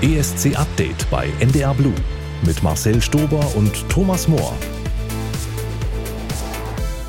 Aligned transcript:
ESC 0.00 0.56
Update 0.56 1.10
bei 1.10 1.28
NDR 1.40 1.74
Blue 1.74 1.92
mit 2.46 2.62
Marcel 2.62 3.02
Stober 3.02 3.44
und 3.56 3.72
Thomas 3.88 4.28
Mohr. 4.28 4.56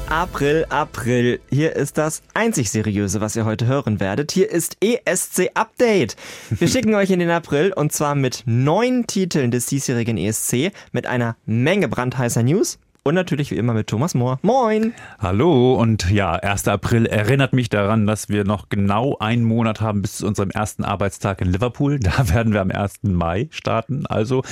April, 0.08 0.66
April. 0.70 1.40
Hier 1.52 1.76
ist 1.76 2.00
das 2.00 2.24
einzig 2.34 2.72
seriöse, 2.72 3.22
was 3.22 3.36
ihr 3.36 3.46
heute 3.46 3.68
hören 3.68 4.00
werdet. 4.00 4.32
Hier 4.32 4.50
ist 4.50 4.78
ESC 4.84 5.52
Update. 5.54 6.16
Wir 6.50 6.68
schicken 6.68 6.96
euch 6.96 7.12
in 7.12 7.20
den 7.20 7.30
April 7.30 7.74
und 7.74 7.94
zwar 7.94 8.16
mit 8.16 8.42
neun 8.48 9.06
Titeln 9.06 9.52
des 9.52 9.68
diesjährigen 9.68 10.18
ESC, 10.18 10.72
mit 10.92 11.06
einer 11.06 11.36
Menge 11.46 11.90
brandheißer 11.90 12.42
News 12.42 12.80
und 13.04 13.16
natürlich 13.16 13.52
wie 13.52 13.56
immer 13.56 13.74
mit 13.74 13.88
Thomas 13.88 14.14
Mohr. 14.14 14.40
Moin! 14.42 14.94
Hallo 15.20 15.76
und 15.76 16.10
ja, 16.12 16.34
1. 16.34 16.68
April 16.68 17.06
erinnert 17.06 17.54
mich 17.54 17.70
daran, 17.70 18.08
dass 18.08 18.30
wir 18.30 18.44
noch 18.44 18.70
genau 18.70 19.18
einen 19.20 19.44
Monat 19.44 19.82
haben 19.82 20.02
bis 20.02 20.18
zu 20.18 20.28
unserem 20.28 20.50
ersten 20.50 20.84
Arbeitstag 20.84 21.42
in 21.42 21.52
Liverpool. 21.52 22.00
Da 22.00 22.30
werden 22.34 22.54
wir 22.54 22.62
am 22.62 22.72
1. 22.72 23.04
Mai 23.04 23.48
starten. 23.52 24.06
Also 24.06 24.44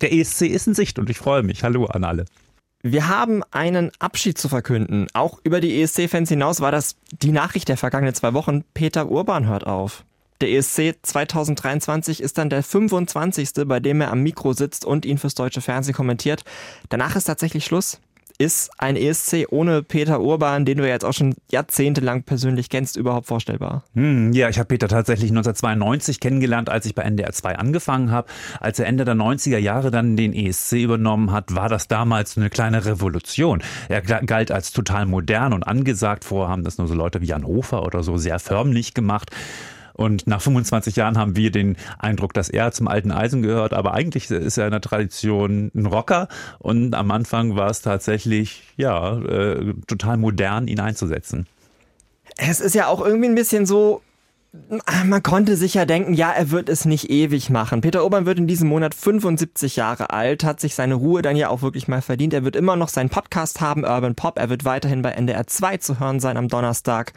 der 0.00 0.12
ESC 0.12 0.42
ist 0.42 0.66
in 0.66 0.74
Sicht 0.74 0.98
und 0.98 1.10
ich 1.10 1.18
freue 1.18 1.42
mich. 1.42 1.62
Hallo 1.62 1.86
an 1.86 2.04
alle. 2.04 2.24
Wir 2.82 3.08
haben 3.08 3.42
einen 3.50 3.90
Abschied 3.98 4.38
zu 4.38 4.48
verkünden. 4.48 5.08
Auch 5.12 5.40
über 5.42 5.60
die 5.60 5.82
ESC-Fans 5.82 6.28
hinaus 6.28 6.60
war 6.60 6.70
das 6.70 6.96
die 7.10 7.32
Nachricht 7.32 7.68
der 7.68 7.76
vergangenen 7.76 8.14
zwei 8.14 8.32
Wochen. 8.32 8.62
Peter 8.74 9.10
Urban 9.10 9.46
hört 9.46 9.66
auf. 9.66 10.04
Der 10.40 10.50
ESC 10.50 10.96
2023 11.02 12.20
ist 12.20 12.38
dann 12.38 12.50
der 12.50 12.62
25., 12.62 13.50
bei 13.66 13.80
dem 13.80 14.00
er 14.00 14.10
am 14.10 14.22
Mikro 14.22 14.52
sitzt 14.52 14.84
und 14.84 15.06
ihn 15.06 15.18
fürs 15.18 15.34
deutsche 15.34 15.60
Fernsehen 15.60 15.94
kommentiert. 15.94 16.44
Danach 16.88 17.16
ist 17.16 17.24
tatsächlich 17.24 17.64
Schluss 17.64 18.00
ist 18.38 18.70
ein 18.78 18.96
ESC 18.96 19.46
ohne 19.50 19.82
Peter 19.82 20.20
Urban, 20.20 20.64
den 20.64 20.78
du 20.78 20.88
jetzt 20.88 21.04
auch 21.04 21.12
schon 21.12 21.34
jahrzehntelang 21.50 22.22
persönlich 22.22 22.68
kennst, 22.68 22.96
überhaupt 22.96 23.26
vorstellbar? 23.26 23.84
Hm, 23.94 24.32
ja, 24.32 24.48
ich 24.48 24.58
habe 24.58 24.68
Peter 24.68 24.88
tatsächlich 24.88 25.30
1992 25.30 26.20
kennengelernt, 26.20 26.68
als 26.68 26.86
ich 26.86 26.94
bei 26.94 27.02
NDR 27.02 27.32
2 27.32 27.56
angefangen 27.56 28.10
habe. 28.10 28.28
Als 28.60 28.78
er 28.78 28.86
Ende 28.86 29.04
der 29.04 29.14
90er 29.14 29.58
Jahre 29.58 29.90
dann 29.90 30.16
den 30.16 30.34
ESC 30.34 30.72
übernommen 30.72 31.32
hat, 31.32 31.54
war 31.54 31.68
das 31.68 31.88
damals 31.88 32.36
eine 32.36 32.50
kleine 32.50 32.84
Revolution. 32.84 33.62
Er 33.88 34.02
galt 34.02 34.50
als 34.50 34.72
total 34.72 35.06
modern 35.06 35.52
und 35.52 35.62
angesagt. 35.62 36.24
Vorher 36.24 36.50
haben 36.50 36.64
das 36.64 36.78
nur 36.78 36.88
so 36.88 36.94
Leute 36.94 37.20
wie 37.20 37.26
Jan 37.26 37.46
Hofer 37.46 37.84
oder 37.84 38.02
so 38.02 38.18
sehr 38.18 38.38
förmlich 38.38 38.94
gemacht. 38.94 39.30
Und 39.96 40.26
nach 40.26 40.42
25 40.42 40.96
Jahren 40.96 41.16
haben 41.16 41.36
wir 41.36 41.50
den 41.50 41.76
Eindruck, 41.98 42.34
dass 42.34 42.50
er 42.50 42.70
zum 42.72 42.86
alten 42.86 43.10
Eisen 43.10 43.42
gehört. 43.42 43.72
Aber 43.72 43.94
eigentlich 43.94 44.30
ist 44.30 44.58
er 44.58 44.66
in 44.66 44.72
der 44.72 44.82
Tradition 44.82 45.70
ein 45.74 45.86
Rocker. 45.86 46.28
Und 46.58 46.94
am 46.94 47.10
Anfang 47.10 47.56
war 47.56 47.70
es 47.70 47.80
tatsächlich, 47.80 48.62
ja, 48.76 49.18
äh, 49.18 49.74
total 49.86 50.18
modern, 50.18 50.68
ihn 50.68 50.80
einzusetzen. 50.80 51.46
Es 52.36 52.60
ist 52.60 52.74
ja 52.74 52.88
auch 52.88 53.04
irgendwie 53.04 53.28
ein 53.28 53.34
bisschen 53.34 53.64
so, 53.64 54.02
man 55.04 55.22
konnte 55.22 55.56
sich 55.56 55.74
ja 55.74 55.84
denken, 55.84 56.14
ja, 56.14 56.30
er 56.30 56.50
wird 56.50 56.68
es 56.68 56.84
nicht 56.84 57.10
ewig 57.10 57.50
machen. 57.50 57.80
Peter 57.80 58.04
Obern 58.04 58.26
wird 58.26 58.38
in 58.38 58.46
diesem 58.46 58.68
Monat 58.68 58.94
75 58.94 59.76
Jahre 59.76 60.10
alt, 60.10 60.44
hat 60.44 60.60
sich 60.60 60.74
seine 60.74 60.94
Ruhe 60.94 61.22
dann 61.22 61.36
ja 61.36 61.48
auch 61.48 61.62
wirklich 61.62 61.88
mal 61.88 62.02
verdient. 62.02 62.34
Er 62.34 62.44
wird 62.44 62.56
immer 62.56 62.76
noch 62.76 62.88
seinen 62.88 63.08
Podcast 63.08 63.60
haben, 63.60 63.84
Urban 63.84 64.14
Pop. 64.14 64.38
Er 64.38 64.50
wird 64.50 64.64
weiterhin 64.64 65.02
bei 65.02 65.10
NDR 65.10 65.46
2 65.46 65.78
zu 65.78 66.00
hören 66.00 66.20
sein 66.20 66.36
am 66.36 66.48
Donnerstag. 66.48 67.12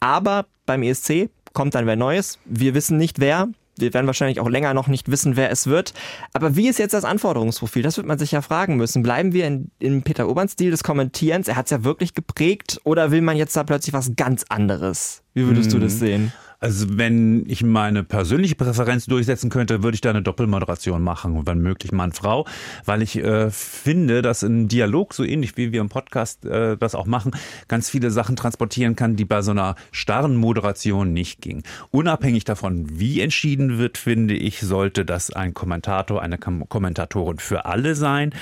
Aber 0.00 0.46
beim 0.66 0.82
ESC 0.82 1.30
kommt 1.54 1.74
dann 1.74 1.86
wer 1.86 1.96
Neues. 1.96 2.38
Wir 2.44 2.74
wissen 2.74 2.98
nicht 2.98 3.18
wer. 3.20 3.48
Wir 3.76 3.92
werden 3.92 4.06
wahrscheinlich 4.06 4.38
auch 4.38 4.48
länger 4.48 4.72
noch 4.74 4.86
nicht 4.86 5.10
wissen, 5.10 5.36
wer 5.36 5.50
es 5.50 5.66
wird. 5.66 5.94
Aber 6.32 6.54
wie 6.54 6.68
ist 6.68 6.78
jetzt 6.78 6.94
das 6.94 7.04
Anforderungsprofil? 7.04 7.82
Das 7.82 7.96
wird 7.96 8.06
man 8.06 8.18
sich 8.18 8.30
ja 8.30 8.40
fragen 8.40 8.76
müssen. 8.76 9.02
Bleiben 9.02 9.32
wir 9.32 9.46
in, 9.46 9.70
in 9.80 10.02
Peter 10.02 10.28
Obern 10.28 10.48
Stil 10.48 10.70
des 10.70 10.84
Kommentierens? 10.84 11.48
Er 11.48 11.56
hat 11.56 11.66
es 11.66 11.70
ja 11.70 11.82
wirklich 11.82 12.14
geprägt. 12.14 12.80
Oder 12.84 13.10
will 13.10 13.20
man 13.20 13.36
jetzt 13.36 13.56
da 13.56 13.64
plötzlich 13.64 13.92
was 13.92 14.12
ganz 14.14 14.44
anderes? 14.48 15.22
Wie 15.32 15.46
würdest 15.46 15.72
hm. 15.72 15.80
du 15.80 15.86
das 15.86 15.98
sehen? 15.98 16.32
Also 16.64 16.86
wenn 16.96 17.44
ich 17.46 17.62
meine 17.62 18.04
persönliche 18.04 18.54
Präferenz 18.54 19.04
durchsetzen 19.04 19.50
könnte, 19.50 19.82
würde 19.82 19.96
ich 19.96 20.00
da 20.00 20.08
eine 20.08 20.22
Doppelmoderation 20.22 21.02
machen, 21.02 21.46
wenn 21.46 21.58
möglich 21.58 21.92
Mann-Frau, 21.92 22.46
weil 22.86 23.02
ich 23.02 23.18
äh, 23.18 23.50
finde, 23.50 24.22
dass 24.22 24.42
ein 24.42 24.66
Dialog, 24.66 25.12
so 25.12 25.24
ähnlich 25.24 25.58
wie 25.58 25.72
wir 25.72 25.82
im 25.82 25.90
Podcast 25.90 26.46
äh, 26.46 26.78
das 26.78 26.94
auch 26.94 27.04
machen, 27.04 27.32
ganz 27.68 27.90
viele 27.90 28.10
Sachen 28.10 28.34
transportieren 28.34 28.96
kann, 28.96 29.14
die 29.14 29.26
bei 29.26 29.42
so 29.42 29.50
einer 29.50 29.74
starren 29.92 30.36
Moderation 30.36 31.12
nicht 31.12 31.42
ging. 31.42 31.64
Unabhängig 31.90 32.44
davon, 32.44 32.86
wie 32.98 33.20
entschieden 33.20 33.76
wird, 33.76 33.98
finde 33.98 34.32
ich, 34.32 34.60
sollte 34.60 35.04
das 35.04 35.30
ein 35.30 35.52
Kommentator, 35.52 36.22
eine 36.22 36.38
Kommentatorin 36.38 37.40
für 37.40 37.66
alle 37.66 37.94
sein. 37.94 38.32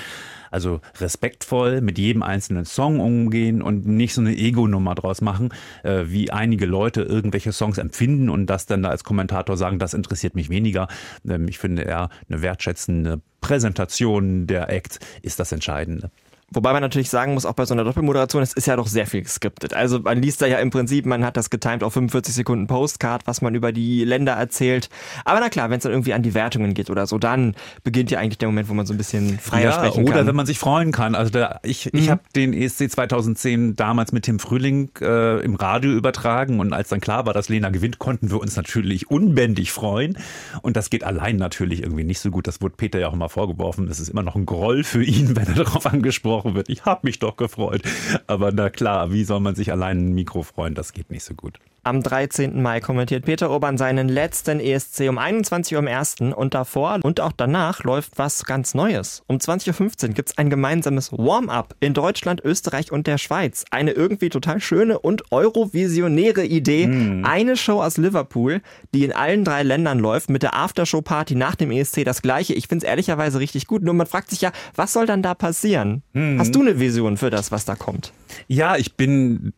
Also 0.53 0.81
respektvoll 0.99 1.81
mit 1.81 1.97
jedem 1.97 2.21
einzelnen 2.21 2.65
Song 2.65 2.99
umgehen 2.99 3.63
und 3.63 3.87
nicht 3.87 4.13
so 4.13 4.21
eine 4.21 4.37
Ego-Nummer 4.37 4.93
draus 4.93 5.21
machen, 5.21 5.49
äh, 5.81 6.03
wie 6.05 6.29
einige 6.29 6.67
Leute 6.67 7.01
irgendwelche 7.01 7.51
Songs 7.51 7.79
empfinden 7.79 8.29
und 8.29 8.45
das 8.45 8.67
dann 8.67 8.83
da 8.83 8.89
als 8.89 9.03
Kommentator 9.03 9.57
sagen, 9.57 9.79
das 9.79 9.95
interessiert 9.95 10.35
mich 10.35 10.49
weniger. 10.49 10.87
Ähm, 11.27 11.47
ich 11.47 11.57
finde 11.57 11.81
eher 11.81 12.09
eine 12.29 12.43
wertschätzende 12.43 13.19
Präsentation 13.41 14.45
der 14.45 14.69
Act 14.69 14.99
ist 15.23 15.39
das 15.39 15.51
Entscheidende. 15.51 16.11
Wobei 16.53 16.73
man 16.73 16.81
natürlich 16.81 17.09
sagen 17.09 17.33
muss, 17.33 17.45
auch 17.45 17.53
bei 17.53 17.65
so 17.65 17.73
einer 17.73 17.83
Doppelmoderation, 17.83 18.43
es 18.43 18.53
ist 18.53 18.67
ja 18.67 18.75
doch 18.75 18.87
sehr 18.87 19.07
viel 19.07 19.23
geskriptet. 19.23 19.73
Also 19.73 19.99
man 19.99 20.21
liest 20.21 20.41
da 20.41 20.45
ja 20.45 20.59
im 20.59 20.69
Prinzip, 20.69 21.05
man 21.05 21.25
hat 21.25 21.37
das 21.37 21.49
getimed 21.49 21.83
auf 21.83 21.93
45 21.93 22.33
Sekunden 22.33 22.67
Postcard, 22.67 23.25
was 23.25 23.41
man 23.41 23.55
über 23.55 23.71
die 23.71 24.03
Länder 24.03 24.33
erzählt. 24.33 24.89
Aber 25.25 25.39
na 25.39 25.49
klar, 25.49 25.69
wenn 25.69 25.77
es 25.77 25.83
dann 25.83 25.91
irgendwie 25.91 26.13
an 26.13 26.21
die 26.21 26.33
Wertungen 26.33 26.73
geht 26.73 26.89
oder 26.89 27.07
so, 27.07 27.17
dann 27.17 27.55
beginnt 27.83 28.11
ja 28.11 28.19
eigentlich 28.19 28.37
der 28.37 28.47
Moment, 28.47 28.69
wo 28.69 28.73
man 28.73 28.85
so 28.85 28.93
ein 28.93 28.97
bisschen 28.97 29.39
freier 29.39 29.65
ja, 29.65 29.71
sprechen 29.73 30.05
kann. 30.05 30.13
Oder 30.13 30.27
wenn 30.27 30.35
man 30.35 30.45
sich 30.45 30.59
freuen 30.59 30.91
kann. 30.91 31.15
Also 31.15 31.31
da, 31.31 31.59
ich, 31.63 31.91
mhm. 31.91 31.99
ich 31.99 32.09
habe 32.09 32.21
den 32.35 32.53
ESC 32.53 32.91
2010 32.91 33.75
damals 33.75 34.11
mit 34.11 34.23
Tim 34.23 34.39
Frühling 34.39 34.89
äh, 35.01 35.39
im 35.43 35.55
Radio 35.55 35.91
übertragen 35.91 36.59
und 36.59 36.73
als 36.73 36.89
dann 36.89 37.01
klar 37.01 37.25
war, 37.25 37.33
dass 37.33 37.49
Lena 37.49 37.69
gewinnt, 37.69 37.99
konnten 37.99 38.29
wir 38.29 38.39
uns 38.39 38.55
natürlich 38.55 39.09
unbändig 39.09 39.71
freuen. 39.71 40.17
Und 40.61 40.77
das 40.77 40.89
geht 40.89 41.03
allein 41.03 41.37
natürlich 41.37 41.81
irgendwie 41.81 42.03
nicht 42.03 42.19
so 42.19 42.29
gut. 42.29 42.47
Das 42.47 42.61
wurde 42.61 42.75
Peter 42.77 42.99
ja 42.99 43.07
auch 43.07 43.13
immer 43.13 43.29
vorgeworfen. 43.29 43.87
Das 43.87 43.99
ist 43.99 44.09
immer 44.09 44.23
noch 44.23 44.35
ein 44.35 44.45
Groll 44.45 44.83
für 44.83 45.03
ihn, 45.03 45.35
wenn 45.35 45.47
er 45.47 45.55
darauf 45.55 45.85
angesprochen 45.85 46.42
gesprochen 46.43 46.55
wird. 46.55 46.69
Ich 46.69 46.85
habe 46.85 47.01
mich 47.03 47.19
doch 47.19 47.37
gefreut. 47.37 47.81
Aber 48.27 48.51
na 48.51 48.69
klar, 48.69 49.11
wie 49.11 49.23
soll 49.23 49.39
man 49.39 49.55
sich 49.55 49.71
allein 49.71 49.97
ein 49.97 50.13
Mikro 50.13 50.43
freuen? 50.43 50.75
Das 50.75 50.93
geht 50.93 51.09
nicht 51.09 51.23
so 51.23 51.33
gut. 51.33 51.59
Am 51.85 52.01
13. 52.01 52.61
Mai 52.61 52.79
kommentiert 52.79 53.25
Peter 53.25 53.51
Urban 53.51 53.77
seinen 53.77 54.07
letzten 54.07 54.61
ESC 54.61 55.09
um 55.09 55.17
21 55.17 55.75
Uhr 55.75 55.79
im 55.79 55.87
ersten 55.87 56.31
und 56.31 56.53
davor 56.53 56.99
und 57.03 57.19
auch 57.19 57.33
danach 57.35 57.83
läuft 57.83 58.17
was 58.17 58.45
ganz 58.45 58.73
Neues. 58.73 59.21
Um 59.27 59.35
20.15 59.35 60.07
Uhr 60.07 60.13
gibt 60.13 60.29
es 60.29 60.37
ein 60.37 60.49
gemeinsames 60.49 61.11
Warm-up 61.11 61.75
in 61.81 61.93
Deutschland, 61.93 62.39
Österreich 62.41 62.93
und 62.93 63.05
der 63.05 63.17
Schweiz. 63.17 63.65
Eine 63.69 63.91
irgendwie 63.91 64.29
total 64.29 64.61
schöne 64.61 64.97
und 64.97 65.33
eurovisionäre 65.33 66.45
Idee. 66.45 66.87
Mm. 66.87 67.25
Eine 67.25 67.57
Show 67.57 67.81
aus 67.81 67.97
Liverpool, 67.97 68.61
die 68.93 69.03
in 69.03 69.11
allen 69.11 69.43
drei 69.43 69.63
Ländern 69.63 69.99
läuft, 69.99 70.29
mit 70.29 70.41
der 70.41 70.55
Aftershow-Party 70.55 71.35
nach 71.35 71.55
dem 71.55 71.69
ESC 71.69 72.05
das 72.05 72.21
gleiche. 72.21 72.53
Ich 72.53 72.69
finde 72.69 72.85
es 72.85 72.89
ehrlicherweise 72.89 73.39
richtig 73.39 73.67
gut. 73.67 73.83
Nur 73.83 73.93
man 73.93 74.07
fragt 74.07 74.29
sich 74.29 74.39
ja, 74.39 74.53
was 74.73 74.93
soll 74.93 75.05
dann 75.05 75.21
da 75.21 75.33
passieren? 75.33 76.01
Mm. 76.13 76.39
Hast 76.39 76.55
du 76.55 76.61
eine 76.61 76.79
Vision 76.79 77.17
für 77.17 77.29
das, 77.29 77.51
was 77.51 77.65
da 77.65 77.75
kommt? 77.75 78.13
Ja, 78.47 78.77
ich 78.77 78.95
bin 78.95 79.53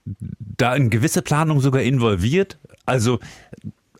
da 0.57 0.75
in 0.75 0.89
gewisse 0.89 1.21
Planung 1.21 1.59
sogar 1.59 1.81
involviert. 1.81 2.57
Also 2.85 3.19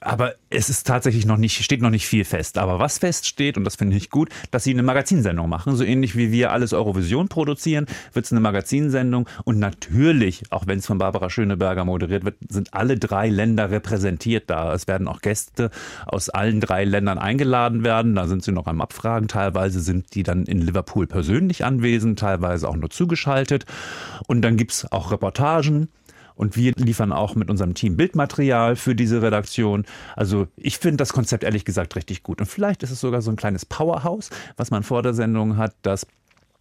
aber 0.05 0.35
es 0.51 0.69
ist 0.69 0.85
tatsächlich 0.85 1.25
noch 1.25 1.37
nicht, 1.37 1.63
steht 1.63 1.81
noch 1.81 1.89
nicht 1.89 2.07
viel 2.07 2.25
fest. 2.25 2.59
Aber 2.59 2.79
was 2.79 2.99
feststeht, 2.99 3.57
und 3.57 3.63
das 3.63 3.75
finde 3.75 3.97
ich 3.97 4.11
gut, 4.11 4.29
dass 4.51 4.63
sie 4.63 4.71
eine 4.71 4.83
Magazinsendung 4.83 5.49
machen. 5.49 5.75
So 5.75 5.83
ähnlich 5.83 6.15
wie 6.15 6.31
wir 6.31 6.51
alles 6.51 6.73
Eurovision 6.73 7.27
produzieren, 7.27 7.87
wird 8.13 8.25
es 8.25 8.31
eine 8.31 8.39
Magazinsendung. 8.39 9.27
Und 9.45 9.57
natürlich, 9.57 10.43
auch 10.51 10.67
wenn 10.67 10.77
es 10.77 10.85
von 10.85 10.99
Barbara 10.99 11.31
Schöneberger 11.31 11.85
moderiert 11.85 12.23
wird, 12.23 12.35
sind 12.47 12.73
alle 12.73 12.97
drei 12.97 13.29
Länder 13.29 13.71
repräsentiert 13.71 14.47
da. 14.47 14.73
Es 14.75 14.87
werden 14.87 15.07
auch 15.07 15.21
Gäste 15.21 15.71
aus 16.05 16.29
allen 16.29 16.61
drei 16.61 16.85
Ländern 16.85 17.17
eingeladen 17.17 17.83
werden. 17.83 18.13
Da 18.13 18.27
sind 18.27 18.43
sie 18.43 18.51
noch 18.51 18.67
am 18.67 18.81
Abfragen. 18.81 19.27
Teilweise 19.27 19.79
sind 19.79 20.13
die 20.13 20.21
dann 20.21 20.43
in 20.43 20.61
Liverpool 20.61 21.07
persönlich 21.07 21.65
anwesend, 21.65 22.19
teilweise 22.19 22.69
auch 22.69 22.75
nur 22.75 22.91
zugeschaltet. 22.91 23.65
Und 24.27 24.43
dann 24.43 24.55
gibt 24.55 24.71
es 24.71 24.91
auch 24.91 25.11
Reportagen. 25.11 25.89
Und 26.35 26.55
wir 26.55 26.73
liefern 26.75 27.11
auch 27.11 27.35
mit 27.35 27.49
unserem 27.49 27.73
Team 27.73 27.97
Bildmaterial 27.97 28.75
für 28.75 28.95
diese 28.95 29.21
Redaktion. 29.21 29.85
Also 30.15 30.47
ich 30.57 30.77
finde 30.77 30.97
das 30.97 31.13
Konzept 31.13 31.43
ehrlich 31.43 31.65
gesagt 31.65 31.95
richtig 31.95 32.23
gut. 32.23 32.41
Und 32.41 32.47
vielleicht 32.47 32.83
ist 32.83 32.91
es 32.91 32.99
sogar 32.99 33.21
so 33.21 33.31
ein 33.31 33.37
kleines 33.37 33.65
Powerhouse, 33.65 34.29
was 34.57 34.71
man 34.71 34.83
vor 34.83 35.01
der 35.01 35.13
Sendung 35.13 35.57
hat, 35.57 35.73
dass 35.81 36.07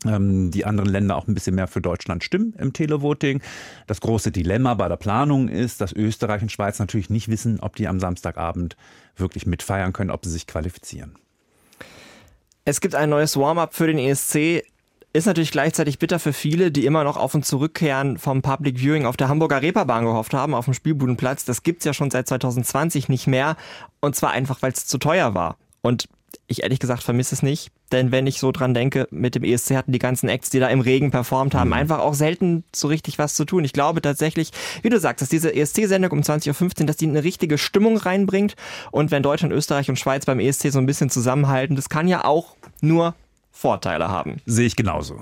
ähm, 0.07 0.51
die 0.51 0.65
anderen 0.65 0.91
Länder 0.91 1.17
auch 1.17 1.27
ein 1.27 1.35
bisschen 1.35 1.55
mehr 1.55 1.67
für 1.67 1.81
Deutschland 1.81 2.25
stimmen 2.25 2.55
im 2.59 2.73
Televoting. 2.73 3.41
Das 3.87 4.01
große 4.01 4.31
Dilemma 4.31 4.75
bei 4.75 4.89
der 4.89 4.97
Planung 4.97 5.49
ist, 5.49 5.81
dass 5.81 5.93
Österreich 5.93 6.43
und 6.43 6.53
Schweiz 6.53 6.79
natürlich 6.79 7.11
nicht 7.11 7.29
wissen, 7.29 7.61
ob 7.61 7.77
die 7.77 7.89
am 7.89 8.01
Samstagabend 8.01 8.77
wirklich 9.17 9.47
mitfeiern 9.47 9.93
können, 9.93 10.11
ob 10.11 10.25
sie 10.25 10.31
sich 10.31 10.47
qualifizieren. 10.47 11.17
Es 12.65 12.81
gibt 12.81 12.95
ein 12.95 13.11
neues 13.11 13.37
Warm-up 13.37 13.75
für 13.75 13.87
den 13.87 13.99
ESC. 13.99 14.65
Ist 15.17 15.27
natürlich 15.27 15.53
gleichzeitig 15.53 16.01
bitter 16.01 16.19
für 16.19 16.33
viele, 16.33 16.73
die 16.73 16.85
immer 16.87 17.05
noch 17.05 17.17
auf 17.17 17.37
und 17.37 17.47
zurückkehren 17.47 18.19
vom 18.19 18.43
Public 18.43 18.81
Viewing 18.81 19.07
auf 19.07 19.17
der 19.17 19.29
Hamburger 19.29 19.63
Reeperbahn 19.63 20.05
gehofft 20.05 20.35
haben, 20.35 20.55
auf 20.55 20.65
dem 20.65 20.75
Spielbudenplatz. 20.75 21.45
Das 21.45 21.63
gibt's 21.63 21.85
ja 21.85 21.95
schon 21.95 22.11
seit 22.11 22.27
2020 22.27 23.09
nicht 23.09 23.29
mehr. 23.29 23.57
Und 24.01 24.17
zwar 24.17 24.33
einfach, 24.33 24.61
weil 24.61 24.73
es 24.73 24.87
zu 24.87 24.99
teuer 24.99 25.33
war. 25.33 25.57
Und 25.83 26.09
ich 26.49 26.65
ehrlich 26.65 26.81
gesagt 26.81 27.05
vermisse 27.05 27.37
es 27.37 27.45
nicht, 27.45 27.71
denn 27.93 28.11
wenn 28.11 28.27
ich 28.27 28.41
so 28.41 28.51
dran 28.51 28.75
denke, 28.75 29.07
mit 29.13 29.37
dem 29.37 29.45
ESC 29.45 29.77
hatten 29.77 29.93
die 29.93 30.01
ganzen 30.01 30.29
Acts, 30.29 30.51
die 30.51 30.59
da 30.59 30.67
im 30.67 30.81
Regen 30.81 31.13
performt 31.13 31.55
haben, 31.55 31.69
mhm. 31.69 31.75
einfach 31.75 32.01
auch 32.01 32.15
selten 32.15 32.65
so 32.75 32.89
richtig 32.89 33.17
was 33.21 33.35
zu 33.35 33.45
tun. 33.45 33.65
Ich 33.65 33.73
glaube 33.73 34.03
tatsächlich, 34.03 34.51
wie 34.83 34.91
du 34.91 34.99
sagst, 34.99 35.23
dass 35.23 35.29
diese 35.29 35.55
ESC-Sendung 35.55 36.11
um 36.11 36.23
20.15 36.23 36.81
Uhr, 36.81 36.87
dass 36.87 36.97
die 36.97 37.07
eine 37.07 37.23
richtige 37.23 37.57
Stimmung 37.57 37.99
reinbringt 37.99 38.57
und 38.91 39.13
wenn 39.13 39.23
Deutschland, 39.23 39.55
Österreich 39.55 39.89
und 39.89 39.99
Schweiz 39.99 40.27
beim 40.27 40.41
ESC 40.41 40.73
so 40.73 40.81
ein 40.81 40.87
bisschen 40.87 41.09
zusammenhalten, 41.09 41.77
das 41.77 41.89
kann 41.89 42.09
ja 42.09 42.25
auch 42.25 42.57
nur 42.81 43.15
Vorteile 43.55 44.09
haben. 44.09 44.43
Sehe 44.45 44.67
ich 44.67 44.77
genauso. 44.77 45.21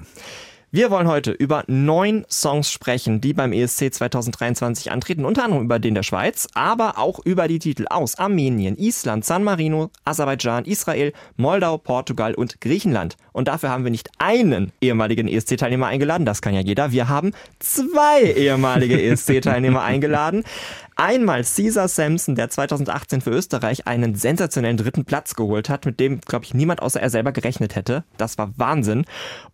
Wir 0.75 0.91
wollen 0.91 1.07
heute 1.07 1.33
über 1.33 1.65
neun 1.67 2.25
Songs 2.31 2.73
sprechen, 2.73 3.21
die 3.21 3.35
beim 3.35 3.53
ESC 3.53 3.93
2023 3.93 4.91
antreten, 4.91 5.27
unter 5.27 5.45
anderem 5.45 5.65
über 5.65 5.79
den 5.79 5.95
der 5.95 6.03
Schweiz, 6.03 6.49
aber 6.55 6.97
auch 6.97 7.21
über 7.27 7.47
die 7.47 7.59
Titel 7.59 7.85
aus 7.91 8.19
Armenien, 8.19 8.79
Island, 8.79 9.27
San 9.27 9.45
Marino, 9.45 9.91
Aserbaidschan, 10.07 10.65
Israel, 10.65 11.13
Moldau, 11.37 11.77
Portugal 11.77 12.33
und 12.33 12.63
Griechenland. 12.63 13.19
Und 13.33 13.49
dafür 13.49 13.69
haben 13.69 13.85
wir 13.85 13.91
nicht 13.91 14.09
einen 14.17 14.73
ehemaligen 14.81 15.29
ESC-Teilnehmer 15.29 15.89
eingeladen, 15.89 16.25
das 16.25 16.41
kann 16.41 16.55
ja 16.55 16.63
jeder. 16.63 16.91
Wir 16.91 17.11
haben 17.11 17.33
zwei 17.59 18.23
ehemalige 18.23 18.99
ESC-Teilnehmer 18.99 19.83
eingeladen. 19.83 20.43
Einmal 21.05 21.43
Caesar 21.43 21.89
Sampson, 21.89 22.37
der 22.37 22.49
2018 22.49 23.23
für 23.23 23.31
Österreich 23.31 23.89
einen 23.89 24.15
sensationellen 24.15 24.77
dritten 24.77 25.05
Platz 25.05 25.35
geholt 25.35 25.69
hat, 25.69 25.85
mit 25.85 25.99
dem, 25.99 26.21
glaube 26.21 26.45
ich, 26.45 26.55
niemand 26.55 26.81
außer 26.81 27.03
er 27.03 27.11
selber 27.11 27.33
gerechnet 27.33 27.75
hätte. 27.75 28.05
Das 28.19 28.39
war 28.39 28.57
Wahnsinn. 28.57 29.05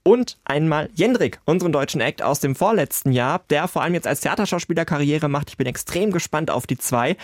Und 0.02 0.36
einmal 0.44 0.90
Jendrik, 0.92 1.40
unseren 1.46 1.72
deutschen 1.72 2.02
Act 2.02 2.20
aus 2.20 2.40
dem 2.40 2.54
vorletzten 2.54 3.12
Jahr, 3.12 3.40
der 3.48 3.66
vor 3.66 3.80
allem 3.80 3.94
jetzt 3.94 4.06
als 4.06 4.20
Theaterschauspieler 4.20 4.84
Karriere 4.84 5.30
macht. 5.30 5.48
Ich 5.48 5.56
bin 5.56 5.66
extrem 5.66 6.10
gespannt 6.10 6.50
auf 6.50 6.66
die 6.66 6.76
zwei. 6.76 7.16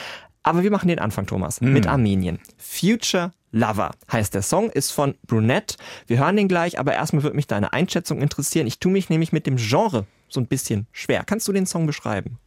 Aber 0.42 0.62
wir 0.62 0.70
machen 0.70 0.88
den 0.88 1.00
Anfang, 1.00 1.26
Thomas, 1.26 1.60
mm. 1.60 1.70
mit 1.70 1.86
Armenien. 1.86 2.38
Future 2.56 3.32
Lover 3.52 3.90
heißt 4.10 4.32
der 4.32 4.40
Song, 4.40 4.70
ist 4.70 4.90
von 4.90 5.16
Brunette. 5.26 5.76
Wir 6.06 6.20
hören 6.20 6.36
den 6.36 6.48
gleich, 6.48 6.78
aber 6.78 6.94
erstmal 6.94 7.24
würde 7.24 7.36
mich 7.36 7.46
deine 7.46 7.74
Einschätzung 7.74 8.22
interessieren. 8.22 8.66
Ich 8.66 8.78
tue 8.78 8.90
mich 8.90 9.10
nämlich 9.10 9.32
mit 9.32 9.46
dem 9.46 9.56
Genre 9.56 10.06
so 10.30 10.40
ein 10.40 10.46
bisschen 10.46 10.86
schwer. 10.92 11.24
Kannst 11.26 11.46
du 11.46 11.52
den 11.52 11.66
Song 11.66 11.86
beschreiben? 11.86 12.38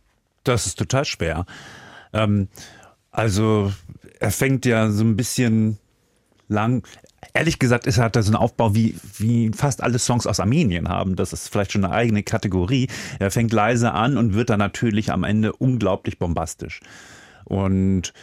Das 0.48 0.66
ist 0.66 0.80
total 0.80 1.06
schwer. 1.06 1.46
Ähm, 2.14 2.48
also 3.12 3.72
er 4.20 4.32
fängt 4.32 4.66
ja 4.66 4.90
so 4.90 5.04
ein 5.04 5.18
bisschen 5.18 5.78
lang. 6.48 6.88
Ehrlich 7.34 7.60
gesagt, 7.60 7.88
es 7.88 7.98
hat 7.98 8.16
er 8.16 8.24
so 8.24 8.30
einen 8.32 8.38
Aufbau, 8.38 8.74
wie, 8.74 8.96
wie 9.18 9.52
fast 9.52 9.84
alle 9.84 10.00
Songs 10.00 10.26
aus 10.26 10.40
Armenien 10.40 10.88
haben. 10.88 11.16
Das 11.16 11.34
ist 11.34 11.50
vielleicht 11.50 11.72
schon 11.72 11.84
eine 11.84 11.94
eigene 11.94 12.24
Kategorie. 12.24 12.88
Er 13.20 13.32
fängt 13.32 13.52
leise 13.52 13.92
an 13.92 14.18
und 14.18 14.34
wird 14.34 14.50
dann 14.50 14.60
natürlich 14.60 15.12
am 15.12 15.24
Ende 15.24 15.54
unglaublich 15.54 16.18
bombastisch. 16.18 16.80
Und 17.44 18.14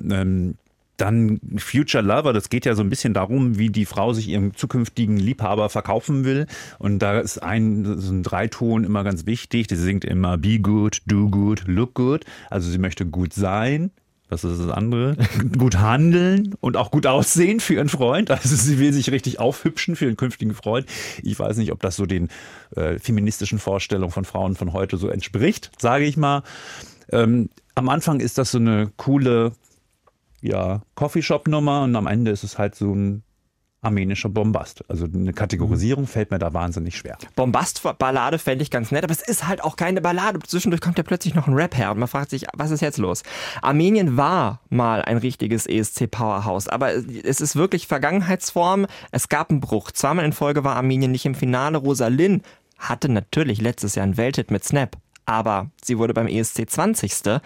ähm, 0.00 0.56
dann 0.96 1.40
Future 1.58 2.02
Lover, 2.02 2.32
das 2.32 2.48
geht 2.48 2.64
ja 2.64 2.74
so 2.74 2.82
ein 2.82 2.90
bisschen 2.90 3.14
darum, 3.14 3.58
wie 3.58 3.70
die 3.70 3.86
Frau 3.86 4.12
sich 4.12 4.28
ihrem 4.28 4.54
zukünftigen 4.54 5.16
Liebhaber 5.16 5.68
verkaufen 5.68 6.24
will. 6.24 6.46
Und 6.78 7.00
da 7.00 7.20
ist 7.20 7.42
ein, 7.42 8.00
so 8.00 8.12
ein 8.12 8.22
Dreiton 8.22 8.84
immer 8.84 9.04
ganz 9.04 9.26
wichtig. 9.26 9.66
Die 9.66 9.76
singt 9.76 10.04
immer 10.04 10.38
Be 10.38 10.58
good, 10.58 11.02
do 11.06 11.28
good, 11.28 11.64
look 11.66 11.94
good. 11.94 12.24
Also 12.50 12.70
sie 12.70 12.78
möchte 12.78 13.06
gut 13.06 13.32
sein. 13.32 13.90
Was 14.28 14.42
ist 14.42 14.60
das 14.60 14.70
andere? 14.70 15.16
gut 15.58 15.78
handeln 15.78 16.54
und 16.60 16.76
auch 16.76 16.90
gut 16.90 17.06
aussehen 17.06 17.60
für 17.60 17.74
ihren 17.74 17.88
Freund. 17.88 18.30
Also 18.30 18.56
sie 18.56 18.78
will 18.78 18.92
sich 18.92 19.10
richtig 19.12 19.38
aufhübschen 19.38 19.94
für 19.94 20.06
ihren 20.06 20.16
künftigen 20.16 20.54
Freund. 20.54 20.86
Ich 21.22 21.38
weiß 21.38 21.58
nicht, 21.58 21.70
ob 21.72 21.80
das 21.80 21.96
so 21.96 22.06
den 22.06 22.28
äh, 22.74 22.98
feministischen 22.98 23.58
Vorstellungen 23.58 24.10
von 24.10 24.24
Frauen 24.24 24.56
von 24.56 24.72
heute 24.72 24.96
so 24.96 25.08
entspricht, 25.08 25.70
sage 25.78 26.06
ich 26.06 26.16
mal. 26.16 26.42
Ähm, 27.12 27.50
am 27.76 27.88
Anfang 27.88 28.20
ist 28.20 28.38
das 28.38 28.50
so 28.50 28.58
eine 28.58 28.90
coole 28.96 29.52
ja, 30.46 30.82
Coffeeshop-Nummer 30.94 31.82
und 31.84 31.96
am 31.96 32.06
Ende 32.06 32.30
ist 32.30 32.44
es 32.44 32.58
halt 32.58 32.74
so 32.74 32.94
ein 32.94 33.22
armenischer 33.86 34.28
Bombast. 34.28 34.84
Also 34.88 35.06
eine 35.06 35.32
Kategorisierung 35.32 36.04
mhm. 36.04 36.08
fällt 36.08 36.30
mir 36.30 36.38
da 36.38 36.52
wahnsinnig 36.52 36.96
schwer. 36.96 37.16
Bombast-Ballade 37.36 38.38
fände 38.38 38.62
ich 38.62 38.70
ganz 38.70 38.90
nett, 38.90 39.04
aber 39.04 39.12
es 39.12 39.22
ist 39.22 39.46
halt 39.46 39.62
auch 39.62 39.76
keine 39.76 40.00
Ballade. 40.00 40.40
Zwischendurch 40.40 40.80
kommt 40.80 40.98
ja 40.98 41.04
plötzlich 41.04 41.34
noch 41.34 41.46
ein 41.46 41.54
Rap 41.54 41.76
her 41.76 41.92
und 41.92 41.98
man 41.98 42.08
fragt 42.08 42.30
sich, 42.30 42.46
was 42.54 42.70
ist 42.70 42.80
jetzt 42.80 42.98
los? 42.98 43.22
Armenien 43.62 44.16
war 44.16 44.60
mal 44.68 45.02
ein 45.02 45.18
richtiges 45.18 45.66
ESC-Powerhouse, 45.66 46.68
aber 46.68 46.94
es 46.94 47.40
ist 47.40 47.56
wirklich 47.56 47.86
Vergangenheitsform. 47.86 48.86
Es 49.12 49.28
gab 49.28 49.50
einen 49.50 49.60
Bruch. 49.60 49.92
Zweimal 49.92 50.24
in 50.24 50.32
Folge 50.32 50.64
war 50.64 50.76
Armenien 50.76 51.12
nicht 51.12 51.26
im 51.26 51.34
Finale. 51.34 51.78
Rosalyn 51.78 52.42
hatte 52.78 53.08
natürlich 53.08 53.60
letztes 53.60 53.94
Jahr 53.94 54.04
einen 54.04 54.16
Welthit 54.16 54.50
mit 54.50 54.64
Snap 54.64 54.96
aber 55.26 55.70
sie 55.82 55.98
wurde 55.98 56.14
beim 56.14 56.28
ESC 56.28 56.70
20. 56.70 57.40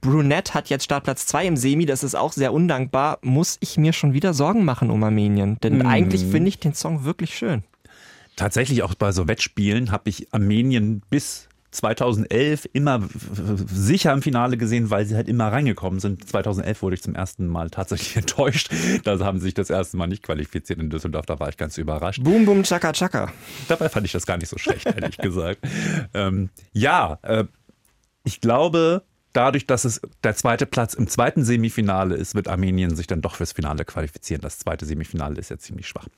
Brunette 0.00 0.54
hat 0.54 0.68
jetzt 0.68 0.84
Startplatz 0.84 1.26
2 1.26 1.46
im 1.46 1.56
Semi, 1.56 1.86
das 1.86 2.02
ist 2.02 2.14
auch 2.14 2.32
sehr 2.32 2.52
undankbar. 2.52 3.18
Muss 3.22 3.58
ich 3.60 3.76
mir 3.76 3.92
schon 3.92 4.14
wieder 4.14 4.34
Sorgen 4.34 4.64
machen 4.64 4.90
um 4.90 5.04
Armenien? 5.04 5.58
Denn 5.62 5.78
mm. 5.78 5.86
eigentlich 5.86 6.24
finde 6.24 6.48
ich 6.48 6.58
den 6.58 6.74
Song 6.74 7.04
wirklich 7.04 7.36
schön. 7.36 7.62
Tatsächlich 8.36 8.82
auch 8.82 8.94
bei 8.94 9.12
so 9.12 9.28
Wettspielen 9.28 9.92
habe 9.92 10.10
ich 10.10 10.32
Armenien 10.32 11.02
bis 11.08 11.48
2011 11.76 12.68
immer 12.72 13.08
sicher 13.66 14.12
im 14.12 14.22
Finale 14.22 14.56
gesehen, 14.56 14.90
weil 14.90 15.06
sie 15.06 15.14
halt 15.14 15.28
immer 15.28 15.52
reingekommen 15.52 16.00
sind. 16.00 16.28
2011 16.28 16.82
wurde 16.82 16.94
ich 16.94 17.02
zum 17.02 17.14
ersten 17.14 17.46
Mal 17.46 17.70
tatsächlich 17.70 18.16
enttäuscht. 18.16 18.70
Da 19.04 19.18
haben 19.20 19.38
sie 19.38 19.44
sich 19.44 19.54
das 19.54 19.70
erste 19.70 19.96
Mal 19.96 20.06
nicht 20.06 20.22
qualifiziert 20.22 20.80
in 20.80 20.90
Düsseldorf. 20.90 21.26
Da 21.26 21.38
war 21.38 21.48
ich 21.48 21.56
ganz 21.56 21.78
überrascht. 21.78 22.22
Boom, 22.22 22.44
boom, 22.46 22.62
chaka, 22.62 22.92
chaka. 22.92 23.32
Dabei 23.68 23.88
fand 23.88 24.06
ich 24.06 24.12
das 24.12 24.26
gar 24.26 24.38
nicht 24.38 24.48
so 24.48 24.58
schlecht, 24.58 24.86
ehrlich 24.86 25.18
gesagt. 25.18 25.60
Ähm, 26.14 26.50
ja, 26.72 27.18
äh, 27.22 27.44
ich 28.24 28.40
glaube, 28.40 29.02
dadurch, 29.32 29.66
dass 29.66 29.84
es 29.84 30.00
der 30.24 30.34
zweite 30.34 30.66
Platz 30.66 30.94
im 30.94 31.08
zweiten 31.08 31.44
Semifinale 31.44 32.16
ist, 32.16 32.34
wird 32.34 32.48
Armenien 32.48 32.96
sich 32.96 33.06
dann 33.06 33.20
doch 33.20 33.36
fürs 33.36 33.52
Finale 33.52 33.84
qualifizieren. 33.84 34.40
Das 34.40 34.58
zweite 34.58 34.86
Semifinale 34.86 35.38
ist 35.38 35.50
ja 35.50 35.58
ziemlich 35.58 35.86
schwach. 35.86 36.08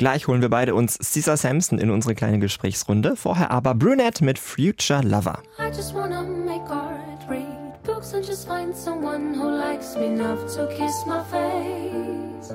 Gleich 0.00 0.26
holen 0.28 0.40
wir 0.40 0.48
beide 0.48 0.74
uns 0.74 0.96
Caesar 0.96 1.36
Sampson 1.36 1.78
in 1.78 1.90
unsere 1.90 2.14
kleine 2.14 2.38
Gesprächsrunde. 2.38 3.16
Vorher 3.16 3.50
aber 3.50 3.74
Brunette 3.74 4.24
mit 4.24 4.38
Future 4.38 5.02
Lover. 5.02 5.42
I 5.58 5.68
just 5.68 5.94
wanna 5.94 6.22
make 6.22 6.62
art, 6.70 7.28
read 7.28 7.46
books 7.84 8.14
and 8.14 8.24
just 8.26 8.48
find 8.48 8.74
someone 8.74 9.34
who 9.34 9.50
likes 9.50 9.96
me 9.96 10.06
enough 10.06 10.46
to 10.54 10.66
kiss 10.68 11.04
my 11.06 11.22
face. 11.24 12.50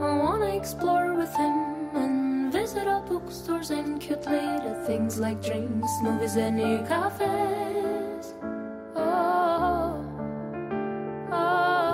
I 0.00 0.18
wanna 0.18 0.56
explore 0.56 1.16
with 1.16 1.32
him 1.36 1.94
and 1.94 2.52
visit 2.52 2.88
all 2.88 3.02
bookstores 3.08 3.70
and 3.70 4.00
cute 4.00 4.26
little 4.26 4.74
things 4.88 5.20
like 5.20 5.40
drinks, 5.40 5.92
movies 6.02 6.34
and 6.34 6.56
new 6.56 6.78
cafes. 6.78 8.34
Oh. 8.96 10.04
Oh, 11.30 11.87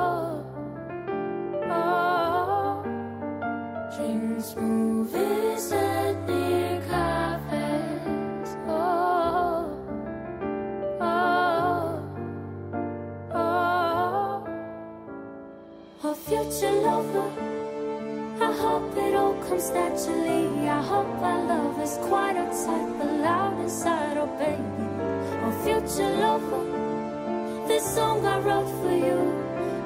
for 28.82 28.96
you. 29.06 29.20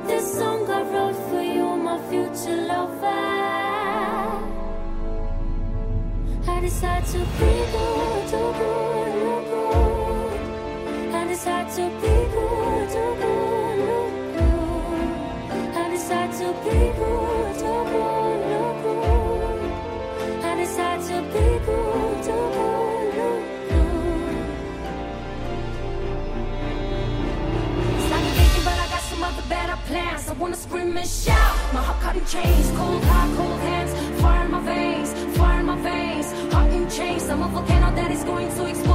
This 0.07 0.39
song 0.39 0.71
I 0.71 0.83
wrote 0.83 1.17
for 1.29 1.43
you, 1.43 1.77
my 1.77 1.99
future 2.09 2.61
lover. 2.67 3.68
I 6.47 6.61
decide 6.61 7.05
to 7.07 7.19
be 7.19 7.25
good, 7.73 8.31
do 8.31 8.53
good, 8.59 9.15
look 9.25 9.45
good. 9.49 11.15
I 11.15 11.27
decide 11.27 11.69
to 11.73 11.83
be 12.01 12.15
good, 12.33 12.89
do 12.89 13.05
good, 13.21 13.79
look 13.89 14.13
good. 14.37 15.11
I 15.77 15.91
decide 15.91 16.33
to 16.33 16.53
be 16.65 16.79
good, 16.99 17.55
do 17.59 17.73
good, 17.91 18.41
look 18.51 18.77
good. 18.83 20.45
I 20.45 20.47
decide 20.57 21.01
to 21.09 21.17
be 21.33 21.47
good, 21.67 22.17
do 22.25 22.37
good, 22.57 23.15
look 23.19 23.43
good. 23.69 23.89
It's 27.97 28.09
like 28.11 28.25
thinking, 28.39 28.65
but 28.65 28.79
I 28.79 28.87
got 28.89 29.03
some 29.03 29.23
other 29.25 29.47
better 29.49 29.79
plans. 29.87 30.29
I 30.29 30.33
wanna 30.35 30.57
scream 30.57 30.97
and 30.97 31.09
shout. 31.09 31.57
My 31.73 31.81
heart 31.81 32.01
caught 32.01 32.17
in 32.17 32.25
chains, 32.27 32.71
cold 32.77 33.03
heart, 33.05 33.37
cold 33.37 33.61
hands, 33.61 33.93
fire 34.21 34.45
in 34.45 34.51
my 34.51 34.61
veins, 34.61 35.13
in 35.69 35.83
my 35.83 35.83
veins 35.83 36.89
change. 36.91 37.23
I'm 37.23 37.43
a 37.43 37.49
volcano 37.49 37.95
that 37.95 38.11
is 38.11 38.25
going 38.25 38.49
to 38.57 38.67
explode 38.67 38.88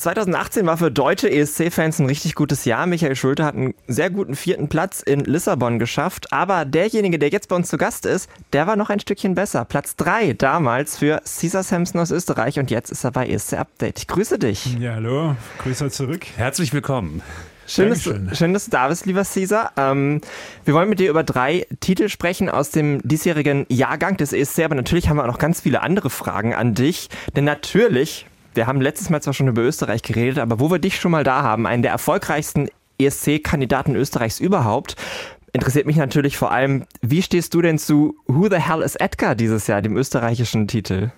2018 0.00 0.64
war 0.64 0.78
für 0.78 0.90
deutsche 0.90 1.30
ESC-Fans 1.30 1.98
ein 1.98 2.06
richtig 2.06 2.34
gutes 2.34 2.64
Jahr. 2.64 2.86
Michael 2.86 3.16
Schulte 3.16 3.44
hat 3.44 3.54
einen 3.54 3.74
sehr 3.86 4.08
guten 4.08 4.34
vierten 4.34 4.68
Platz 4.68 5.02
in 5.02 5.20
Lissabon 5.20 5.78
geschafft. 5.78 6.32
Aber 6.32 6.64
derjenige, 6.64 7.18
der 7.18 7.28
jetzt 7.28 7.48
bei 7.48 7.56
uns 7.56 7.68
zu 7.68 7.76
Gast 7.76 8.06
ist, 8.06 8.30
der 8.54 8.66
war 8.66 8.76
noch 8.76 8.88
ein 8.88 8.98
Stückchen 8.98 9.34
besser. 9.34 9.66
Platz 9.66 9.96
3 9.96 10.32
damals 10.32 10.96
für 10.96 11.20
Caesar 11.24 11.62
Samson 11.62 12.00
aus 12.00 12.10
Österreich 12.10 12.58
und 12.58 12.70
jetzt 12.70 12.90
ist 12.90 13.04
er 13.04 13.10
bei 13.10 13.28
ESC 13.28 13.54
Update. 13.54 13.98
Ich 13.98 14.06
grüße 14.06 14.38
dich. 14.38 14.78
Ja, 14.78 14.94
hallo. 14.94 15.36
Grüße 15.58 15.90
zurück. 15.90 16.24
Herzlich 16.34 16.72
willkommen. 16.72 17.20
Schön 17.66 17.90
dass, 17.90 18.02
du, 18.02 18.34
schön, 18.34 18.54
dass 18.54 18.64
du 18.64 18.70
da 18.70 18.88
bist, 18.88 19.04
lieber 19.04 19.22
Caesar. 19.22 19.72
Ähm, 19.76 20.22
wir 20.64 20.72
wollen 20.74 20.88
mit 20.88 20.98
dir 20.98 21.10
über 21.10 21.22
drei 21.22 21.66
Titel 21.80 22.08
sprechen 22.08 22.48
aus 22.48 22.70
dem 22.70 23.00
diesjährigen 23.06 23.66
Jahrgang 23.68 24.16
des 24.16 24.32
ESC, 24.32 24.60
aber 24.64 24.74
natürlich 24.74 25.08
haben 25.08 25.18
wir 25.18 25.24
auch 25.24 25.28
noch 25.28 25.38
ganz 25.38 25.60
viele 25.60 25.82
andere 25.82 26.08
Fragen 26.08 26.54
an 26.54 26.74
dich. 26.74 27.10
Denn 27.36 27.44
natürlich 27.44 28.26
wir 28.54 28.66
haben 28.66 28.80
letztes 28.80 29.10
Mal 29.10 29.20
zwar 29.22 29.34
schon 29.34 29.48
über 29.48 29.62
Österreich 29.62 30.02
geredet, 30.02 30.38
aber 30.38 30.60
wo 30.60 30.70
wir 30.70 30.78
dich 30.78 30.98
schon 30.98 31.12
mal 31.12 31.24
da 31.24 31.42
haben, 31.42 31.66
einen 31.66 31.82
der 31.82 31.92
erfolgreichsten 31.92 32.68
ESC-Kandidaten 32.98 33.96
Österreichs 33.96 34.40
überhaupt, 34.40 34.96
interessiert 35.52 35.86
mich 35.86 35.96
natürlich 35.96 36.36
vor 36.36 36.52
allem, 36.52 36.84
wie 37.00 37.22
stehst 37.22 37.54
du 37.54 37.62
denn 37.62 37.78
zu 37.78 38.16
Who 38.26 38.48
the 38.48 38.56
Hell 38.56 38.82
is 38.82 38.96
Edgar 38.96 39.34
dieses 39.34 39.66
Jahr, 39.66 39.82
dem 39.82 39.96
österreichischen 39.96 40.68
Titel? 40.68 41.10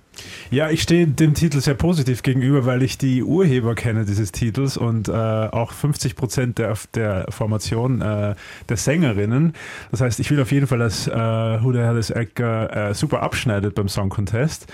Ja, 0.50 0.68
ich 0.68 0.82
stehe 0.82 1.06
dem 1.06 1.32
Titel 1.34 1.60
sehr 1.60 1.74
positiv 1.74 2.22
gegenüber, 2.22 2.66
weil 2.66 2.82
ich 2.82 2.98
die 2.98 3.22
Urheber 3.22 3.74
kenne 3.74 4.04
dieses 4.04 4.30
Titels 4.30 4.76
und 4.76 5.08
äh, 5.08 5.12
auch 5.12 5.72
50 5.72 6.16
Prozent 6.16 6.58
der, 6.58 6.76
der 6.94 7.26
Formation 7.30 8.02
äh, 8.02 8.34
der 8.68 8.76
Sängerinnen. 8.76 9.54
Das 9.90 10.02
heißt, 10.02 10.20
ich 10.20 10.30
will 10.30 10.40
auf 10.40 10.52
jeden 10.52 10.66
Fall, 10.66 10.78
dass 10.78 11.08
äh, 11.08 11.12
Who 11.12 11.72
the 11.72 11.78
Hell 11.78 11.96
is 11.96 12.10
Edgar 12.10 12.90
äh, 12.90 12.94
super 12.94 13.22
abschneidet 13.22 13.74
beim 13.74 13.88
Song 13.88 14.10
Contest. 14.10 14.66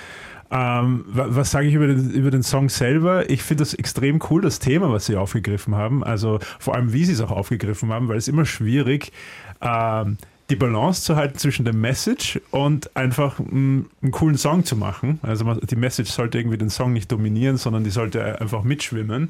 Ähm, 0.50 1.04
was 1.08 1.50
sage 1.50 1.66
ich 1.66 1.74
über 1.74 1.86
den, 1.86 2.10
über 2.10 2.30
den 2.30 2.42
Song 2.42 2.68
selber? 2.68 3.28
Ich 3.28 3.42
finde 3.42 3.62
das 3.62 3.74
extrem 3.74 4.20
cool, 4.30 4.40
das 4.40 4.58
Thema, 4.58 4.90
was 4.90 5.06
sie 5.06 5.16
aufgegriffen 5.16 5.74
haben. 5.74 6.02
Also 6.02 6.38
vor 6.58 6.74
allem, 6.74 6.92
wie 6.92 7.04
sie 7.04 7.12
es 7.12 7.20
auch 7.20 7.30
aufgegriffen 7.30 7.92
haben, 7.92 8.08
weil 8.08 8.16
es 8.16 8.28
immer 8.28 8.46
schwierig 8.46 9.12
ähm, 9.60 10.16
die 10.50 10.56
Balance 10.56 11.02
zu 11.02 11.16
halten 11.16 11.36
zwischen 11.38 11.64
der 11.66 11.74
Message 11.74 12.40
und 12.50 12.96
einfach 12.96 13.38
einen, 13.38 13.90
einen 14.00 14.12
coolen 14.12 14.38
Song 14.38 14.64
zu 14.64 14.76
machen. 14.76 15.20
Also 15.22 15.44
die 15.54 15.76
Message 15.76 16.10
sollte 16.10 16.38
irgendwie 16.38 16.56
den 16.56 16.70
Song 16.70 16.94
nicht 16.94 17.12
dominieren, 17.12 17.58
sondern 17.58 17.84
die 17.84 17.90
sollte 17.90 18.40
einfach 18.40 18.62
mitschwimmen. 18.62 19.28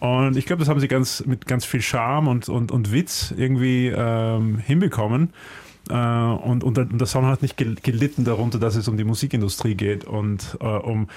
Und 0.00 0.36
ich 0.36 0.46
glaube, 0.46 0.60
das 0.60 0.68
haben 0.70 0.80
sie 0.80 0.88
ganz 0.88 1.24
mit 1.26 1.46
ganz 1.46 1.66
viel 1.66 1.82
Charme 1.82 2.28
und, 2.28 2.48
und, 2.48 2.72
und 2.72 2.92
Witz 2.92 3.34
irgendwie 3.36 3.88
ähm, 3.94 4.58
hinbekommen. 4.58 5.30
Äh, 5.90 5.94
und, 5.94 6.64
und, 6.64 7.00
der 7.00 7.06
Song 7.06 7.26
hat 7.26 7.42
nicht 7.42 7.56
gelitten 7.56 8.24
darunter, 8.24 8.58
dass 8.58 8.76
es 8.76 8.88
um 8.88 8.96
die 8.96 9.04
Musikindustrie 9.04 9.74
geht 9.74 10.04
und 10.04 10.56
äh, 10.60 10.64
um 10.64 11.08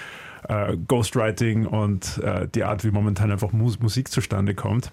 äh, 0.48 0.76
Ghostwriting 0.86 1.66
und 1.66 2.18
äh, 2.22 2.48
die 2.54 2.64
Art, 2.64 2.84
wie 2.84 2.90
momentan 2.90 3.30
einfach 3.30 3.52
Mus 3.52 3.80
Musik 3.80 4.08
zustande 4.10 4.54
kommt. 4.54 4.90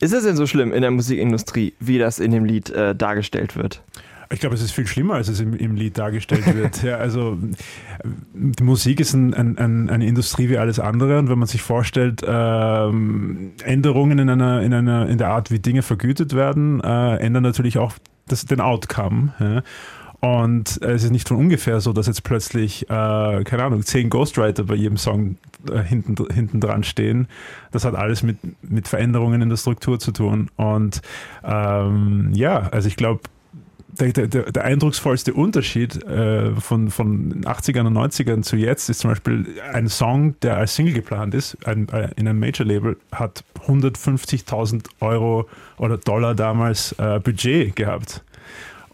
Ist 0.00 0.12
es 0.12 0.24
denn 0.24 0.36
so 0.36 0.46
schlimm 0.46 0.72
in 0.72 0.82
der 0.82 0.90
Musikindustrie, 0.90 1.74
wie 1.80 1.98
das 1.98 2.18
in 2.18 2.30
dem 2.30 2.44
Lied 2.44 2.70
äh, 2.70 2.94
dargestellt 2.94 3.56
wird? 3.56 3.82
Ich 4.28 4.40
glaube, 4.40 4.56
es 4.56 4.62
ist 4.62 4.72
viel 4.72 4.88
schlimmer, 4.88 5.14
als 5.14 5.28
es 5.28 5.38
im, 5.38 5.54
im 5.54 5.76
Lied 5.76 5.98
dargestellt 5.98 6.52
wird. 6.52 6.82
ja, 6.82 6.96
also 6.96 7.38
die 8.32 8.62
Musik 8.62 8.98
ist 8.98 9.14
ein, 9.14 9.34
ein, 9.34 9.56
ein, 9.56 9.88
eine 9.88 10.06
Industrie 10.06 10.48
wie 10.48 10.58
alles 10.58 10.80
andere 10.80 11.18
und 11.18 11.28
wenn 11.28 11.38
man 11.38 11.46
sich 11.46 11.62
vorstellt, 11.62 12.22
ähm, 12.26 13.52
Änderungen 13.62 14.18
in 14.18 14.28
einer, 14.28 14.62
in 14.62 14.74
einer 14.74 15.08
in 15.08 15.18
der 15.18 15.28
Art, 15.28 15.50
wie 15.50 15.60
Dinge 15.60 15.82
vergütet 15.82 16.34
werden, 16.34 16.80
äh, 16.80 17.16
ändern 17.18 17.44
natürlich 17.44 17.78
auch 17.78 17.92
das, 18.26 18.44
den 18.44 18.60
Outcome. 18.60 19.34
Ja. 19.38 19.62
Und 20.20 20.82
es 20.82 21.04
ist 21.04 21.10
nicht 21.10 21.28
von 21.28 21.36
ungefähr 21.36 21.80
so, 21.80 21.92
dass 21.92 22.06
jetzt 22.06 22.24
plötzlich, 22.24 22.84
äh, 22.84 23.44
keine 23.44 23.64
Ahnung, 23.64 23.82
zehn 23.82 24.08
Ghostwriter 24.10 24.64
bei 24.64 24.74
jedem 24.74 24.96
Song 24.96 25.36
äh, 25.70 25.82
hinten, 25.82 26.16
hinten 26.32 26.60
dran 26.60 26.84
stehen. 26.84 27.28
Das 27.70 27.84
hat 27.84 27.94
alles 27.94 28.22
mit, 28.22 28.38
mit 28.62 28.88
Veränderungen 28.88 29.42
in 29.42 29.50
der 29.50 29.56
Struktur 29.56 29.98
zu 29.98 30.12
tun. 30.12 30.50
Und 30.56 31.02
ähm, 31.44 32.30
ja, 32.34 32.60
also 32.70 32.88
ich 32.88 32.96
glaube, 32.96 33.20
der, 33.98 34.12
der, 34.12 34.52
der, 34.52 34.64
eindrucksvollste 34.64 35.34
Unterschied 35.34 36.02
äh, 36.04 36.52
von, 36.60 36.90
von 36.90 37.44
80ern 37.44 37.86
und 37.86 37.96
90ern 37.96 38.42
zu 38.42 38.56
jetzt 38.56 38.88
ist 38.88 39.00
zum 39.00 39.10
Beispiel 39.10 39.46
ein 39.72 39.88
Song, 39.88 40.38
der 40.40 40.56
als 40.56 40.74
Single 40.74 40.94
geplant 40.94 41.34
ist, 41.34 41.56
ein, 41.66 41.88
äh, 41.88 42.10
in 42.16 42.28
einem 42.28 42.38
Major-Label, 42.38 42.96
hat 43.12 43.44
150.000 43.66 44.84
Euro 45.00 45.48
oder 45.78 45.96
Dollar 45.96 46.34
damals 46.34 46.92
äh, 46.98 47.20
Budget 47.20 47.74
gehabt. 47.76 48.22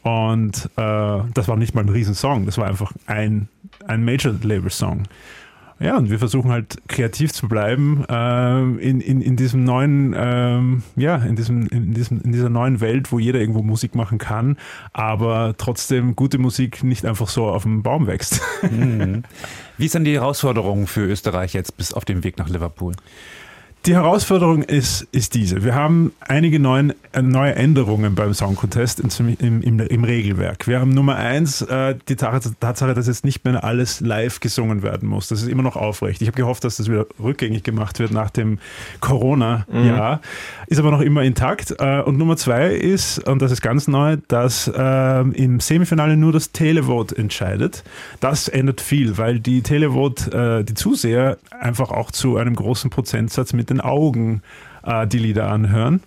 Und 0.03 0.69
äh, 0.77 1.21
das 1.35 1.49
war 1.49 1.57
nicht 1.57 1.75
mal 1.75 1.83
ein 1.83 1.89
Riesensong, 1.89 2.47
das 2.47 2.59
war 2.59 2.67
einfach 2.67 2.93
ein, 3.07 3.49
ein 3.87 4.05
Major-Label-Song. 4.05 5.05
Ja, 5.83 5.97
und 5.97 6.11
wir 6.11 6.21
versuchen 6.21 6.53
halt 6.53 6.77
kreativ 6.87 7.33
zu 7.33 7.49
bleiben 7.49 8.05
äh, 8.09 8.61
in, 8.61 9.01
in, 9.01 9.21
in 9.21 9.35
diesem 9.35 9.65
neuen, 9.65 10.15
ähm, 10.17 10.83
ja, 10.95 11.17
in, 11.17 11.35
diesem, 11.35 11.67
in, 11.67 11.93
diesem, 11.93 12.21
in 12.21 12.31
dieser 12.31 12.51
neuen 12.51 12.81
Welt, 12.81 13.11
wo 13.11 13.19
jeder 13.19 13.41
irgendwo 13.41 13.63
Musik 13.63 13.97
machen 13.97 14.19
kann, 14.19 14.59
aber 14.93 15.57
trotzdem 15.59 16.15
gute 16.15 16.39
Musik 16.39 16.85
nicht 16.85 17.05
einfach 17.05 17.29
so 17.29 17.47
auf 17.47 17.65
dem 17.65 17.83
Baum 17.83 18.07
wächst. 18.07 18.41
Mhm. 18.63 19.25
Wie 19.77 19.87
ist 19.87 19.97
denn 19.97 20.05
die 20.05 20.15
Herausforderung 20.15 20.87
für 20.87 21.05
Österreich 21.05 21.53
jetzt 21.53 21.77
bis 21.77 21.93
auf 21.93 22.05
dem 22.05 22.23
Weg 22.23 22.39
nach 22.39 22.49
Liverpool? 22.49 22.95
Die 23.85 23.95
Herausforderung 23.97 24.63
ist, 24.63 25.09
ist 25.11 25.35
diese. 25.35 25.65
Wir 25.65 25.75
haben 25.75 26.13
einige 26.21 26.61
neuen, 26.61 26.93
äh, 27.11 27.21
neue 27.21 27.57
Änderungen 27.57 28.15
beim 28.15 28.33
Song 28.33 28.55
Contest 28.55 29.01
im, 29.01 29.37
im, 29.41 29.81
im 29.81 30.05
Regelwerk. 30.05 30.69
Wir 30.69 30.79
haben 30.79 30.91
Nummer 30.91 31.17
eins 31.17 31.63
äh, 31.63 31.97
die 32.09 32.15
Tatsache, 32.15 32.95
dass 32.95 33.09
jetzt 33.09 33.25
nicht 33.25 33.45
mehr 33.45 33.65
alles 33.65 33.99
live 33.99 34.39
gesungen 34.39 34.85
werden 34.85 35.09
muss. 35.09 35.27
Das 35.27 35.43
ist 35.43 35.49
immer 35.49 35.65
noch 35.65 35.75
aufrecht. 35.75 36.23
Ich 36.23 36.29
habe 36.29 36.37
gehofft, 36.37 36.63
dass 36.63 36.77
das 36.77 36.89
wieder 36.89 37.07
rückgängig 37.21 37.65
gemacht 37.65 37.99
wird 37.99 38.13
nach 38.13 38.31
dem 38.31 38.61
Corona-Jahr. 39.01 40.17
Mhm. 40.17 40.21
Ist 40.69 40.79
aber 40.79 40.93
noch 40.93 41.01
immer 41.01 41.25
intakt. 41.25 41.75
Äh, 41.81 42.03
und 42.03 42.19
Nummer 42.19 42.37
zwei 42.37 42.69
ist, 42.69 43.27
und 43.27 43.43
das 43.43 43.51
ist 43.51 43.63
ganz 43.63 43.89
neu, 43.89 44.17
dass 44.29 44.69
äh, 44.69 45.21
im 45.23 45.59
Semifinale 45.59 46.17
nur 46.17 46.31
das 46.31 46.53
Televote 46.53 47.19
entscheidet. 47.19 47.83
Das 48.21 48.47
ändert 48.47 48.81
viel, 48.81 49.19
weil 49.19 49.41
die 49.41 49.63
Televote, 49.63 50.61
äh, 50.61 50.65
die 50.65 50.75
Zuseher 50.75 51.39
einfach 51.51 51.91
auch 51.91 52.13
zu 52.13 52.37
einem 52.37 52.55
großen 52.55 52.89
Prozentsatz 52.89 53.53
mit 53.53 53.72
den 53.73 53.81
Augen 53.81 54.43
äh, 54.85 55.07
die 55.07 55.19
Lieder 55.19 55.51
anhören. 55.51 56.01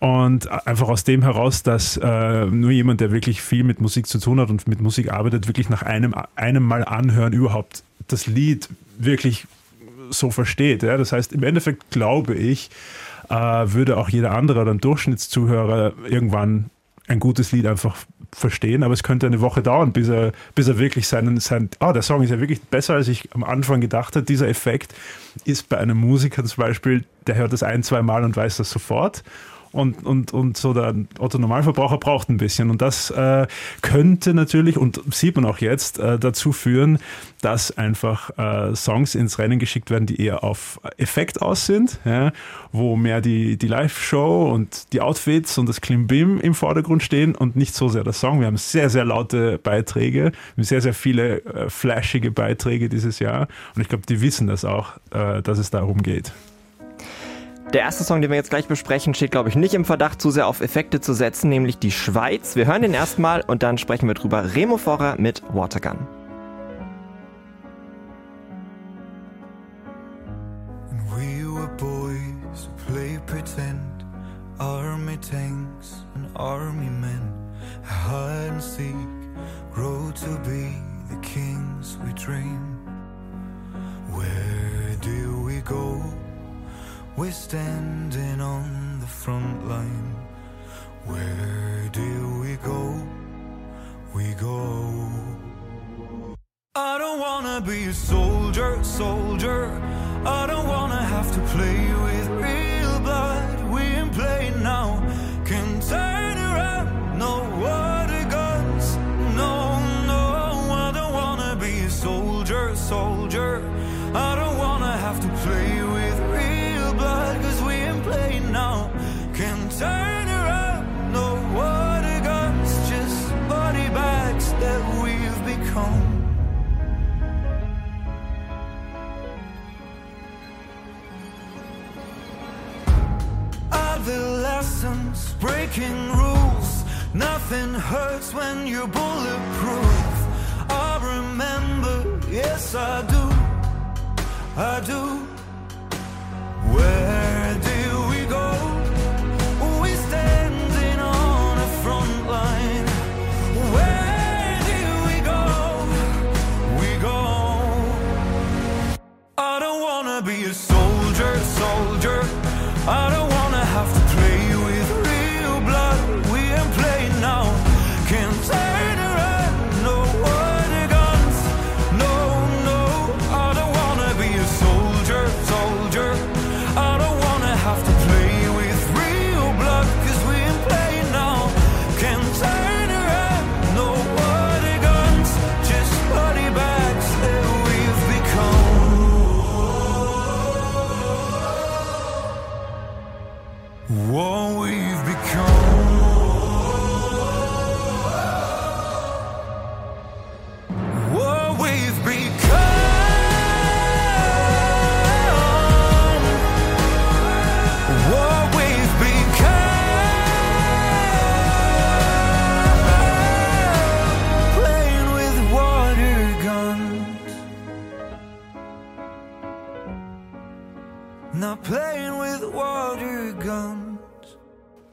Und 0.00 0.48
einfach 0.66 0.88
aus 0.88 1.02
dem 1.02 1.22
heraus, 1.22 1.64
dass 1.64 1.96
äh, 1.96 2.46
nur 2.46 2.70
jemand, 2.70 3.00
der 3.00 3.10
wirklich 3.10 3.42
viel 3.42 3.64
mit 3.64 3.80
Musik 3.80 4.06
zu 4.06 4.20
tun 4.20 4.38
hat 4.38 4.48
und 4.48 4.68
mit 4.68 4.80
Musik 4.80 5.12
arbeitet, 5.12 5.48
wirklich 5.48 5.68
nach 5.70 5.82
einem, 5.82 6.14
einem 6.36 6.62
Mal 6.62 6.84
anhören 6.84 7.32
überhaupt 7.32 7.82
das 8.06 8.26
Lied 8.26 8.68
wirklich 8.96 9.46
so 10.10 10.30
versteht. 10.30 10.84
Ja? 10.84 10.96
Das 10.96 11.10
heißt, 11.10 11.32
im 11.32 11.42
Endeffekt 11.42 11.90
glaube 11.90 12.34
ich, 12.34 12.70
äh, 13.28 13.34
würde 13.34 13.96
auch 13.96 14.08
jeder 14.08 14.32
andere 14.32 14.62
oder 14.62 14.70
ein 14.70 14.78
Durchschnittszuhörer 14.78 15.92
irgendwann 16.08 16.70
ein 17.08 17.18
gutes 17.18 17.52
Lied 17.52 17.66
einfach 17.66 17.96
verstehen, 18.32 18.82
aber 18.82 18.92
es 18.92 19.02
könnte 19.02 19.26
eine 19.26 19.40
Woche 19.40 19.62
dauern, 19.62 19.92
bis 19.92 20.08
er, 20.08 20.32
bis 20.54 20.68
er 20.68 20.78
wirklich 20.78 21.08
seinen, 21.08 21.40
sein, 21.40 21.70
ah, 21.78 21.92
der 21.92 22.02
Song 22.02 22.22
ist 22.22 22.30
ja 22.30 22.40
wirklich 22.40 22.60
besser, 22.62 22.94
als 22.94 23.08
ich 23.08 23.28
am 23.34 23.42
Anfang 23.42 23.80
gedacht 23.80 24.16
habe. 24.16 24.26
Dieser 24.26 24.48
Effekt 24.48 24.94
ist 25.44 25.68
bei 25.68 25.78
einem 25.78 25.96
Musiker 25.96 26.44
zum 26.44 26.62
Beispiel, 26.62 27.04
der 27.26 27.36
hört 27.36 27.52
das 27.52 27.62
ein, 27.62 27.82
zwei 27.82 28.02
Mal 28.02 28.24
und 28.24 28.36
weiß 28.36 28.58
das 28.58 28.70
sofort 28.70 29.22
und, 29.72 30.04
und, 30.04 30.32
und 30.32 30.56
so 30.56 30.72
der 30.72 30.94
Otto 31.18 31.38
Normalverbraucher 31.38 31.98
braucht 31.98 32.28
ein 32.28 32.36
bisschen. 32.38 32.70
Und 32.70 32.82
das 32.82 33.10
äh, 33.10 33.46
könnte 33.82 34.34
natürlich, 34.34 34.76
und 34.76 35.00
sieht 35.14 35.36
man 35.36 35.44
auch 35.44 35.58
jetzt, 35.58 35.98
äh, 35.98 36.18
dazu 36.18 36.52
führen, 36.52 36.98
dass 37.40 37.76
einfach 37.76 38.30
äh, 38.38 38.74
Songs 38.74 39.14
ins 39.14 39.38
Rennen 39.38 39.58
geschickt 39.58 39.90
werden, 39.90 40.06
die 40.06 40.20
eher 40.20 40.42
auf 40.42 40.80
Effekt 40.96 41.40
aus 41.42 41.66
sind, 41.66 42.00
ja, 42.04 42.32
wo 42.72 42.96
mehr 42.96 43.20
die, 43.20 43.56
die 43.56 43.68
Live-Show 43.68 44.50
und 44.50 44.92
die 44.92 45.00
Outfits 45.00 45.58
und 45.58 45.68
das 45.68 45.80
Klimbim 45.80 46.40
im 46.40 46.54
Vordergrund 46.54 47.02
stehen 47.02 47.34
und 47.34 47.56
nicht 47.56 47.74
so 47.74 47.88
sehr 47.88 48.04
der 48.04 48.12
Song. 48.12 48.40
Wir 48.40 48.46
haben 48.46 48.56
sehr, 48.56 48.90
sehr 48.90 49.04
laute 49.04 49.58
Beiträge, 49.58 50.32
sehr, 50.56 50.80
sehr 50.80 50.94
viele 50.94 51.44
äh, 51.44 51.70
flashige 51.70 52.30
Beiträge 52.30 52.88
dieses 52.88 53.18
Jahr. 53.18 53.48
Und 53.74 53.82
ich 53.82 53.88
glaube, 53.88 54.04
die 54.06 54.20
wissen 54.20 54.46
das 54.46 54.64
auch, 54.64 54.94
äh, 55.10 55.42
dass 55.42 55.58
es 55.58 55.70
darum 55.70 56.02
geht. 56.02 56.32
Der 57.74 57.82
erste 57.82 58.02
Song, 58.02 58.22
den 58.22 58.30
wir 58.30 58.36
jetzt 58.36 58.48
gleich 58.48 58.66
besprechen, 58.66 59.12
steht, 59.12 59.30
glaube 59.30 59.50
ich, 59.50 59.54
nicht 59.54 59.74
im 59.74 59.84
Verdacht, 59.84 60.22
zu 60.22 60.30
sehr 60.30 60.46
auf 60.46 60.62
Effekte 60.62 61.02
zu 61.02 61.12
setzen, 61.12 61.50
nämlich 61.50 61.78
die 61.78 61.90
Schweiz. 61.90 62.56
Wir 62.56 62.66
hören 62.66 62.80
den 62.80 62.94
erstmal 62.94 63.42
und 63.42 63.62
dann 63.62 63.76
sprechen 63.76 64.08
wir 64.08 64.14
drüber. 64.14 64.54
Remo 64.54 64.78
Forrer 64.78 65.16
mit 65.18 65.42
Watergun. 65.52 66.17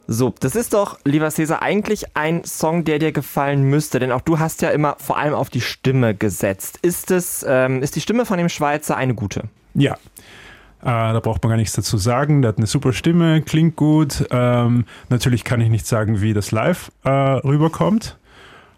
So, 0.08 0.36
das 0.40 0.56
ist 0.56 0.74
doch, 0.74 1.00
lieber 1.04 1.30
Cäsar, 1.32 1.64
eigentlich 1.64 2.16
ein 2.16 2.44
Song, 2.44 2.84
der 2.84 3.00
dir 3.00 3.12
gefallen 3.12 3.64
müsste, 3.64 4.00
denn 4.00 4.12
auch 4.12 4.22
du 4.22 4.38
hast 4.38 4.62
ja 4.62 4.70
immer 4.70 4.98
vor 5.00 5.18
allem 5.18 5.34
auf 5.34 5.50
die 5.50 5.62
Stimme 5.62 6.14
gesetzt. 6.14 6.78
Ist 6.84 7.10
es, 7.10 7.44
ähm, 7.48 7.82
ist 7.82 7.96
die 7.96 8.02
Stimme 8.02 8.26
von 8.26 8.38
dem 8.38 8.50
Schweizer 8.50 8.98
eine 8.98 9.16
gute? 9.16 9.46
Ja. 9.74 9.94
Äh, 9.94 10.86
da 10.86 11.20
braucht 11.20 11.42
man 11.42 11.50
gar 11.50 11.58
nichts 11.58 11.74
dazu 11.74 11.98
sagen. 11.98 12.44
Der 12.44 12.50
hat 12.50 12.58
eine 12.58 12.68
super 12.68 12.94
Stimme, 12.94 13.42
klingt 13.42 13.76
gut. 13.76 14.28
Ähm, 14.30 14.86
natürlich 15.10 15.44
kann 15.44 15.60
ich 15.60 15.70
nicht 15.70 15.88
sagen, 15.88 16.22
wie 16.22 16.34
das 16.34 16.52
live 16.52 16.92
äh, 17.04 17.10
rüberkommt. 17.10 18.18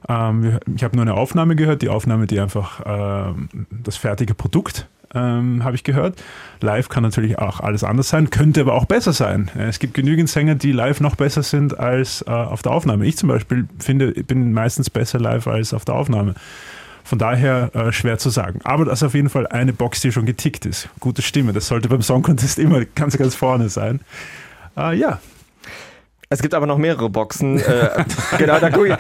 Ähm, 0.08 0.60
ich 0.74 0.84
habe 0.86 0.96
nur 0.96 1.04
eine 1.04 1.16
Aufnahme 1.16 1.58
gehört, 1.58 1.82
die 1.82 1.90
Aufnahme, 1.90 2.28
die 2.28 2.40
einfach 2.40 2.82
ähm, 2.86 3.50
das 3.70 3.98
fertige 3.98 4.34
Produkt 4.34 4.88
ähm, 5.14 5.64
habe 5.64 5.76
ich 5.76 5.84
gehört. 5.84 6.22
Live 6.62 6.90
kann 6.90 7.04
natürlich 7.04 7.40
auch 7.40 7.60
alles 7.60 7.84
anders 7.84 8.10
sein, 8.10 8.30
könnte 8.30 8.62
aber 8.62 8.74
auch 8.74 8.86
besser 8.86 9.14
sein. 9.14 9.50
Äh, 9.58 9.68
Es 9.68 9.80
gibt 9.80 9.94
genügend 9.94 10.30
Sänger, 10.30 10.56
die 10.56 10.72
live 10.72 11.00
noch 11.02 11.16
besser 11.16 11.44
sind 11.44 11.80
als 11.80 12.24
äh, 12.28 12.32
auf 12.32 12.62
der 12.62 12.72
Aufnahme. 12.72 13.06
Ich 13.06 13.18
zum 13.18 13.30
Beispiel 13.30 13.68
finde, 13.80 14.12
bin 14.12 14.54
meistens 14.54 14.90
besser 14.90 15.20
live 15.20 15.48
als 15.48 15.74
auf 15.74 15.86
der 15.86 15.96
Aufnahme. 15.96 16.36
Von 17.04 17.20
daher 17.20 17.74
äh, 17.74 17.92
schwer 17.94 18.18
zu 18.18 18.30
sagen. 18.30 18.60
Aber 18.66 18.84
das 18.84 19.00
ist 19.00 19.04
auf 19.04 19.14
jeden 19.14 19.30
Fall 19.30 19.48
eine 19.48 19.72
Box, 19.72 20.02
die 20.02 20.12
schon 20.12 20.26
getickt 20.26 20.66
ist. 20.66 20.90
Gute 21.00 21.22
Stimme. 21.22 21.54
Das 21.54 21.68
sollte 21.68 21.88
beim 21.88 22.02
Song 22.02 22.22
Contest 22.22 22.60
immer 22.60 22.84
ganz, 22.84 23.18
ganz 23.18 23.34
vorne 23.34 23.70
sein. 23.70 24.02
Äh, 24.76 24.98
ja, 24.98 25.20
Es 26.30 26.42
gibt 26.42 26.54
aber 26.54 26.66
noch 26.66 26.78
mehrere 26.78 27.10
Boxen. 27.10 27.60
Äh, 27.60 28.04
genau, 28.38 28.60
da 28.60 28.70
gucke 28.70 28.90
ich. 28.90 28.96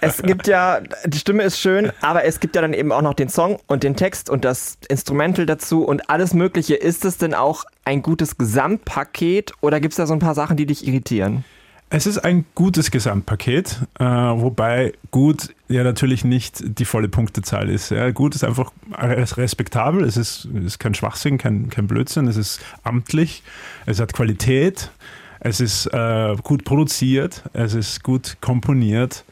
Es 0.00 0.22
gibt 0.22 0.46
ja, 0.46 0.80
die 1.04 1.18
Stimme 1.18 1.42
ist 1.42 1.58
schön, 1.58 1.92
aber 2.00 2.24
es 2.24 2.40
gibt 2.40 2.56
ja 2.56 2.62
dann 2.62 2.72
eben 2.72 2.90
auch 2.90 3.02
noch 3.02 3.12
den 3.14 3.28
Song 3.28 3.58
und 3.66 3.82
den 3.82 3.96
Text 3.96 4.30
und 4.30 4.44
das 4.46 4.78
Instrumental 4.88 5.44
dazu 5.44 5.84
und 5.84 6.08
alles 6.08 6.32
Mögliche. 6.32 6.76
Ist 6.76 7.04
es 7.04 7.18
denn 7.18 7.34
auch 7.34 7.64
ein 7.84 8.00
gutes 8.00 8.38
Gesamtpaket 8.38 9.52
oder 9.60 9.80
gibt 9.80 9.92
es 9.92 9.96
da 9.96 10.06
so 10.06 10.14
ein 10.14 10.20
paar 10.20 10.34
Sachen, 10.34 10.56
die 10.56 10.64
dich 10.66 10.86
irritieren? 10.86 11.44
Es 11.92 12.06
ist 12.06 12.18
ein 12.18 12.44
gutes 12.54 12.92
Gesamtpaket, 12.92 13.80
äh, 13.98 14.04
wobei 14.04 14.92
gut 15.10 15.52
ja 15.68 15.82
natürlich 15.82 16.24
nicht 16.24 16.62
die 16.62 16.84
volle 16.84 17.08
Punktezahl 17.08 17.68
ist. 17.68 17.90
Ja. 17.90 18.10
Gut 18.12 18.36
ist 18.36 18.44
einfach 18.44 18.70
res- 18.96 19.36
respektabel, 19.36 20.04
es 20.04 20.16
ist, 20.16 20.44
ist 20.64 20.78
kein 20.78 20.94
Schwachsinn, 20.94 21.36
kein, 21.36 21.68
kein 21.68 21.88
Blödsinn, 21.88 22.28
es 22.28 22.36
ist 22.36 22.60
amtlich, 22.84 23.42
es 23.86 23.98
hat 23.98 24.12
Qualität, 24.12 24.92
es 25.40 25.60
ist 25.60 25.86
äh, 25.86 26.36
gut 26.42 26.64
produziert, 26.64 27.42
es 27.52 27.74
ist 27.74 28.02
gut 28.02 28.36
komponiert, 28.40 29.24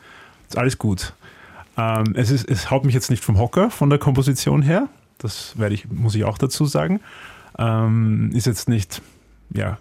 ist 0.48 0.58
alles 0.58 0.78
gut. 0.78 1.14
Ähm, 1.76 2.14
es, 2.14 2.30
ist, 2.30 2.48
es 2.50 2.70
haut 2.70 2.84
mich 2.84 2.94
jetzt 2.94 3.10
nicht 3.10 3.24
vom 3.24 3.38
Hocker 3.38 3.70
von 3.70 3.90
der 3.90 3.98
Komposition 3.98 4.62
her, 4.62 4.88
das 5.18 5.58
werde 5.58 5.74
ich, 5.74 5.90
muss 5.90 6.14
ich 6.14 6.24
auch 6.24 6.38
dazu 6.38 6.66
sagen. 6.66 7.00
Ähm, 7.58 8.30
ist 8.32 8.46
jetzt 8.46 8.68
nicht 8.68 9.02
ja, 9.54 9.78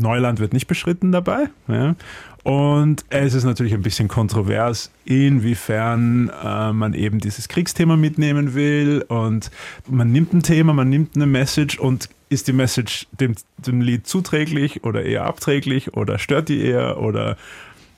Neuland 0.00 0.40
wird 0.40 0.52
nicht 0.52 0.66
beschritten 0.66 1.12
dabei. 1.12 1.48
Ja. 1.68 1.94
Und 2.42 3.04
es 3.08 3.34
ist 3.34 3.44
natürlich 3.44 3.74
ein 3.74 3.82
bisschen 3.82 4.08
kontrovers, 4.08 4.92
inwiefern 5.04 6.30
äh, 6.44 6.72
man 6.72 6.94
eben 6.94 7.18
dieses 7.18 7.48
Kriegsthema 7.48 7.96
mitnehmen 7.96 8.54
will. 8.54 9.04
Und 9.08 9.50
man 9.88 10.12
nimmt 10.12 10.32
ein 10.32 10.42
Thema, 10.42 10.72
man 10.72 10.88
nimmt 10.88 11.16
eine 11.16 11.26
Message 11.26 11.78
und 11.78 12.08
ist 12.28 12.48
die 12.48 12.52
Message 12.52 13.06
dem, 13.12 13.34
dem 13.58 13.80
Lied 13.80 14.06
zuträglich 14.06 14.84
oder 14.84 15.04
eher 15.04 15.24
abträglich 15.24 15.94
oder 15.94 16.18
stört 16.18 16.48
die 16.48 16.60
eher 16.62 16.98
oder 17.00 17.36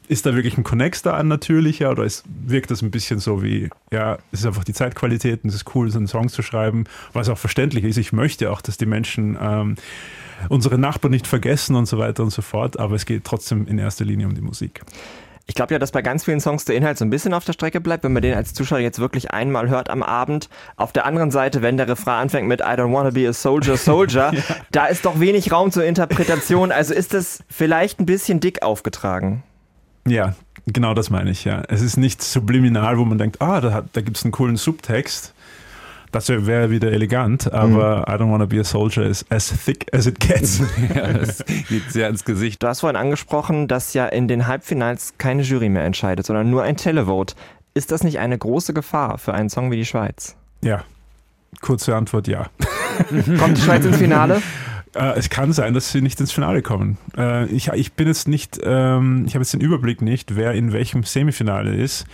ist 0.08 0.24
da 0.24 0.34
wirklich 0.34 0.56
ein 0.56 0.64
Connex 0.64 1.02
da 1.02 1.14
ein 1.14 1.28
natürlicher 1.28 1.90
oder 1.90 2.04
ist, 2.04 2.24
wirkt 2.46 2.70
das 2.70 2.82
ein 2.82 2.90
bisschen 2.90 3.18
so 3.18 3.42
wie, 3.42 3.68
ja, 3.92 4.18
es 4.32 4.40
ist 4.40 4.46
einfach 4.46 4.64
die 4.64 4.72
Zeitqualität 4.72 5.44
und 5.44 5.50
es 5.50 5.56
ist 5.56 5.74
cool, 5.74 5.90
so 5.90 5.98
einen 5.98 6.08
Song 6.08 6.28
zu 6.28 6.42
schreiben, 6.42 6.84
was 7.12 7.28
auch 7.28 7.38
verständlich 7.38 7.84
ist. 7.84 7.98
Ich 7.98 8.12
möchte 8.12 8.50
auch, 8.50 8.62
dass 8.62 8.78
die 8.78 8.86
Menschen 8.86 9.36
ähm, 9.40 9.76
unsere 10.48 10.78
Nachbarn 10.78 11.12
nicht 11.12 11.26
vergessen 11.26 11.76
und 11.76 11.86
so 11.86 11.98
weiter 11.98 12.22
und 12.22 12.30
so 12.30 12.42
fort, 12.42 12.78
aber 12.78 12.94
es 12.94 13.04
geht 13.04 13.24
trotzdem 13.24 13.66
in 13.66 13.78
erster 13.78 14.04
Linie 14.04 14.26
um 14.26 14.34
die 14.34 14.40
Musik. 14.40 14.82
Ich 15.48 15.54
glaube 15.54 15.72
ja, 15.72 15.78
dass 15.78 15.92
bei 15.92 16.02
ganz 16.02 16.24
vielen 16.24 16.40
Songs 16.40 16.66
der 16.66 16.76
Inhalt 16.76 16.98
so 16.98 17.06
ein 17.06 17.10
bisschen 17.10 17.32
auf 17.32 17.44
der 17.46 17.54
Strecke 17.54 17.80
bleibt, 17.80 18.04
wenn 18.04 18.12
man 18.12 18.20
den 18.20 18.34
als 18.34 18.52
Zuschauer 18.52 18.80
jetzt 18.80 18.98
wirklich 18.98 19.30
einmal 19.30 19.70
hört 19.70 19.88
am 19.88 20.02
Abend. 20.02 20.50
Auf 20.76 20.92
der 20.92 21.06
anderen 21.06 21.30
Seite, 21.30 21.62
wenn 21.62 21.78
der 21.78 21.88
Refrain 21.88 22.20
anfängt 22.20 22.46
mit 22.46 22.60
I 22.60 22.74
don't 22.74 22.92
wanna 22.92 23.10
be 23.10 23.26
a 23.26 23.32
soldier, 23.32 23.78
soldier, 23.78 24.32
da 24.72 24.86
ist 24.86 25.06
doch 25.06 25.20
wenig 25.20 25.50
Raum 25.50 25.72
zur 25.72 25.84
Interpretation. 25.84 26.70
Also 26.70 26.92
ist 26.92 27.14
es 27.14 27.42
vielleicht 27.48 27.98
ein 27.98 28.04
bisschen 28.04 28.40
dick 28.40 28.62
aufgetragen. 28.62 29.42
Ja, 30.06 30.34
genau 30.66 30.92
das 30.92 31.08
meine 31.08 31.30
ich, 31.30 31.46
ja. 31.46 31.62
Es 31.68 31.80
ist 31.80 31.96
nicht 31.96 32.22
subliminal, 32.22 32.98
wo 32.98 33.06
man 33.06 33.16
denkt, 33.16 33.40
ah, 33.40 33.62
da, 33.62 33.84
da 33.90 34.00
gibt 34.02 34.18
es 34.18 34.24
einen 34.24 34.32
coolen 34.32 34.56
Subtext. 34.56 35.32
Das 36.12 36.28
wäre 36.28 36.46
wär 36.46 36.70
wieder 36.70 36.90
elegant, 36.92 37.52
aber 37.52 38.04
I 38.08 38.12
don't 38.12 38.30
wanna 38.30 38.46
be 38.46 38.60
a 38.60 38.64
soldier 38.64 39.04
is 39.04 39.24
as 39.30 39.48
thick 39.48 39.86
as 39.92 40.06
it 40.06 40.20
gets. 40.20 40.60
Ja, 40.94 41.12
das 41.12 41.44
geht 41.44 41.90
sehr 41.90 42.08
ins 42.08 42.24
Gesicht. 42.24 42.62
Du 42.62 42.66
hast 42.66 42.80
vorhin 42.80 42.96
angesprochen, 42.96 43.68
dass 43.68 43.94
ja 43.94 44.06
in 44.06 44.28
den 44.28 44.46
Halbfinals 44.46 45.14
keine 45.18 45.42
Jury 45.42 45.68
mehr 45.68 45.84
entscheidet, 45.84 46.26
sondern 46.26 46.50
nur 46.50 46.62
ein 46.62 46.76
Televote. 46.76 47.34
Ist 47.74 47.92
das 47.92 48.02
nicht 48.02 48.18
eine 48.18 48.38
große 48.38 48.72
Gefahr 48.72 49.18
für 49.18 49.34
einen 49.34 49.50
Song 49.50 49.70
wie 49.70 49.76
die 49.76 49.84
Schweiz? 49.84 50.36
ja, 50.62 50.84
kurze 51.60 51.94
Antwort, 51.96 52.28
ja. 52.28 52.46
Kommt 53.38 53.56
die 53.56 53.62
Schweiz 53.62 53.84
ins 53.84 53.98
Finale? 53.98 54.42
Äh, 54.94 55.18
es 55.18 55.28
kann 55.28 55.52
sein, 55.52 55.74
dass 55.74 55.92
sie 55.92 56.00
nicht 56.00 56.18
ins 56.18 56.32
Finale 56.32 56.62
kommen. 56.62 56.96
Äh, 57.14 57.44
ich, 57.48 57.68
ich 57.68 57.92
bin 57.92 58.08
jetzt 58.08 58.26
nicht, 58.26 58.58
ähm, 58.64 59.24
ich 59.26 59.34
habe 59.34 59.42
jetzt 59.42 59.52
den 59.52 59.60
Überblick 59.60 60.00
nicht, 60.00 60.34
wer 60.34 60.52
in 60.52 60.72
welchem 60.72 61.02
Semifinale 61.02 61.74
ist. 61.74 62.06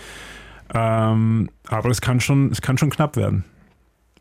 Ähm, 0.74 1.50
aber 1.68 1.90
es 1.90 2.00
kann 2.00 2.18
schon, 2.18 2.50
es 2.50 2.62
kann 2.62 2.76
schon 2.76 2.90
knapp 2.90 3.16
werden. 3.16 3.44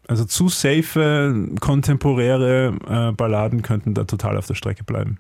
Also 0.08 0.26
zu 0.26 0.50
safe, 0.50 1.50
kontemporäre 1.60 2.74
äh, 2.88 3.12
Balladen 3.13 3.62
könnten 3.62 3.94
da 3.94 4.04
total 4.04 4.38
auf 4.38 4.48
der 4.48 4.56
Strecke 4.56 4.84
bleiben. 4.84 5.20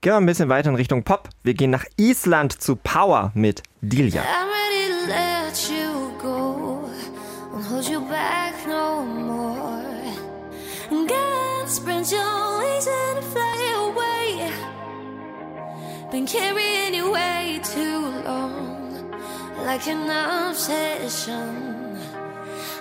Gehen 0.00 0.12
wir 0.12 0.16
ein 0.16 0.26
bisschen 0.26 0.48
weiter 0.48 0.68
in 0.70 0.74
Richtung 0.74 1.04
Pop. 1.04 1.28
Wir 1.44 1.54
gehen 1.54 1.70
nach 1.70 1.84
Island 1.96 2.60
zu 2.60 2.74
Power 2.74 3.30
mit 3.34 3.62
Delia. 3.82 4.22
I'm 4.22 4.48
ready 4.48 4.88
to 4.90 5.06
let 5.08 5.70
you 5.70 6.10
go. 6.20 6.88
Won't 7.54 7.68
hold 7.70 7.88
you 7.88 8.00
back 8.08 8.54
no 8.66 9.04
more. 9.04 9.82
God 10.90 11.68
spread 11.68 12.10
your 12.10 12.58
wings 12.58 12.88
and 12.88 13.24
fly 13.24 13.60
away. 13.76 14.50
Been 16.10 16.26
carrying 16.26 16.94
you 16.94 17.12
way 17.12 17.60
too 17.62 18.10
long, 18.24 19.08
like 19.64 19.86
an 19.86 20.10
obsession. 20.50 21.81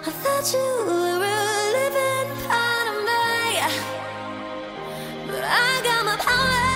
I 0.04 0.10
thought 0.10 0.52
you 0.52 0.60
were 0.88 1.22
a 1.22 1.72
living 1.78 2.30
part 2.48 2.88
of 2.90 2.98
me, 3.06 3.62
but 5.28 5.44
I 5.46 5.82
got 5.84 6.06
my 6.06 6.18
power 6.18 6.71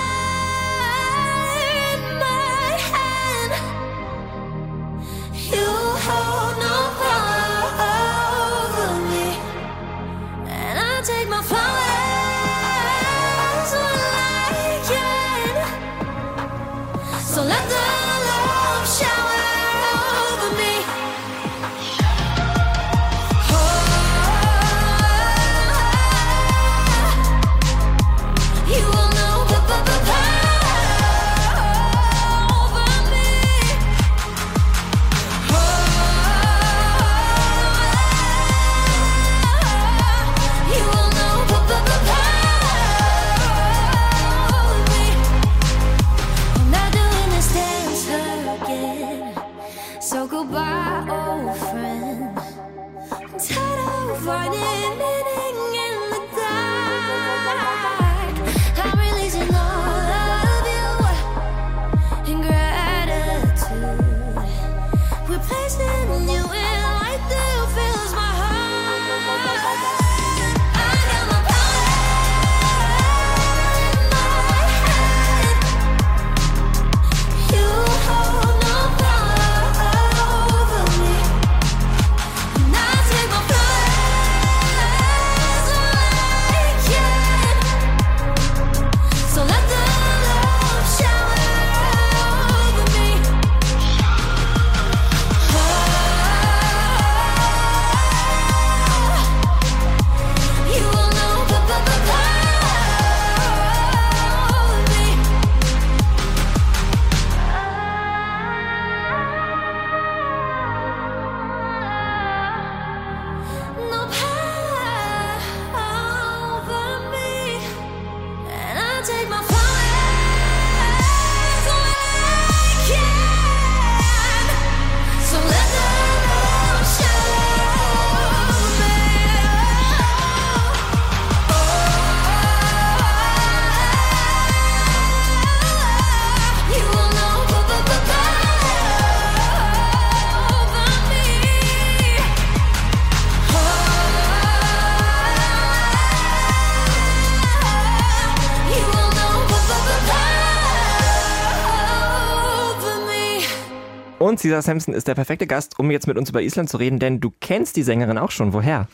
Und 154.45 154.51
Caesar 154.51 154.61
Sampson 154.61 154.93
ist 154.93 155.07
der 155.07 155.15
perfekte 155.15 155.47
Gast, 155.47 155.79
um 155.79 155.89
jetzt 155.89 156.05
mit 156.05 156.19
uns 156.19 156.29
über 156.29 156.39
Island 156.39 156.69
zu 156.69 156.77
reden, 156.77 156.99
denn 156.99 157.19
du 157.19 157.33
kennst 157.39 157.77
die 157.77 157.81
Sängerin 157.81 158.19
auch 158.19 158.29
schon. 158.29 158.53
Woher? 158.53 158.87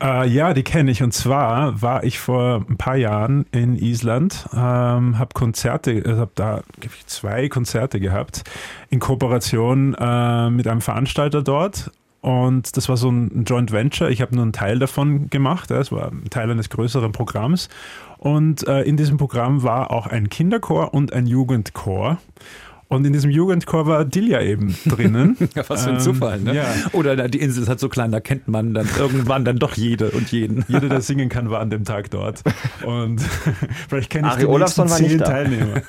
Äh, 0.00 0.28
ja, 0.28 0.54
die 0.54 0.62
kenne 0.62 0.92
ich. 0.92 1.02
Und 1.02 1.12
zwar 1.12 1.82
war 1.82 2.04
ich 2.04 2.20
vor 2.20 2.64
ein 2.68 2.76
paar 2.76 2.94
Jahren 2.94 3.44
in 3.50 3.76
Island, 3.76 4.46
ähm, 4.52 5.18
habe 5.18 5.34
Konzerte, 5.34 5.92
äh, 5.92 6.16
habe 6.16 6.30
da 6.36 6.62
zwei 7.06 7.48
Konzerte 7.48 7.98
gehabt 7.98 8.44
in 8.88 9.00
Kooperation 9.00 9.94
äh, 9.94 10.50
mit 10.50 10.68
einem 10.68 10.80
Veranstalter 10.80 11.42
dort. 11.42 11.90
Und 12.20 12.76
das 12.76 12.88
war 12.88 12.96
so 12.96 13.10
ein 13.10 13.44
Joint 13.44 13.72
Venture. 13.72 14.10
Ich 14.10 14.22
habe 14.22 14.34
nur 14.34 14.44
einen 14.44 14.52
Teil 14.52 14.78
davon 14.78 15.28
gemacht. 15.28 15.72
Es 15.72 15.90
war 15.90 16.12
Teil 16.30 16.50
eines 16.50 16.70
größeren 16.70 17.10
Programms. 17.10 17.68
Und 18.16 18.66
äh, 18.68 18.82
in 18.82 18.96
diesem 18.96 19.18
Programm 19.18 19.64
war 19.64 19.90
auch 19.90 20.06
ein 20.06 20.30
Kinderchor 20.30 20.94
und 20.94 21.12
ein 21.12 21.26
Jugendchor. 21.26 22.18
Und 22.94 23.04
in 23.06 23.12
diesem 23.12 23.30
Jugendchor 23.30 23.86
war 23.86 24.04
Dilja 24.04 24.40
eben 24.40 24.76
drinnen. 24.86 25.36
Ja, 25.54 25.62
was 25.68 25.84
für 25.84 25.90
ein 25.90 25.96
Ähm, 25.96 26.00
Zufall, 26.00 26.40
ne? 26.40 26.54
Ja. 26.54 26.64
Oder 26.92 27.28
die 27.28 27.38
Insel 27.38 27.62
ist 27.62 27.68
halt 27.68 27.78
so 27.78 27.88
klein, 27.88 28.10
da 28.10 28.20
kennt 28.20 28.48
man 28.48 28.74
dann 28.74 28.88
irgendwann 28.98 29.44
dann 29.44 29.58
doch 29.58 29.74
jede 29.74 30.10
und 30.10 30.32
jeden. 30.32 30.64
Jeder, 30.68 30.88
der 30.88 31.00
singen 31.02 31.28
kann, 31.28 31.50
war 31.50 31.60
an 31.60 31.70
dem 31.70 31.84
Tag 31.84 32.10
dort. 32.10 32.42
Und 32.84 33.20
vielleicht 33.88 34.10
kenne 34.10 34.28
ich 34.28 34.32
Ari 34.32 34.40
die 34.40 34.46
Olafsson 34.46 34.86
nächsten 34.86 35.04
war 35.04 35.08
nicht 35.08 35.10
zehn 35.10 35.18
da. 35.18 35.24
Teilnehmer. 35.24 35.82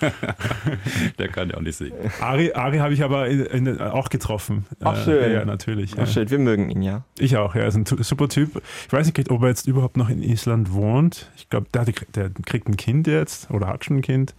Der 1.18 1.28
kann 1.30 1.50
ja 1.50 1.58
auch 1.58 1.62
nicht 1.62 1.78
singen. 1.78 1.94
Ari, 2.20 2.54
Ari 2.54 2.78
habe 2.78 2.94
ich 2.94 3.04
aber 3.04 3.28
in, 3.28 3.46
in, 3.46 3.82
auch 3.82 4.10
getroffen. 4.10 4.66
Ach, 4.84 5.04
schön. 5.04 5.32
Ja, 5.32 5.46
natürlich. 5.46 5.94
Ach, 5.94 6.00
ja. 6.00 6.06
shit, 6.08 6.32
wir 6.32 6.40
mögen 6.40 6.70
ihn 6.70 6.82
ja. 6.82 7.04
Ich 7.18 7.38
auch, 7.38 7.56
ja. 7.56 7.62
Er 7.62 7.68
ist 7.68 7.76
ein 7.76 7.86
super 7.86 8.30
Typ. 8.30 8.62
Ich 8.88 8.94
weiß 8.94 9.08
nicht, 9.08 9.32
ob 9.32 9.42
er 9.42 9.50
jetzt 9.50 9.68
überhaupt 9.68 9.98
noch 9.98 10.10
in 10.10 10.22
Island 10.22 10.74
wohnt. 10.74 11.32
Ich 11.38 11.50
glaube, 11.50 11.68
der, 11.74 11.86
der 12.14 12.30
kriegt 12.46 12.68
ein 12.68 12.78
Kind 12.78 13.08
jetzt 13.08 13.50
oder 13.50 13.68
hat 13.68 13.86
schon 13.86 13.98
ein 13.98 14.02
Kind. 14.02 14.36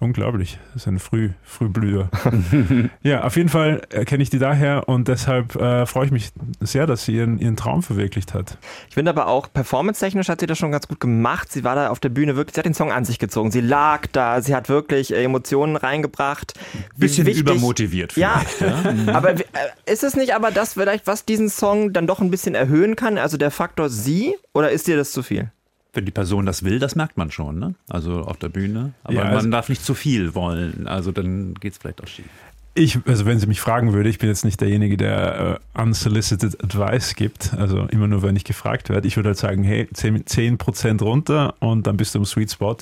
Unglaublich. 0.00 0.60
Das 0.74 0.82
ist 0.82 0.86
ein 0.88 1.00
Früh, 1.00 1.30
Frühblüher. 1.42 2.08
ja, 3.02 3.24
auf 3.24 3.36
jeden 3.36 3.48
Fall 3.48 3.80
kenne 4.06 4.22
ich 4.22 4.30
die 4.30 4.38
daher 4.38 4.88
und 4.88 5.08
deshalb 5.08 5.56
äh, 5.56 5.86
freue 5.86 6.06
ich 6.06 6.12
mich 6.12 6.30
sehr, 6.60 6.86
dass 6.86 7.04
sie 7.04 7.16
ihren, 7.16 7.38
ihren 7.40 7.56
Traum 7.56 7.82
verwirklicht 7.82 8.32
hat. 8.32 8.58
Ich 8.88 8.94
finde 8.94 9.10
aber 9.10 9.26
auch, 9.26 9.52
performance-technisch 9.52 10.28
hat 10.28 10.38
sie 10.38 10.46
das 10.46 10.56
schon 10.56 10.70
ganz 10.70 10.86
gut 10.86 11.00
gemacht. 11.00 11.50
Sie 11.50 11.64
war 11.64 11.74
da 11.74 11.88
auf 11.88 11.98
der 11.98 12.10
Bühne 12.10 12.36
wirklich, 12.36 12.54
sie 12.54 12.60
hat 12.60 12.66
den 12.66 12.74
Song 12.74 12.92
an 12.92 13.04
sich 13.04 13.18
gezogen. 13.18 13.50
Sie 13.50 13.60
lag 13.60 14.06
da, 14.12 14.40
sie 14.40 14.54
hat 14.54 14.68
wirklich 14.68 15.12
äh, 15.12 15.24
Emotionen 15.24 15.74
reingebracht. 15.74 16.54
Bisschen 16.96 17.26
wichtig- 17.26 17.42
übermotiviert 17.42 18.16
Ja, 18.16 18.40
vielleicht. 18.46 19.08
aber 19.08 19.32
äh, 19.32 19.44
ist 19.86 20.04
es 20.04 20.14
nicht 20.14 20.32
aber 20.32 20.52
das 20.52 20.74
vielleicht, 20.74 21.08
was 21.08 21.24
diesen 21.24 21.48
Song 21.48 21.92
dann 21.92 22.06
doch 22.06 22.20
ein 22.20 22.30
bisschen 22.30 22.54
erhöhen 22.54 22.94
kann? 22.94 23.18
Also 23.18 23.36
der 23.36 23.50
Faktor 23.50 23.88
sie 23.88 24.36
oder 24.54 24.70
ist 24.70 24.86
dir 24.86 24.96
das 24.96 25.10
zu 25.10 25.24
viel? 25.24 25.50
Wenn 25.94 26.04
die 26.04 26.10
Person 26.12 26.44
das 26.46 26.62
will, 26.64 26.78
das 26.78 26.96
merkt 26.96 27.16
man 27.16 27.30
schon, 27.30 27.58
ne? 27.58 27.74
Also 27.88 28.20
auf 28.20 28.36
der 28.36 28.50
Bühne. 28.50 28.92
Aber 29.04 29.14
Ja, 29.14 29.22
also- 29.22 29.36
man 29.36 29.50
darf 29.50 29.68
nicht 29.68 29.84
zu 29.84 29.94
viel 29.94 30.34
wollen. 30.34 30.86
Also 30.86 31.12
dann 31.12 31.54
geht 31.54 31.72
es 31.72 31.78
vielleicht 31.78 32.02
auch 32.02 32.06
schief. 32.06 32.26
Ich, 32.74 32.98
also 33.06 33.26
wenn 33.26 33.40
sie 33.40 33.48
mich 33.48 33.60
fragen 33.60 33.92
würde, 33.92 34.08
ich 34.08 34.18
bin 34.18 34.28
jetzt 34.28 34.44
nicht 34.44 34.60
derjenige, 34.60 34.96
der 34.96 35.60
äh, 35.76 35.80
unsolicited 35.80 36.62
advice 36.62 37.16
gibt, 37.16 37.52
also 37.54 37.86
immer 37.90 38.06
nur, 38.06 38.22
wenn 38.22 38.36
ich 38.36 38.44
gefragt 38.44 38.88
werde. 38.88 39.08
Ich 39.08 39.16
würde 39.16 39.30
halt 39.30 39.38
sagen, 39.38 39.64
hey, 39.64 39.88
10%, 39.92 40.26
10 40.74 41.00
runter 41.00 41.54
und 41.58 41.88
dann 41.88 41.96
bist 41.96 42.14
du 42.14 42.20
im 42.20 42.24
Sweet 42.24 42.52
Spot. 42.52 42.76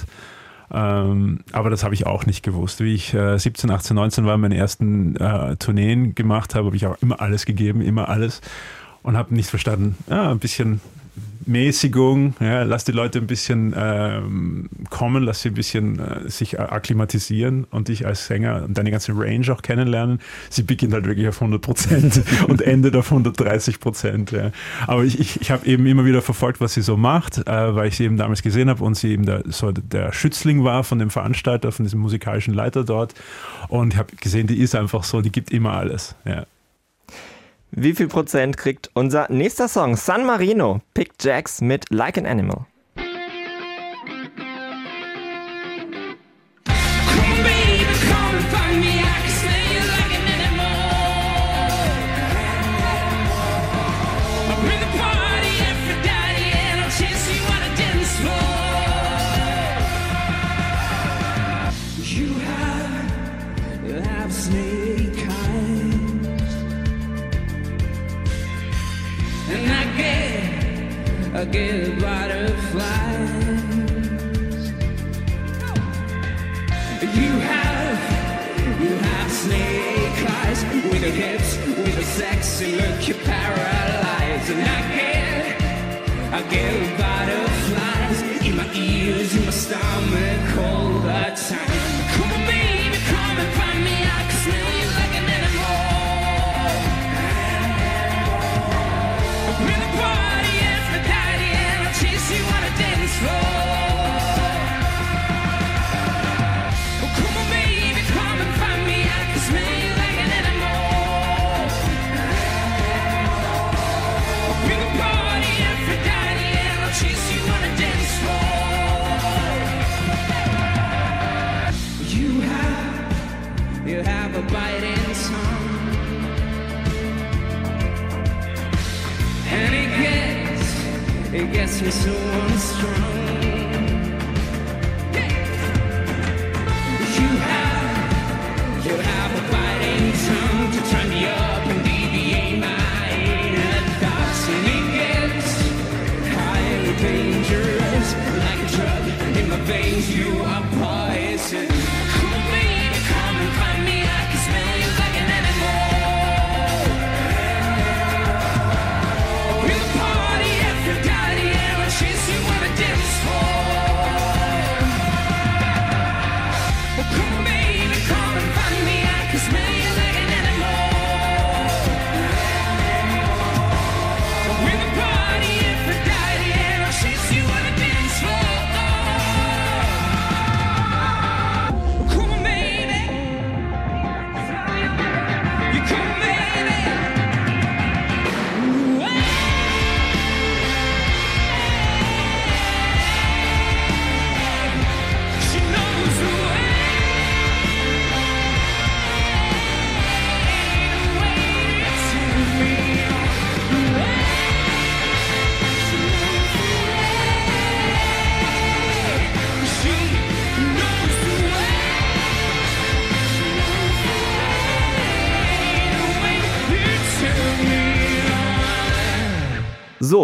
Ähm, 0.70 1.40
aber 1.52 1.70
das 1.70 1.84
habe 1.84 1.94
ich 1.94 2.06
auch 2.06 2.26
nicht 2.26 2.42
gewusst. 2.42 2.80
Wie 2.80 2.92
ich 2.94 3.14
äh, 3.14 3.38
17, 3.38 3.70
18, 3.70 3.94
19 3.94 4.26
war, 4.26 4.36
meine 4.36 4.56
ersten 4.56 5.16
äh, 5.16 5.56
Tourneen 5.56 6.14
gemacht 6.14 6.54
habe, 6.54 6.66
habe 6.66 6.76
ich 6.76 6.86
auch 6.86 7.00
immer 7.00 7.20
alles 7.20 7.46
gegeben, 7.46 7.80
immer 7.80 8.08
alles. 8.08 8.40
und 9.02 9.16
habe 9.16 9.32
nicht 9.34 9.48
verstanden, 9.48 9.96
ja, 10.10 10.30
ein 10.32 10.40
bisschen 10.40 10.80
Mäßigung, 11.46 12.34
ja, 12.40 12.62
lass 12.62 12.84
die 12.84 12.92
Leute 12.92 13.18
ein 13.18 13.26
bisschen 13.26 13.74
ähm, 13.76 14.68
kommen, 14.90 15.22
lass 15.22 15.42
sie 15.42 15.50
ein 15.50 15.54
bisschen 15.54 15.98
äh, 15.98 16.28
sich 16.28 16.58
akklimatisieren 16.58 17.64
und 17.70 17.88
dich 17.88 18.06
als 18.06 18.26
Sänger 18.26 18.64
und 18.64 18.76
deine 18.76 18.90
ganze 18.90 19.12
Range 19.16 19.50
auch 19.52 19.62
kennenlernen. 19.62 20.20
Sie 20.50 20.62
beginnt 20.62 20.92
halt 20.92 21.06
wirklich 21.06 21.28
auf 21.28 21.40
100 21.40 21.62
Prozent 21.62 22.22
und 22.48 22.62
endet 22.62 22.96
auf 22.96 23.10
130 23.10 23.80
Prozent. 23.80 24.32
Ja. 24.32 24.50
Aber 24.86 25.04
ich, 25.04 25.20
ich, 25.20 25.40
ich 25.40 25.50
habe 25.50 25.66
eben 25.66 25.86
immer 25.86 26.04
wieder 26.04 26.22
verfolgt, 26.22 26.60
was 26.60 26.74
sie 26.74 26.82
so 26.82 26.96
macht, 26.96 27.38
äh, 27.38 27.74
weil 27.74 27.88
ich 27.88 27.96
sie 27.96 28.04
eben 28.04 28.16
damals 28.16 28.42
gesehen 28.42 28.68
habe 28.68 28.82
und 28.82 28.96
sie 28.96 29.12
eben 29.12 29.24
der, 29.24 29.42
so 29.46 29.72
der 29.72 30.12
Schützling 30.12 30.64
war 30.64 30.84
von 30.84 30.98
dem 30.98 31.10
Veranstalter, 31.10 31.72
von 31.72 31.84
diesem 31.84 32.00
musikalischen 32.00 32.54
Leiter 32.54 32.84
dort. 32.84 33.14
Und 33.68 33.94
ich 33.94 33.98
habe 33.98 34.16
gesehen, 34.16 34.46
die 34.46 34.58
ist 34.58 34.74
einfach 34.74 35.04
so, 35.04 35.20
die 35.20 35.32
gibt 35.32 35.52
immer 35.52 35.72
alles. 35.72 36.16
Ja. 36.24 36.46
Wie 37.70 37.94
viel 37.94 38.08
Prozent 38.08 38.56
kriegt 38.56 38.90
unser 38.94 39.30
nächster 39.30 39.68
Song? 39.68 39.96
San 39.96 40.24
Marino, 40.24 40.80
Pick 40.94 41.12
Jacks 41.20 41.60
mit 41.60 41.90
Like 41.90 42.16
an 42.16 42.26
Animal. 42.26 42.66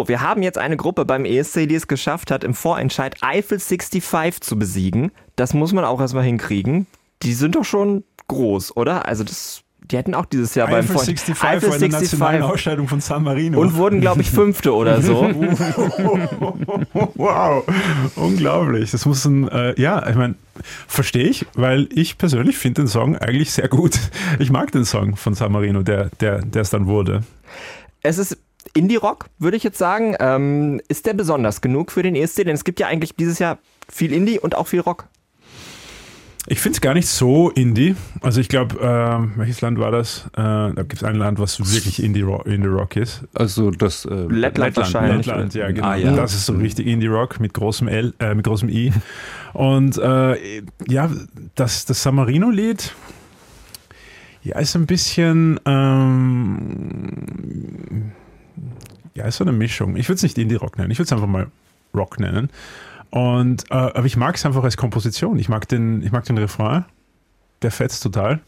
So, 0.03 0.09
wir 0.09 0.21
haben 0.21 0.43
jetzt 0.43 0.57
eine 0.57 0.75
Gruppe 0.75 1.05
beim 1.05 1.23
ESC, 1.23 1.65
die 1.67 1.75
es 1.75 1.87
geschafft 1.87 2.29
hat, 2.29 2.43
im 2.43 2.53
Vorentscheid 2.53 3.15
Eiffel 3.21 3.57
65 3.59 4.41
zu 4.41 4.59
besiegen. 4.59 5.11
Das 5.37 5.53
muss 5.53 5.71
man 5.71 5.85
auch 5.85 6.01
erstmal 6.01 6.25
hinkriegen. 6.25 6.87
Die 7.21 7.33
sind 7.33 7.55
doch 7.55 7.63
schon 7.63 8.03
groß, 8.27 8.75
oder? 8.75 9.07
Also 9.07 9.23
das, 9.23 9.61
die 9.79 9.95
hätten 9.95 10.13
auch 10.13 10.25
dieses 10.25 10.55
Jahr 10.55 10.67
beim 10.67 10.79
Eiffel 10.79 10.93
Vor- 10.95 11.05
65 11.05 11.41
Eiffel 11.41 11.69
war 11.69 11.75
in 11.75 11.81
der 11.89 12.01
nationalen 12.01 12.41
Ausscheidung 12.41 12.89
von 12.89 12.99
San 12.99 13.23
Marino. 13.23 13.61
und 13.61 13.75
wurden, 13.77 14.01
glaube 14.01 14.19
ich, 14.21 14.29
Fünfte 14.29 14.73
oder 14.73 15.01
so. 15.01 15.21
wow, 17.15 17.63
unglaublich. 18.17 18.91
Das 18.91 19.05
muss 19.05 19.23
ein, 19.23 19.47
äh, 19.47 19.79
ja, 19.79 20.05
ich 20.09 20.15
meine, 20.17 20.35
verstehe 20.87 21.27
ich, 21.29 21.45
weil 21.55 21.87
ich 21.93 22.17
persönlich 22.17 22.57
finde 22.57 22.81
den 22.81 22.87
Song 22.89 23.15
eigentlich 23.17 23.53
sehr 23.53 23.69
gut. 23.69 23.97
Ich 24.39 24.51
mag 24.51 24.71
den 24.73 24.83
Song 24.83 25.15
von 25.15 25.33
San 25.33 25.53
Marino, 25.53 25.81
der, 25.81 26.09
der, 26.19 26.41
der 26.41 26.61
es 26.63 26.71
dann 26.71 26.87
wurde. 26.87 27.23
Es 28.01 28.17
ist 28.17 28.37
Indie-Rock, 28.73 29.25
würde 29.39 29.57
ich 29.57 29.63
jetzt 29.63 29.77
sagen. 29.77 30.15
Ähm, 30.19 30.81
ist 30.87 31.05
der 31.05 31.13
besonders 31.13 31.61
genug 31.61 31.91
für 31.91 32.03
den 32.03 32.15
ESC? 32.15 32.43
Denn 32.43 32.55
es 32.55 32.63
gibt 32.63 32.79
ja 32.79 32.87
eigentlich 32.87 33.15
dieses 33.15 33.39
Jahr 33.39 33.59
viel 33.89 34.13
Indie 34.13 34.39
und 34.39 34.55
auch 34.55 34.67
viel 34.67 34.81
Rock. 34.81 35.07
Ich 36.45 36.59
finde 36.59 36.75
es 36.75 36.81
gar 36.81 36.93
nicht 36.93 37.07
so 37.07 37.49
Indie. 37.51 37.95
Also 38.21 38.41
ich 38.41 38.49
glaube, 38.49 38.75
äh, 38.75 39.39
welches 39.39 39.61
Land 39.61 39.79
war 39.79 39.91
das? 39.91 40.25
Äh, 40.33 40.41
da 40.41 40.73
gibt 40.75 40.95
es 40.95 41.03
ein 41.03 41.15
Land, 41.15 41.39
was 41.39 41.73
wirklich 41.73 42.03
Indie-Rock 42.03 42.45
Indie 42.47 42.67
-Rock 42.67 42.99
ist. 42.99 43.23
Also 43.33 43.71
das 43.71 44.03
äh, 44.03 44.25
Lettland 44.27 44.75
wahrscheinlich. 44.75 45.25
Lettland, 45.25 45.53
ja, 45.53 45.71
genau. 45.71 45.87
Ah, 45.87 45.95
ja. 45.95 46.13
Das 46.13 46.33
ist 46.33 46.45
so 46.45 46.53
richtig 46.53 46.87
Indie-Rock 46.87 47.39
mit 47.39 47.53
großem 47.53 47.87
L, 47.87 48.13
äh, 48.19 48.35
mit 48.35 48.45
großem 48.45 48.67
I. 48.67 48.91
Und 49.53 49.97
äh, 49.97 50.61
ja, 50.89 51.09
das, 51.55 51.85
das 51.85 52.03
San 52.03 52.15
Marino-Lied, 52.15 52.93
ja, 54.43 54.59
ist 54.59 54.75
ein 54.75 54.85
bisschen, 54.85 55.61
ähm, 55.65 57.23
ja, 59.15 59.25
ist 59.25 59.37
so 59.37 59.43
eine 59.43 59.51
Mischung. 59.53 59.95
Ich 59.95 60.07
würde 60.09 60.15
es 60.17 60.23
nicht 60.23 60.37
Indie-Rock 60.37 60.77
nennen, 60.77 60.91
ich 60.91 60.97
würde 60.99 61.05
es 61.07 61.13
einfach 61.13 61.27
mal 61.27 61.47
Rock 61.95 62.19
nennen. 62.19 62.49
Und, 63.11 63.69
äh, 63.69 63.75
aber 63.75 64.05
ich 64.05 64.17
mag 64.17 64.35
es 64.35 64.45
einfach 64.45 64.63
als 64.63 64.75
Komposition. 64.75 65.37
Ich 65.37 65.47
mag 65.47 65.67
den, 65.67 66.01
ich 66.01 66.11
mag 66.11 66.25
den 66.25 66.37
Refrain, 66.39 66.85
der 67.61 67.69
fetzt 67.69 68.01
total. 68.01 68.39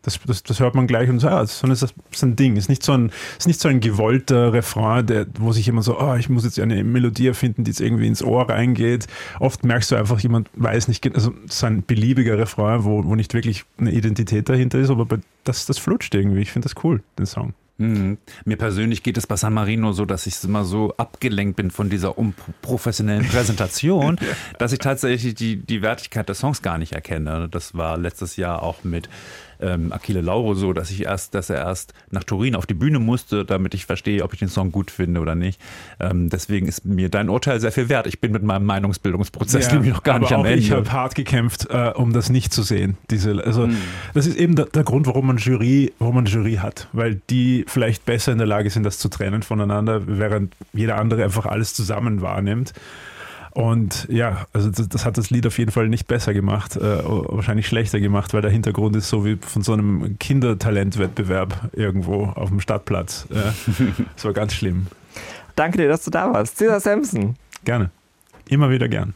Das, 0.00 0.20
das, 0.26 0.42
das 0.42 0.60
hört 0.60 0.74
man 0.74 0.86
gleich 0.86 1.08
und 1.08 1.18
so, 1.18 1.28
ah, 1.28 1.46
so 1.46 1.66
ist 1.66 1.82
das 1.82 1.94
ist 2.10 2.22
ein 2.22 2.36
Ding. 2.36 2.56
Ist 2.56 2.68
nicht 2.68 2.82
so 2.82 2.92
ein, 2.92 3.10
ist 3.38 3.46
nicht 3.46 3.58
so 3.60 3.68
ein 3.68 3.80
gewollter 3.80 4.52
Refrain, 4.52 5.06
der, 5.06 5.26
wo 5.38 5.52
sich 5.52 5.64
jemand 5.64 5.84
so, 5.84 5.98
oh, 5.98 6.14
ich 6.14 6.28
muss 6.28 6.44
jetzt 6.44 6.60
eine 6.60 6.84
Melodie 6.84 7.26
erfinden, 7.28 7.64
die 7.64 7.70
jetzt 7.70 7.80
irgendwie 7.80 8.06
ins 8.06 8.22
Ohr 8.22 8.48
reingeht. 8.48 9.06
Oft 9.40 9.64
merkst 9.64 9.90
du 9.92 9.96
einfach, 9.96 10.20
jemand 10.20 10.50
weiß 10.54 10.88
nicht, 10.88 11.00
gen- 11.00 11.14
also 11.14 11.34
es 11.46 11.54
ist 11.54 11.64
ein 11.64 11.84
beliebiger 11.86 12.36
Refrain, 12.38 12.84
wo, 12.84 13.04
wo 13.04 13.14
nicht 13.14 13.32
wirklich 13.32 13.64
eine 13.78 13.92
Identität 13.92 14.48
dahinter 14.48 14.78
ist, 14.78 14.90
aber 14.90 15.18
das, 15.44 15.64
das 15.64 15.78
flutscht 15.78 16.14
irgendwie. 16.14 16.40
Ich 16.40 16.52
finde 16.52 16.68
das 16.68 16.84
cool, 16.84 17.02
den 17.18 17.26
Song. 17.26 17.54
Mir 17.76 18.56
persönlich 18.56 19.02
geht 19.02 19.16
es 19.16 19.26
bei 19.26 19.34
San 19.36 19.52
Marino 19.52 19.92
so, 19.92 20.04
dass 20.04 20.26
ich 20.26 20.42
immer 20.44 20.64
so 20.64 20.94
abgelenkt 20.96 21.56
bin 21.56 21.72
von 21.72 21.90
dieser 21.90 22.16
unprofessionellen 22.16 23.26
Präsentation, 23.26 24.18
dass 24.58 24.72
ich 24.72 24.78
tatsächlich 24.78 25.34
die, 25.34 25.56
die 25.56 25.82
Wertigkeit 25.82 26.28
des 26.28 26.38
Songs 26.38 26.62
gar 26.62 26.78
nicht 26.78 26.92
erkenne. 26.92 27.48
Das 27.50 27.74
war 27.74 27.98
letztes 27.98 28.36
Jahr 28.36 28.62
auch 28.62 28.84
mit 28.84 29.08
ähm, 29.60 29.92
Achille 29.92 30.20
Lauro 30.20 30.54
so, 30.54 30.72
dass 30.72 30.90
ich 30.90 31.04
erst, 31.04 31.34
dass 31.34 31.50
er 31.50 31.56
erst 31.56 31.94
nach 32.10 32.24
Turin 32.24 32.54
auf 32.54 32.66
die 32.66 32.74
Bühne 32.74 32.98
musste, 32.98 33.44
damit 33.44 33.74
ich 33.74 33.86
verstehe, 33.86 34.22
ob 34.22 34.32
ich 34.32 34.38
den 34.38 34.48
Song 34.48 34.72
gut 34.72 34.90
finde 34.90 35.20
oder 35.20 35.34
nicht. 35.34 35.60
Ähm, 36.00 36.28
deswegen 36.28 36.66
ist 36.66 36.84
mir 36.84 37.08
dein 37.08 37.28
Urteil 37.28 37.60
sehr 37.60 37.72
viel 37.72 37.88
wert. 37.88 38.06
Ich 38.06 38.20
bin 38.20 38.32
mit 38.32 38.42
meinem 38.42 38.66
Meinungsbildungsprozess 38.66 39.72
nämlich 39.72 39.92
noch 39.92 40.02
gar 40.02 40.18
nicht 40.18 40.32
am 40.32 40.44
Ende. 40.44 40.58
Ich 40.58 40.70
habe 40.70 40.90
hart 40.92 41.14
gekämpft, 41.14 41.68
äh, 41.70 41.92
um 41.94 42.12
das 42.12 42.30
nicht 42.30 42.52
zu 42.52 42.62
sehen. 42.62 42.96
Diese, 43.10 43.42
also 43.44 43.64
Hm. 43.64 43.76
das 44.14 44.26
ist 44.26 44.36
eben 44.36 44.56
der, 44.56 44.66
der 44.66 44.84
Grund, 44.84 45.06
warum 45.06 45.26
man 45.26 45.36
Jury, 45.38 45.92
warum 45.98 46.16
man 46.16 46.26
Jury 46.26 46.56
hat, 46.56 46.88
weil 46.92 47.20
die 47.30 47.64
vielleicht 47.66 48.04
besser 48.04 48.32
in 48.32 48.38
der 48.38 48.46
Lage 48.46 48.70
sind, 48.70 48.84
das 48.84 48.98
zu 48.98 49.08
trennen 49.08 49.42
voneinander, 49.42 50.02
während 50.06 50.54
jeder 50.72 50.96
andere 50.98 51.24
einfach 51.24 51.46
alles 51.46 51.74
zusammen 51.74 52.20
wahrnimmt. 52.22 52.72
Und 53.54 54.08
ja, 54.10 54.46
also 54.52 54.68
das, 54.68 54.88
das 54.88 55.04
hat 55.06 55.16
das 55.16 55.30
Lied 55.30 55.46
auf 55.46 55.58
jeden 55.58 55.70
Fall 55.70 55.88
nicht 55.88 56.08
besser 56.08 56.34
gemacht, 56.34 56.76
äh, 56.76 56.80
wahrscheinlich 57.04 57.68
schlechter 57.68 58.00
gemacht, 58.00 58.34
weil 58.34 58.42
der 58.42 58.50
Hintergrund 58.50 58.96
ist 58.96 59.08
so 59.08 59.24
wie 59.24 59.36
von 59.36 59.62
so 59.62 59.72
einem 59.72 60.18
Kindertalentwettbewerb 60.18 61.70
irgendwo 61.72 62.24
auf 62.24 62.48
dem 62.48 62.60
Stadtplatz. 62.60 63.26
Äh, 63.30 63.52
das 64.16 64.24
war 64.24 64.32
ganz 64.32 64.54
schlimm. 64.54 64.88
Danke 65.54 65.78
dir, 65.78 65.88
dass 65.88 66.04
du 66.04 66.10
da 66.10 66.32
warst. 66.32 66.58
Cesar 66.58 66.80
Sampson. 66.80 67.36
Gerne. 67.64 67.90
Immer 68.48 68.70
wieder 68.70 68.88
gern. 68.88 69.14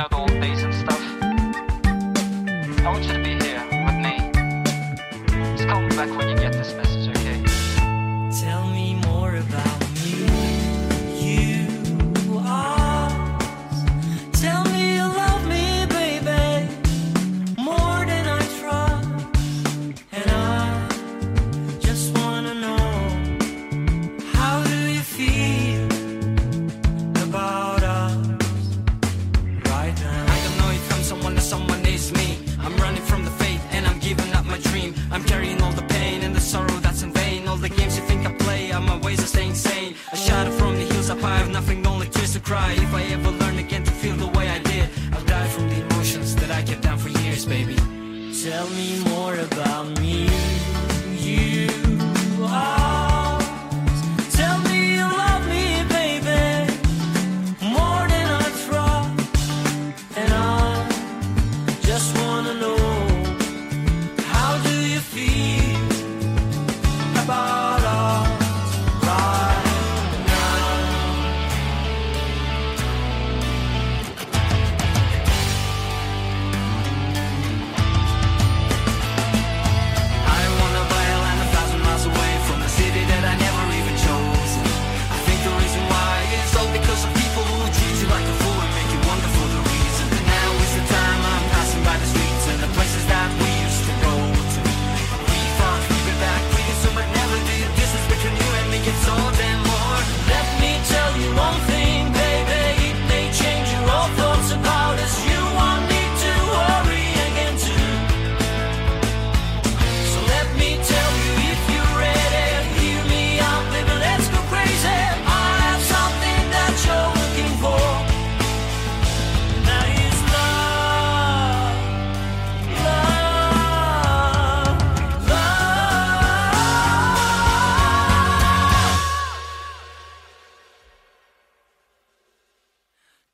You 0.00 0.29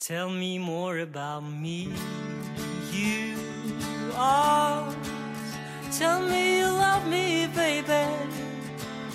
Tell 0.07 0.31
me 0.31 0.57
more 0.57 1.01
about 1.01 1.41
me. 1.41 1.89
You 2.93 3.35
are. 4.15 4.95
Tell 5.99 6.21
me 6.21 6.59
you 6.59 6.67
love 6.67 7.05
me, 7.09 7.49
baby, 7.49 8.07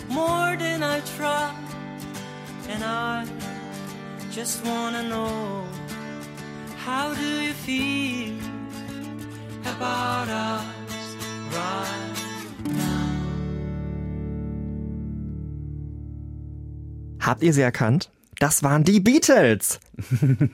more 0.09 0.57
than 0.57 0.83
I 0.83 0.99
try. 1.15 1.55
And 2.67 2.83
I 2.83 3.25
just 4.31 4.65
wanna 4.65 5.03
know 5.03 5.63
how 6.75 7.13
do 7.13 7.41
you 7.41 7.53
feel 7.53 8.35
about 9.61 10.27
us 10.27 10.65
right 11.55 12.15
now? 12.67 13.07
Habt 17.19 17.43
ihr 17.43 17.53
sie 17.53 17.61
erkannt? 17.61 18.09
Das 18.41 18.63
waren 18.63 18.83
die 18.83 18.99
Beatles. 18.99 19.79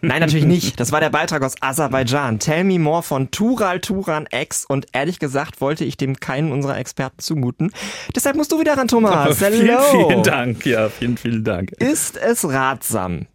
Nein, 0.02 0.20
natürlich 0.20 0.44
nicht. 0.46 0.78
Das 0.78 0.92
war 0.92 1.00
der 1.00 1.10
Beitrag 1.10 1.42
aus 1.42 1.54
Aserbaidschan. 1.62 2.38
Tell 2.38 2.66
Me 2.66 2.80
More 2.80 3.02
von 3.02 3.32
Tural 3.32 3.80
Turan 3.80 4.28
X. 4.30 4.66
Und 4.66 4.88
ehrlich 4.92 5.20
gesagt 5.20 5.62
wollte 5.62 5.86
ich 5.86 5.96
dem 5.96 6.18
keinen 6.20 6.52
unserer 6.52 6.78
Experten 6.78 7.20
zumuten. 7.20 7.72
Deshalb 8.14 8.36
musst 8.36 8.52
du 8.52 8.60
wieder 8.60 8.78
ran, 8.78 8.90
Thomas. 8.90 9.38
vielen, 9.40 9.68
Hello. 9.70 9.80
vielen 10.10 10.24
Dank. 10.24 10.66
Ja, 10.66 10.90
vielen, 10.90 11.16
vielen 11.16 11.46
Dank. 11.46 11.72
Ist 11.80 12.18
es 12.18 12.44
ratsam, 12.50 13.26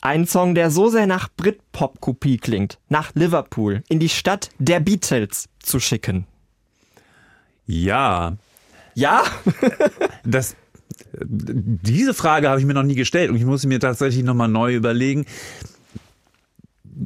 einen 0.00 0.26
Song, 0.26 0.56
der 0.56 0.72
so 0.72 0.88
sehr 0.88 1.06
nach 1.06 1.28
Britpop-Kopie 1.36 2.38
klingt, 2.38 2.78
nach 2.88 3.12
Liverpool, 3.14 3.84
in 3.88 4.00
die 4.00 4.08
Stadt 4.08 4.50
der 4.58 4.80
Beatles 4.80 5.48
zu 5.60 5.78
schicken? 5.78 6.26
Ja, 7.66 8.32
Ja? 8.94 9.22
das, 10.24 10.56
diese 11.20 12.14
Frage 12.14 12.48
habe 12.48 12.60
ich 12.60 12.66
mir 12.66 12.74
noch 12.74 12.82
nie 12.82 12.94
gestellt 12.94 13.30
und 13.30 13.36
ich 13.36 13.44
muss 13.44 13.64
mir 13.66 13.80
tatsächlich 13.80 14.24
nochmal 14.24 14.48
neu 14.48 14.74
überlegen. 14.74 15.26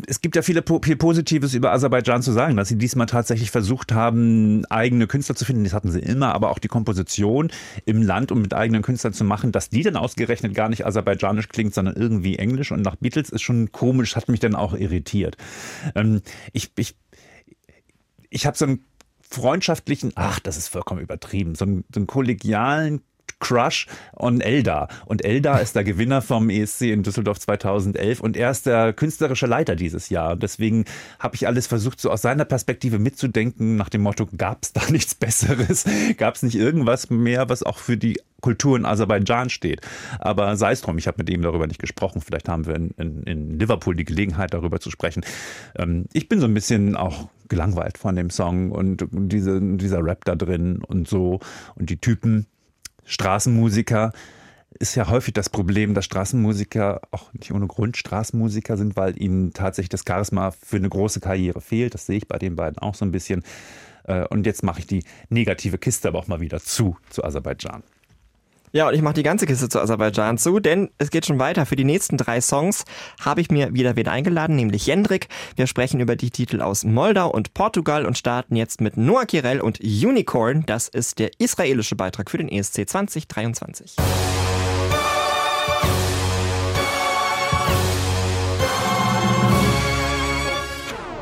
Es 0.06 0.20
gibt 0.20 0.36
ja 0.36 0.42
viele, 0.42 0.62
viel 0.82 0.96
Positives 0.96 1.52
über 1.52 1.72
Aserbaidschan 1.72 2.22
zu 2.22 2.30
sagen, 2.30 2.56
dass 2.56 2.68
sie 2.68 2.76
diesmal 2.76 3.06
tatsächlich 3.06 3.50
versucht 3.50 3.90
haben, 3.90 4.64
eigene 4.66 5.08
Künstler 5.08 5.34
zu 5.34 5.44
finden. 5.44 5.64
Das 5.64 5.72
hatten 5.72 5.90
sie 5.90 5.98
immer, 5.98 6.32
aber 6.32 6.50
auch 6.50 6.60
die 6.60 6.68
Komposition 6.68 7.50
im 7.86 8.00
Land, 8.00 8.30
um 8.30 8.40
mit 8.40 8.54
eigenen 8.54 8.82
Künstlern 8.82 9.12
zu 9.12 9.24
machen, 9.24 9.50
dass 9.50 9.68
die 9.68 9.82
dann 9.82 9.96
ausgerechnet 9.96 10.54
gar 10.54 10.68
nicht 10.68 10.86
aserbaidschanisch 10.86 11.48
klingt, 11.48 11.74
sondern 11.74 11.96
irgendwie 11.96 12.36
englisch 12.36 12.70
und 12.70 12.82
nach 12.82 12.96
Beatles 12.96 13.30
ist 13.30 13.42
schon 13.42 13.72
komisch, 13.72 14.14
hat 14.14 14.28
mich 14.28 14.38
dann 14.38 14.54
auch 14.54 14.74
irritiert. 14.74 15.36
Ähm, 15.96 16.20
ich, 16.52 16.70
ich, 16.76 16.94
ich 18.28 18.46
habe 18.46 18.56
so 18.56 18.66
einen 18.66 18.84
freundschaftlichen, 19.28 20.12
ach, 20.14 20.38
das 20.38 20.56
ist 20.56 20.68
vollkommen 20.68 21.00
übertrieben, 21.00 21.56
so 21.56 21.64
einen, 21.64 21.84
so 21.92 21.98
einen 21.98 22.06
kollegialen 22.06 23.02
Crush 23.40 23.86
on 24.16 24.40
Eldar. 24.40 24.88
Und 25.06 25.24
Eldar 25.24 25.60
ist 25.60 25.74
der 25.74 25.84
Gewinner 25.84 26.22
vom 26.22 26.50
ESC 26.50 26.82
in 26.82 27.02
Düsseldorf 27.02 27.40
2011 27.40 28.20
und 28.20 28.36
er 28.36 28.50
ist 28.50 28.66
der 28.66 28.92
künstlerische 28.92 29.46
Leiter 29.46 29.74
dieses 29.74 30.08
Jahr. 30.08 30.32
Und 30.32 30.42
deswegen 30.42 30.84
habe 31.18 31.34
ich 31.34 31.46
alles 31.46 31.66
versucht, 31.66 32.00
so 32.00 32.10
aus 32.10 32.22
seiner 32.22 32.44
Perspektive 32.44 32.98
mitzudenken, 32.98 33.76
nach 33.76 33.88
dem 33.88 34.02
Motto, 34.02 34.28
gab 34.36 34.62
es 34.62 34.72
da 34.72 34.82
nichts 34.90 35.14
Besseres? 35.14 35.84
Gab 36.16 36.36
es 36.36 36.42
nicht 36.42 36.56
irgendwas 36.56 37.10
mehr, 37.10 37.48
was 37.48 37.62
auch 37.62 37.78
für 37.78 37.96
die 37.96 38.20
Kultur 38.40 38.76
in 38.76 38.86
Aserbaidschan 38.86 39.50
steht. 39.50 39.80
Aber 40.18 40.56
sei 40.56 40.72
es 40.72 40.80
drum, 40.80 40.98
ich 40.98 41.06
habe 41.06 41.18
mit 41.18 41.30
ihm 41.30 41.42
darüber 41.42 41.66
nicht 41.66 41.80
gesprochen. 41.80 42.20
Vielleicht 42.20 42.48
haben 42.48 42.66
wir 42.66 42.74
in, 42.74 42.90
in, 42.96 43.22
in 43.24 43.58
Liverpool 43.58 43.94
die 43.94 44.04
Gelegenheit, 44.04 44.54
darüber 44.54 44.80
zu 44.80 44.90
sprechen. 44.90 45.24
Ähm, 45.76 46.06
ich 46.12 46.28
bin 46.28 46.40
so 46.40 46.46
ein 46.46 46.54
bisschen 46.54 46.96
auch 46.96 47.28
gelangweilt 47.48 47.98
von 47.98 48.16
dem 48.16 48.30
Song 48.30 48.70
und 48.70 49.04
diese, 49.10 49.60
dieser 49.60 50.04
Rap 50.04 50.24
da 50.24 50.36
drin 50.36 50.82
und 50.86 51.08
so 51.08 51.40
und 51.74 51.90
die 51.90 51.98
Typen, 51.98 52.46
Straßenmusiker. 53.10 54.12
Ist 54.78 54.94
ja 54.94 55.08
häufig 55.08 55.34
das 55.34 55.50
Problem, 55.50 55.94
dass 55.94 56.04
Straßenmusiker 56.04 57.02
auch 57.10 57.32
nicht 57.34 57.52
ohne 57.52 57.66
Grund 57.66 57.96
Straßenmusiker 57.96 58.76
sind, 58.76 58.96
weil 58.96 59.20
ihnen 59.20 59.52
tatsächlich 59.52 59.88
das 59.90 60.04
Charisma 60.06 60.52
für 60.52 60.76
eine 60.76 60.88
große 60.88 61.20
Karriere 61.20 61.60
fehlt. 61.60 61.92
Das 61.94 62.06
sehe 62.06 62.18
ich 62.18 62.28
bei 62.28 62.38
den 62.38 62.56
beiden 62.56 62.78
auch 62.78 62.94
so 62.94 63.04
ein 63.04 63.12
bisschen. 63.12 63.42
Äh, 64.04 64.26
Und 64.28 64.46
jetzt 64.46 64.62
mache 64.62 64.78
ich 64.78 64.86
die 64.86 65.04
negative 65.28 65.76
Kiste 65.76 66.08
aber 66.08 66.20
auch 66.20 66.28
mal 66.28 66.40
wieder 66.40 66.60
zu, 66.60 66.96
zu 67.10 67.24
Aserbaidschan. 67.24 67.82
Ja, 68.72 68.86
und 68.86 68.94
ich 68.94 69.02
mache 69.02 69.14
die 69.14 69.24
ganze 69.24 69.46
Kiste 69.46 69.68
zu 69.68 69.80
Aserbaidschan 69.80 70.38
zu, 70.38 70.60
denn 70.60 70.90
es 70.98 71.10
geht 71.10 71.26
schon 71.26 71.40
weiter. 71.40 71.66
Für 71.66 71.74
die 71.74 71.84
nächsten 71.84 72.16
drei 72.16 72.40
Songs 72.40 72.84
habe 73.20 73.40
ich 73.40 73.50
mir 73.50 73.74
wieder 73.74 73.96
wen 73.96 74.06
eingeladen, 74.06 74.54
nämlich 74.54 74.86
Jendrik. 74.86 75.28
Wir 75.56 75.66
sprechen 75.66 75.98
über 75.98 76.14
die 76.14 76.30
Titel 76.30 76.60
aus 76.60 76.84
Moldau 76.84 77.30
und 77.30 77.52
Portugal 77.52 78.06
und 78.06 78.16
starten 78.16 78.54
jetzt 78.54 78.80
mit 78.80 78.96
Noah 78.96 79.26
Kirel 79.26 79.60
und 79.60 79.80
Unicorn. 79.80 80.64
Das 80.66 80.88
ist 80.88 81.18
der 81.18 81.30
israelische 81.38 81.96
Beitrag 81.96 82.30
für 82.30 82.38
den 82.38 82.48
ESC 82.48 82.88
2023. 82.88 83.96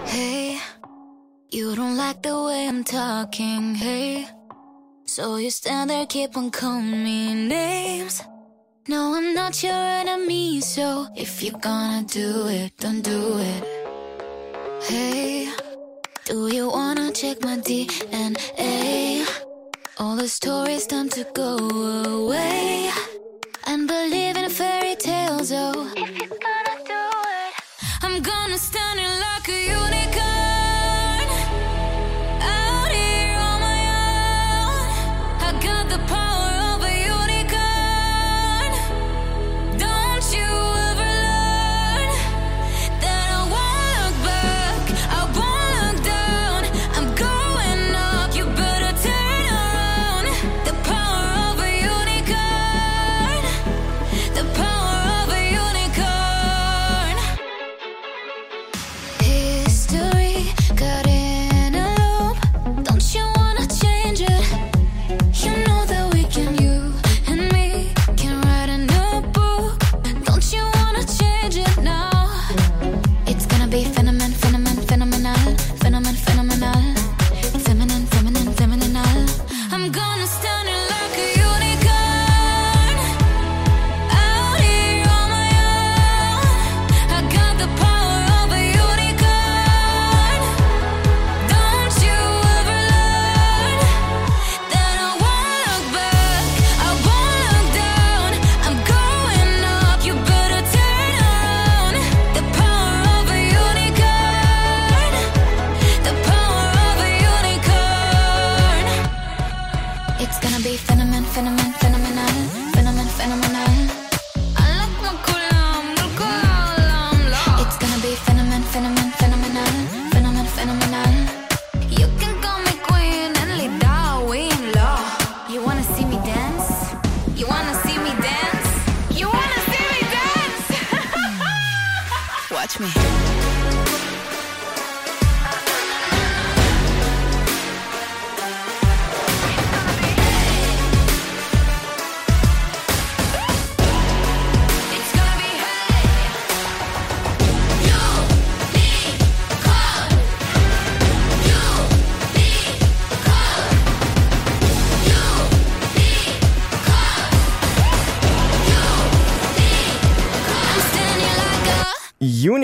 Hey, 0.05 0.59
you 1.51 1.75
don't 1.75 1.97
like 1.97 2.19
the 2.23 2.31
way 2.31 2.69
I'm 2.69 2.85
talking, 2.85 3.75
hey. 3.75 4.38
So 5.09 5.37
you 5.37 5.51
stand 5.51 5.89
there, 5.89 6.05
keep 6.05 6.37
on 6.37 6.51
calling 6.51 7.03
me 7.03 7.33
names. 7.33 8.23
No, 8.89 9.15
I'm 9.17 9.33
not 9.33 9.63
your 9.63 9.73
enemy, 9.73 10.61
so 10.61 11.07
if 11.17 11.43
you're 11.43 11.59
gonna 11.59 12.05
do 12.07 12.47
it, 12.49 12.77
don't 12.77 13.01
do 13.01 13.39
it. 13.39 13.65
Hey, 14.83 15.49
do 16.27 16.49
you 16.49 16.69
wanna 16.69 17.11
check 17.13 17.41
my 17.43 17.57
DNA? 17.57 19.27
All 19.99 20.15
the 20.15 20.29
stories 20.29 20.87
time 20.87 21.09
to 21.09 21.25
go 21.33 21.57
away. 21.57 22.91
And 23.67 23.89
believe 23.89 24.37
in 24.37 24.51
fairy 24.51 24.95
tales, 24.95 25.51
oh. 25.53 25.91
If 25.97 26.11
you're 26.19 26.39
gonna 26.49 26.85
do 26.85 27.05
it, 27.41 27.55
I'm 28.03 28.21
gonna 28.21 28.59
stand 28.59 29.01
in 29.01 29.13
like 29.21 29.49
a 29.49 29.59
unicorn. 29.69 30.38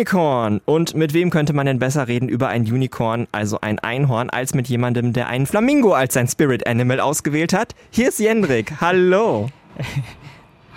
Unicorn. 0.05 0.61
Und 0.67 0.95
mit 0.95 1.15
wem 1.15 1.31
könnte 1.31 1.55
man 1.55 1.65
denn 1.65 1.79
besser 1.79 2.09
reden 2.09 2.29
über 2.29 2.49
ein 2.49 2.63
Unicorn, 2.63 3.27
also 3.33 3.61
ein 3.63 3.79
Einhorn, 3.79 4.29
als 4.29 4.53
mit 4.53 4.69
jemandem, 4.69 5.15
der 5.15 5.29
einen 5.29 5.47
Flamingo 5.47 5.95
als 5.95 6.13
sein 6.13 6.29
Spirit 6.29 6.67
Animal 6.67 7.01
ausgewählt 7.01 7.55
hat? 7.55 7.75
Hier 7.91 8.09
ist 8.09 8.21
Jendrik. 8.21 8.75
Hallo. 8.83 9.49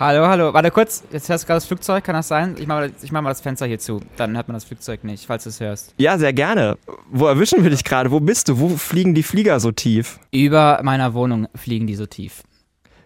Hallo, 0.00 0.28
hallo. 0.28 0.54
Warte 0.54 0.70
kurz. 0.70 1.02
Jetzt 1.10 1.28
hörst 1.28 1.42
du 1.42 1.48
gerade 1.48 1.56
das 1.56 1.66
Flugzeug, 1.66 2.04
kann 2.04 2.14
das 2.14 2.28
sein? 2.28 2.54
Ich 2.56 2.68
mach, 2.68 2.76
mal, 2.76 2.92
ich 3.02 3.10
mach 3.10 3.20
mal 3.20 3.30
das 3.30 3.40
Fenster 3.40 3.66
hier 3.66 3.80
zu. 3.80 4.00
Dann 4.16 4.36
hört 4.36 4.46
man 4.46 4.54
das 4.54 4.62
Flugzeug 4.62 5.02
nicht, 5.02 5.26
falls 5.26 5.42
du 5.42 5.50
es 5.50 5.58
hörst. 5.58 5.92
Ja, 5.98 6.16
sehr 6.18 6.32
gerne. 6.32 6.78
Wo 7.10 7.26
erwischen 7.26 7.64
wir 7.64 7.70
dich 7.70 7.82
gerade? 7.82 8.12
Wo 8.12 8.20
bist 8.20 8.48
du? 8.48 8.60
Wo 8.60 8.68
fliegen 8.68 9.16
die 9.16 9.24
Flieger 9.24 9.58
so 9.58 9.72
tief? 9.72 10.20
Über 10.30 10.78
meiner 10.84 11.14
Wohnung 11.14 11.48
fliegen 11.56 11.88
die 11.88 11.96
so 11.96 12.06
tief. 12.06 12.44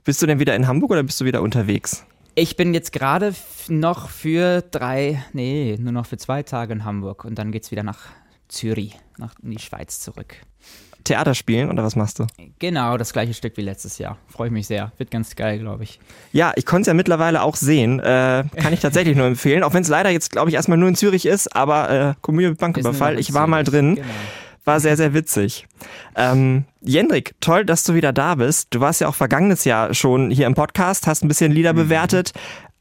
Bist 0.05 0.20
du 0.20 0.27
denn 0.27 0.39
wieder 0.39 0.55
in 0.55 0.68
Hamburg 0.68 0.91
oder 0.91 1.03
bist 1.03 1.18
du 1.18 1.25
wieder 1.25 1.41
unterwegs? 1.41 2.05
Ich 2.35 2.57
bin 2.57 2.72
jetzt 2.72 2.93
gerade 2.93 3.35
noch 3.68 4.09
für 4.09 4.62
drei, 4.62 5.22
nee, 5.35 5.76
nur 5.78 5.93
noch 5.93 6.07
für 6.07 6.16
zwei 6.16 6.43
Tage 6.43 6.72
in 6.72 6.85
Hamburg 6.85 7.26
und 7.26 7.35
dann 7.35 7.53
geht's 7.53 7.70
wieder 7.70 7.83
nach 7.83 8.07
Zürich, 8.49 8.99
nach 9.18 9.35
in 9.43 9.51
die 9.51 9.59
Schweiz 9.59 10.01
zurück. 10.01 10.37
Theater 11.05 11.35
spielen 11.35 11.68
oder 11.68 11.83
was 11.85 11.95
machst 11.95 12.20
du? 12.20 12.26
Genau, 12.59 12.97
das 12.97 13.12
gleiche 13.12 13.35
Stück 13.35 13.57
wie 13.59 13.62
letztes 13.62 13.99
Jahr. 13.99 14.16
Freue 14.28 14.47
ich 14.47 14.53
mich 14.53 14.66
sehr. 14.66 14.93
Wird 14.97 15.11
ganz 15.11 15.37
geil, 15.37 15.59
glaube 15.59 15.83
ich. 15.83 16.01
Ja, 16.33 16.53
ich 16.57 16.64
konnte 16.64 16.83
es 16.83 16.87
ja 16.87 16.95
mittlerweile 16.95 17.43
auch 17.43 17.57
sehen. 17.57 18.01
Äh, 18.01 18.45
kann 18.57 18.72
ich 18.72 18.80
tatsächlich 18.80 19.16
nur 19.16 19.26
empfehlen. 19.26 19.62
Auch 19.62 19.74
wenn 19.74 19.83
es 19.83 19.89
leider 19.89 20.11
jetzt, 20.11 20.30
glaube 20.30 20.49
ich, 20.49 20.55
erstmal 20.55 20.78
nur 20.78 20.89
in 20.89 20.95
Zürich 20.95 21.26
ist, 21.26 21.55
aber 21.55 21.91
äh, 21.91 22.14
Komödie 22.22 22.49
mit 22.49 22.59
Banküberfall. 22.59 23.18
Ich 23.18 23.35
war 23.35 23.47
mal 23.47 23.64
drin. 23.64 23.97
Genau. 23.97 24.09
War 24.65 24.79
sehr, 24.79 24.97
sehr 24.97 25.13
witzig. 25.13 25.67
Ähm, 26.15 26.65
Jendrik, 26.81 27.35
toll, 27.41 27.65
dass 27.65 27.83
du 27.83 27.95
wieder 27.95 28.13
da 28.13 28.37
bist. 28.37 28.69
Du 28.71 28.81
warst 28.81 29.01
ja 29.01 29.09
auch 29.09 29.15
vergangenes 29.15 29.65
Jahr 29.65 29.93
schon 29.93 30.31
hier 30.31 30.47
im 30.47 30.55
Podcast, 30.55 31.07
hast 31.07 31.25
ein 31.25 31.29
bisschen 31.29 31.51
Lieder 31.51 31.73
bewertet. 31.73 32.33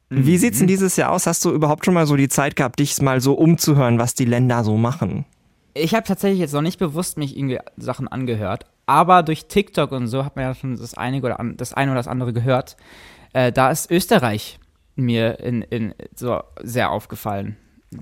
Wie 0.10 0.38
sieht's 0.38 0.60
denn 0.60 0.68
dieses 0.68 0.98
Jahr 0.98 1.12
aus? 1.12 1.26
Hast 1.26 1.46
du 1.46 1.52
überhaupt 1.52 1.86
schon 1.86 1.94
mal 1.94 2.06
so 2.06 2.18
die 2.18 2.28
Zeit 2.28 2.56
gehabt, 2.56 2.80
dich 2.80 3.02
mal 3.02 3.22
so 3.22 3.34
umzuhören, 3.34 3.98
was 3.98 4.14
die 4.14 4.26
Länder 4.26 4.64
so 4.64 4.76
machen? 4.78 5.26
Ich 5.74 5.96
habe 5.96 6.06
tatsächlich 6.06 6.40
jetzt 6.40 6.54
noch 6.54 6.62
nicht 6.62 6.80
bewusst 6.80 7.18
mich 7.18 7.38
irgendwie 7.38 7.60
Sachen 7.78 8.10
angehört, 8.10 8.66
aber 8.86 9.24
durch 9.24 9.46
TikTok 9.46 9.94
und 9.94 10.08
so 10.08 10.26
hat 10.26 10.36
man 10.36 10.44
ja 10.44 10.54
schon 10.54 10.78
das 10.78 10.96
eine 10.96 11.22
oder, 11.22 11.40
an, 11.40 11.56
das 11.56 11.74
eine 11.74 11.92
oder 11.92 12.00
das 12.00 12.10
andere 12.10 12.34
gehört. 12.34 12.76
Äh, 13.32 13.54
da 13.54 13.72
ist 13.72 13.90
Österreich 13.90 14.60
mir 14.96 15.40
in, 15.40 15.62
in 15.62 15.94
so 16.14 16.42
sehr 16.62 16.92
aufgefallen. 16.92 17.56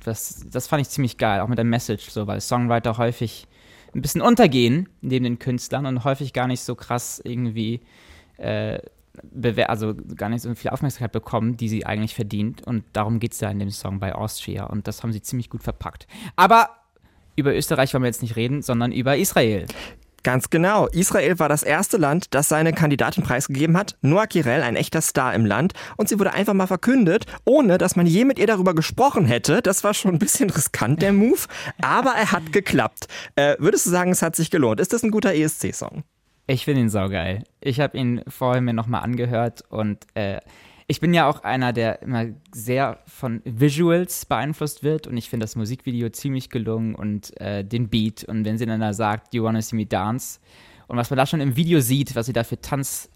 Das, 0.04 0.46
das 0.52 0.66
fand 0.68 0.82
ich 0.82 0.90
ziemlich 0.90 1.20
geil, 1.20 1.42
auch 1.42 1.48
mit 1.48 1.60
der 1.60 1.66
Message, 1.66 2.10
so, 2.10 2.26
weil 2.26 2.42
Songwriter 2.42 2.98
häufig 2.98 3.48
ein 3.94 4.02
bisschen 4.02 4.22
untergehen 4.22 4.90
neben 5.02 5.24
den 5.24 5.40
Künstlern 5.40 5.86
und 5.86 6.04
häufig 6.04 6.34
gar 6.34 6.48
nicht 6.48 6.62
so 6.62 6.76
krass 6.76 7.22
irgendwie 7.24 7.82
äh, 8.38 8.80
also 9.68 9.96
gar 10.16 10.30
nicht 10.30 10.42
so 10.42 10.54
viel 10.56 10.72
Aufmerksamkeit 10.72 11.12
bekommen, 11.12 11.58
die 11.58 11.70
sie 11.70 11.86
eigentlich 11.86 12.16
verdient. 12.16 12.66
Und 12.66 12.84
darum 12.94 13.20
geht 13.20 13.34
es 13.34 13.42
ja 13.42 13.50
in 13.50 13.60
dem 13.60 13.70
Song 13.70 14.00
bei 14.00 14.16
Austria. 14.16 14.66
Und 14.66 14.88
das 14.88 15.04
haben 15.04 15.12
sie 15.12 15.22
ziemlich 15.22 15.50
gut 15.50 15.64
verpackt. 15.64 16.08
Aber 16.36 16.70
über 17.36 17.56
Österreich 17.56 17.94
wollen 17.94 18.04
wir 18.04 18.08
jetzt 18.08 18.22
nicht 18.22 18.36
reden, 18.36 18.62
sondern 18.62 18.92
über 18.92 19.18
Israel. 19.18 19.66
Ganz 20.24 20.50
genau. 20.50 20.88
Israel 20.88 21.40
war 21.40 21.50
das 21.50 21.64
erste 21.64 21.98
Land, 21.98 22.34
das 22.34 22.50
seine 22.50 22.74
Kandidatin 22.74 23.24
preisgegeben 23.24 23.78
hat. 23.78 23.98
Noah 24.02 24.28
Kirel, 24.28 24.62
ein 24.62 24.76
echter 24.76 25.02
Star 25.02 25.34
im 25.34 25.46
Land. 25.46 25.74
Und 25.98 26.10
sie 26.10 26.20
wurde 26.20 26.34
einfach 26.34 26.54
mal 26.54 26.68
verkündet, 26.68 27.26
ohne 27.46 27.78
dass 27.78 27.96
man 27.96 28.06
je 28.06 28.26
mit 28.26 28.40
ihr 28.40 28.48
darüber 28.48 28.74
gesprochen 28.74 29.26
hätte. 29.26 29.62
Das 29.62 29.84
war 29.84 29.94
schon 29.94 30.16
ein 30.16 30.20
bisschen 30.20 30.50
riskant, 30.50 31.02
der 31.02 31.14
Move. 31.14 31.42
Aber 31.82 32.12
er 32.12 32.32
hat 32.32 32.52
geklappt. 32.52 33.08
Äh, 33.36 33.56
würdest 33.60 33.86
du 33.86 33.90
sagen, 33.90 34.12
es 34.12 34.22
hat 34.22 34.36
sich 34.36 34.52
gelohnt? 34.52 34.80
Ist 34.80 34.94
das 34.94 35.04
ein 35.04 35.12
guter 35.12 35.34
ESC-Song? 35.34 36.04
Ich 36.48 36.66
finde 36.66 36.82
ihn 36.82 36.90
saugeil. 36.90 37.44
Ich 37.62 37.80
habe 37.80 37.96
ihn 37.96 38.24
vorher 38.28 38.62
mir 38.62 38.74
nochmal 38.74 39.04
angehört 39.04 39.64
und 39.70 40.06
äh, 40.16 40.40
ich 40.90 41.00
bin 41.00 41.14
ja 41.14 41.30
auch 41.30 41.44
einer, 41.44 41.72
der 41.72 42.02
immer 42.02 42.26
sehr 42.52 42.98
von 43.06 43.44
Visuals 43.46 44.26
beeinflusst 44.26 44.82
wird 44.82 45.06
und 45.06 45.18
ich 45.18 45.30
finde 45.30 45.44
das 45.44 45.56
Musikvideo 45.56 46.10
ziemlich 46.10 46.50
gelungen 46.50 46.96
und 46.96 47.40
äh, 47.40 47.64
den 47.64 47.90
Beat 47.90 48.24
und 48.24 48.44
wenn 48.44 48.58
sie 48.58 48.66
dann 48.66 48.80
da 48.80 48.92
sagt, 48.92 49.36
you 49.36 49.44
wanna 49.44 49.62
see 49.62 49.76
me 49.76 49.86
dance 49.86 50.40
und 50.88 50.98
was 50.98 51.12
man 51.12 51.18
da 51.18 51.28
schon 51.28 51.42
im 51.42 51.56
Video 51.56 51.80
sieht, 51.80 52.16
was 52.16 52.26
sie 52.26 52.34
da 52.34 52.44
für 52.44 52.60
Tanz, 52.60 53.08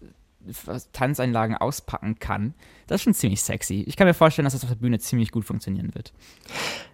Tanzeinlagen 0.92 1.56
auspacken 1.56 2.20
kann, 2.20 2.54
das 2.86 3.00
ist 3.00 3.02
schon 3.02 3.14
ziemlich 3.14 3.42
sexy. 3.42 3.82
Ich 3.88 3.96
kann 3.96 4.06
mir 4.06 4.14
vorstellen, 4.14 4.44
dass 4.44 4.52
das 4.52 4.62
auf 4.62 4.70
der 4.70 4.76
Bühne 4.76 5.00
ziemlich 5.00 5.32
gut 5.32 5.44
funktionieren 5.44 5.96
wird. 5.96 6.12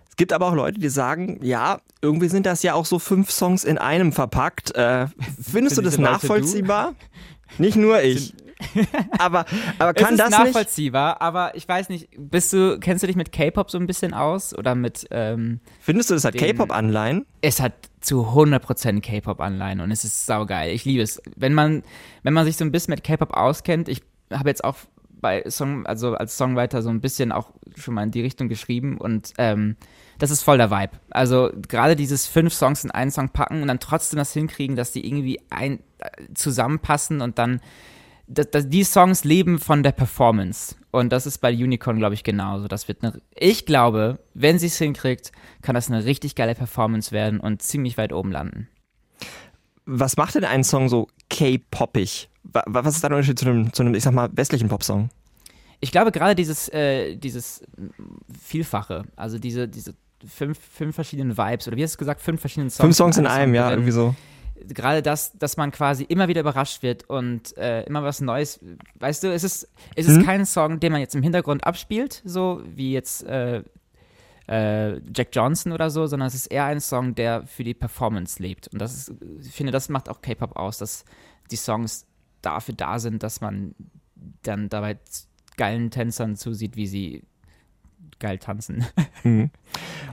Es 0.09 0.17
gibt 0.17 0.33
aber 0.33 0.47
auch 0.47 0.55
Leute, 0.55 0.81
die 0.81 0.89
sagen, 0.89 1.41
ja, 1.43 1.83
irgendwie 2.01 2.29
sind 2.29 2.47
das 2.47 2.63
ja 2.63 2.73
auch 2.73 2.87
so 2.87 2.99
fünf 2.99 3.31
Songs 3.31 3.65
in 3.65 3.77
einem 3.77 4.13
verpackt. 4.13 4.75
Äh, 4.75 5.09
findest 5.43 5.77
du 5.77 5.83
Sind 5.83 5.85
das 5.85 5.99
nachvollziehbar? 5.99 6.95
Nicht 7.59 7.77
nur 7.77 8.01
ich. 8.03 8.33
aber, 9.19 9.45
aber 9.79 9.95
kann 9.95 10.15
es 10.15 10.21
ist 10.21 10.21
das 10.21 10.31
nicht? 10.31 10.39
nachvollziehbar, 10.39 11.21
aber 11.21 11.55
ich 11.57 11.67
weiß 11.67 11.89
nicht, 11.89 12.09
bist 12.17 12.53
du, 12.53 12.79
kennst 12.81 13.03
du 13.03 13.07
dich 13.07 13.17
mit 13.17 13.33
K-Pop 13.33 13.71
so 13.71 13.79
ein 13.79 13.87
bisschen 13.87 14.15
aus 14.15 14.57
oder 14.57 14.75
mit 14.75 15.07
ähm, 15.11 15.61
Findest 15.81 16.11
du, 16.11 16.15
das 16.15 16.25
hat 16.25 16.35
K-Pop-Anleihen? 16.35 17.27
es 17.43 17.61
hat 17.61 17.73
zu 18.01 18.23
100% 18.29 19.01
K-Pop-Anleihen 19.01 19.81
und 19.81 19.91
es 19.91 20.05
ist 20.05 20.27
saugeil. 20.27 20.75
Ich 20.75 20.85
liebe 20.85 21.03
es. 21.03 21.21
Wenn 21.37 21.55
man, 21.55 21.83
wenn 22.23 22.33
man 22.33 22.45
sich 22.45 22.57
so 22.57 22.65
ein 22.65 22.73
bisschen 22.73 22.93
mit 22.93 23.05
K-Pop 23.05 23.35
auskennt, 23.35 23.89
ich 23.89 24.03
habe 24.33 24.49
jetzt 24.49 24.65
auch 24.65 24.77
bei 25.21 25.45
Song, 25.49 25.87
also 25.87 26.15
als 26.15 26.37
Songwriter 26.37 26.83
so 26.83 26.89
ein 26.91 27.01
bisschen 27.01 27.33
auch 27.33 27.53
schon 27.77 27.95
mal 27.95 28.03
in 28.05 28.11
die 28.11 28.23
Richtung 28.23 28.49
geschrieben 28.49 28.97
und 28.99 29.33
ähm, 29.39 29.77
das 30.19 30.31
ist 30.31 30.43
voll 30.43 30.59
der 30.59 30.71
Vibe. 30.71 30.93
Also 31.11 31.51
gerade 31.69 31.97
dieses 31.97 32.27
fünf 32.27 32.53
Songs 32.53 32.85
in 32.85 32.91
einen 32.91 33.11
Song 33.11 33.31
packen 33.31 33.63
und 33.63 33.69
dann 33.69 33.81
trotzdem 33.81 34.19
das 34.19 34.33
hinkriegen, 34.33 34.77
dass 34.77 34.93
die 34.93 35.07
irgendwie 35.07 35.41
ein, 35.51 35.81
äh, 35.99 36.11
zusammenpassen 36.35 37.21
und 37.21 37.39
dann 37.39 37.61
das, 38.33 38.49
das, 38.51 38.69
die 38.69 38.85
Songs 38.85 39.25
leben 39.25 39.59
von 39.59 39.83
der 39.83 39.93
Performance. 39.93 40.77
Und 40.93 41.11
das 41.13 41.27
ist 41.27 41.39
bei 41.39 41.53
Unicorn, 41.53 41.99
glaube 41.99 42.15
ich, 42.15 42.25
genauso. 42.25 42.69
Das 42.69 42.87
wird 42.89 43.03
eine, 43.03 43.21
ich 43.37 43.67
glaube, 43.67 44.19
wenn 44.35 44.59
sie 44.59 44.67
es 44.69 44.79
hinkriegt, 44.79 45.33
kann 45.63 45.75
das 45.75 45.91
eine 45.91 46.05
richtig 46.05 46.35
geile 46.35 46.55
Performance 46.55 47.13
werden 47.13 47.41
und 47.41 47.63
ziemlich 47.63 47.97
weit 47.99 48.13
oben 48.13 48.33
landen. 48.33 48.69
Was 49.87 50.17
macht 50.17 50.35
denn 50.37 50.45
einen 50.45 50.65
Song 50.65 50.89
so 50.89 51.09
K-Poppig? 51.29 52.29
Wa- 52.45 52.63
wa- 52.67 52.85
Was 52.85 52.95
ist 52.95 53.05
da 53.05 53.09
der 53.09 53.19
Unterschied 53.19 53.39
zu 53.39 53.47
einem, 53.47 53.73
zu 53.73 53.83
einem, 53.83 53.95
ich 53.95 54.03
sag 54.05 54.13
mal, 54.15 54.29
westlichen 54.33 54.69
Popsong? 54.69 55.11
Ich 55.81 55.91
glaube 55.91 56.13
gerade 56.13 56.35
dieses, 56.35 56.69
äh, 56.69 57.17
dieses 57.17 57.63
Vielfache, 58.41 59.05
also 59.17 59.39
diese, 59.39 59.67
diese 59.67 59.95
fünf, 60.27 60.59
fünf 60.59 60.95
verschiedenen 60.95 61.37
Vibes, 61.37 61.67
oder 61.67 61.77
wie 61.77 61.83
hast 61.83 61.95
du 61.95 61.99
gesagt, 61.99 62.21
fünf 62.21 62.41
verschiedene 62.41 62.71
Songs. 62.71 62.81
Fünf 62.85 62.97
Songs 62.97 63.17
in 63.17 63.27
einem 63.27 63.43
einem, 63.43 63.49
Song 63.51 63.55
ja, 63.55 63.69
drin. 63.69 63.79
irgendwie 63.79 63.93
so. 63.93 64.15
Gerade 64.69 65.03
das, 65.03 65.33
dass 65.39 65.57
man 65.57 65.71
quasi 65.71 66.05
immer 66.05 66.29
wieder 66.29 66.41
überrascht 66.41 66.83
wird 66.83 67.09
und 67.09 67.57
äh, 67.57 67.83
immer 67.85 68.03
was 68.03 68.21
Neues. 68.21 68.61
Weißt 68.99 69.23
du, 69.23 69.33
es 69.33 69.45
ist, 69.45 69.69
es 69.97 70.07
ist 70.07 70.19
Mhm. 70.19 70.25
kein 70.25 70.47
Song, 70.47 70.81
den 70.81 70.93
man 70.93 71.01
jetzt 71.01 71.15
im 71.15 71.23
Hintergrund 71.23 71.65
abspielt, 71.65 72.23
so 72.25 72.63
wie 72.65 72.93
jetzt 72.93 73.25
äh, 73.25 73.63
äh, 74.49 75.01
Jack 75.15 75.29
Johnson 75.33 75.73
oder 75.73 75.91
so, 75.91 76.07
sondern 76.07 76.27
es 76.27 76.35
ist 76.35 76.47
eher 76.47 76.65
ein 76.65 76.81
Song, 76.81 77.15
der 77.15 77.47
für 77.47 77.65
die 77.65 77.75
Performance 77.75 78.43
lebt. 78.43 78.69
Und 78.69 78.81
das 78.81 78.95
ist, 78.95 79.13
ich 79.43 79.53
finde, 79.53 79.73
das 79.73 79.89
macht 79.89 80.09
auch 80.09 80.21
K-Pop 80.21 80.57
aus, 80.57 80.79
dass 80.79 81.05
die 81.51 81.57
Songs 81.57 82.07
dafür 82.43 82.75
da 82.75 82.99
sind, 82.99 83.23
dass 83.23 83.41
man 83.41 83.75
dann 84.43 84.69
dabei 84.69 84.99
geilen 85.57 85.91
Tänzern 85.91 86.37
zusieht, 86.37 86.77
wie 86.77 86.87
sie 86.87 87.23
geil 88.19 88.39
tanzen. 88.39 88.87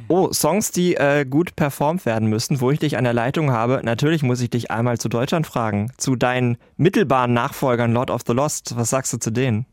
Oh, 0.10 0.32
Songs, 0.32 0.72
die 0.72 0.95
äh, 0.95 1.26
gut 1.26 1.58
performt 1.58 2.06
werden 2.06 2.30
müssen, 2.30 2.62
wo 2.62 2.72
ich 2.72 2.80
dich 2.80 2.95
an 2.98 3.04
der 3.04 3.12
Leitung 3.12 3.52
habe. 3.52 3.82
Natürlich 3.84 4.24
muss 4.24 4.39
ich 4.39 4.50
dich 4.50 4.72
einmal 4.72 4.98
zu 4.98 5.10
Deutschland 5.10 5.45
fragen. 5.45 5.91
Zu 5.98 6.16
deinen 6.16 6.58
mittelbaren 6.78 7.34
Nachfolgern 7.34 7.91
Lord 7.91 8.10
of 8.10 8.22
the 8.26 8.32
Lost. 8.32 8.78
Was 8.78 8.89
sagst 8.89 9.12
du 9.12 9.18
zu 9.18 9.32
denen? 9.32 9.66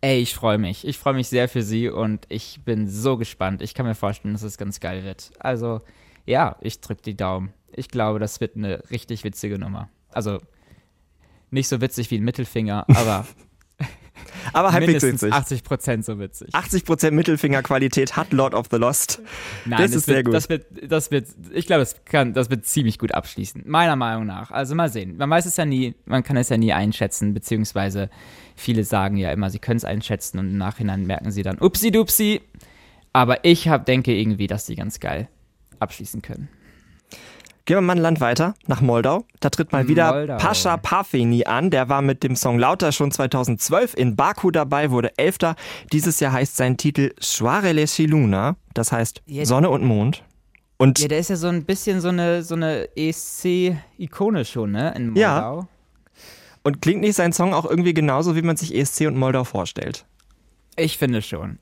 Ey, 0.00 0.20
ich 0.20 0.34
freue 0.34 0.58
mich. 0.58 0.84
Ich 0.86 0.98
freue 0.98 1.14
mich 1.14 1.28
sehr 1.28 1.48
für 1.48 1.62
sie 1.62 1.88
und 1.88 2.26
ich 2.28 2.62
bin 2.64 2.88
so 2.88 3.16
gespannt. 3.16 3.62
Ich 3.62 3.74
kann 3.74 3.86
mir 3.86 3.94
vorstellen, 3.94 4.34
dass 4.34 4.42
es 4.42 4.58
ganz 4.58 4.80
geil 4.80 5.04
wird. 5.04 5.30
Also, 5.38 5.82
ja, 6.24 6.56
ich 6.60 6.80
drücke 6.80 7.02
die 7.02 7.16
Daumen. 7.16 7.52
Ich 7.72 7.88
glaube, 7.88 8.18
das 8.18 8.40
wird 8.40 8.56
eine 8.56 8.82
richtig 8.90 9.22
witzige 9.22 9.58
Nummer. 9.58 9.88
Also, 10.10 10.38
nicht 11.50 11.68
so 11.68 11.80
witzig 11.80 12.10
wie 12.10 12.18
ein 12.18 12.24
Mittelfinger, 12.24 12.86
aber 12.88 13.26
Aber 14.56 14.72
halbwegs 14.72 15.02
witzig. 15.02 15.32
80% 15.32 16.02
so 16.02 16.18
witzig. 16.18 16.48
80% 16.54 17.10
Mittelfingerqualität 17.10 18.16
hat 18.16 18.32
Lord 18.32 18.54
of 18.54 18.66
the 18.70 18.78
Lost. 18.78 19.20
Nein, 19.64 19.82
das 19.82 19.90
es 19.90 19.96
ist 19.96 20.08
wird, 20.08 20.14
sehr 20.14 20.24
gut. 20.24 20.34
Das 20.34 20.48
wird, 20.48 20.66
das 20.90 21.10
wird, 21.10 21.26
ich 21.52 21.66
glaube, 21.66 21.80
das 21.80 22.04
kann, 22.04 22.32
das 22.32 22.48
wird 22.48 22.64
ziemlich 22.64 22.98
gut 22.98 23.12
abschließen. 23.12 23.64
Meiner 23.66 23.96
Meinung 23.96 24.26
nach. 24.26 24.50
Also 24.50 24.74
mal 24.74 24.88
sehen. 24.88 25.18
Man 25.18 25.28
weiß 25.28 25.44
es 25.46 25.56
ja 25.56 25.66
nie, 25.66 25.94
man 26.06 26.22
kann 26.22 26.36
es 26.36 26.48
ja 26.48 26.56
nie 26.56 26.72
einschätzen, 26.72 27.34
beziehungsweise 27.34 28.08
viele 28.54 28.84
sagen 28.84 29.18
ja 29.18 29.30
immer, 29.30 29.50
sie 29.50 29.58
können 29.58 29.76
es 29.76 29.84
einschätzen 29.84 30.38
und 30.38 30.48
im 30.48 30.58
Nachhinein 30.58 31.06
merken 31.06 31.30
sie 31.30 31.42
dann, 31.42 31.58
upsi 31.58 31.90
dupsi. 31.90 32.40
Aber 33.12 33.44
ich 33.44 33.68
hab, 33.68 33.84
denke 33.86 34.14
irgendwie, 34.14 34.46
dass 34.46 34.66
die 34.66 34.76
ganz 34.76 35.00
geil 35.00 35.28
abschließen 35.80 36.22
können. 36.22 36.48
Gehen 37.66 37.78
wir 37.78 37.80
mal 37.80 37.96
ein 37.96 37.98
Land 38.02 38.20
weiter, 38.20 38.54
nach 38.68 38.80
Moldau. 38.80 39.24
Da 39.40 39.50
tritt 39.50 39.72
mal 39.72 39.88
wieder 39.88 40.12
Moldau. 40.12 40.36
Pascha 40.36 40.76
Parfeni 40.76 41.44
an. 41.46 41.70
Der 41.70 41.88
war 41.88 42.00
mit 42.00 42.22
dem 42.22 42.36
Song 42.36 42.60
Lauter 42.60 42.92
schon 42.92 43.10
2012 43.10 43.94
in 43.94 44.14
Baku 44.14 44.52
dabei, 44.52 44.92
wurde 44.92 45.10
Elfter. 45.18 45.56
Dieses 45.92 46.20
Jahr 46.20 46.32
heißt 46.32 46.56
sein 46.56 46.76
Titel 46.76 47.10
Soarele 47.18 47.86
și 47.88 48.06
Luna. 48.06 48.54
Das 48.74 48.92
heißt 48.92 49.20
Ja. 49.26 49.44
Sonne 49.44 49.68
und 49.70 49.82
Mond. 49.84 50.22
Und 50.78 51.00
Ja, 51.00 51.08
der 51.08 51.18
ist 51.18 51.30
ja 51.30 51.36
so 51.36 51.48
ein 51.48 51.64
bisschen 51.64 52.00
so 52.00 52.08
eine, 52.08 52.44
so 52.44 52.54
eine 52.54 52.88
ESC-Ikone 52.96 54.44
schon, 54.44 54.70
ne? 54.70 54.94
In 54.96 55.16
Ja. 55.16 55.32
Moldau. 55.40 55.68
Und 56.62 56.80
klingt 56.82 57.00
nicht 57.00 57.16
sein 57.16 57.32
Song 57.32 57.52
auch 57.52 57.64
irgendwie 57.64 57.94
genauso, 57.94 58.36
wie 58.36 58.42
man 58.42 58.56
sich 58.56 58.74
ESC 58.74 59.06
und 59.08 59.16
Moldau 59.16 59.42
vorstellt? 59.44 60.04
Ich 60.76 60.98
finde 60.98 61.20
schon. 61.22 61.58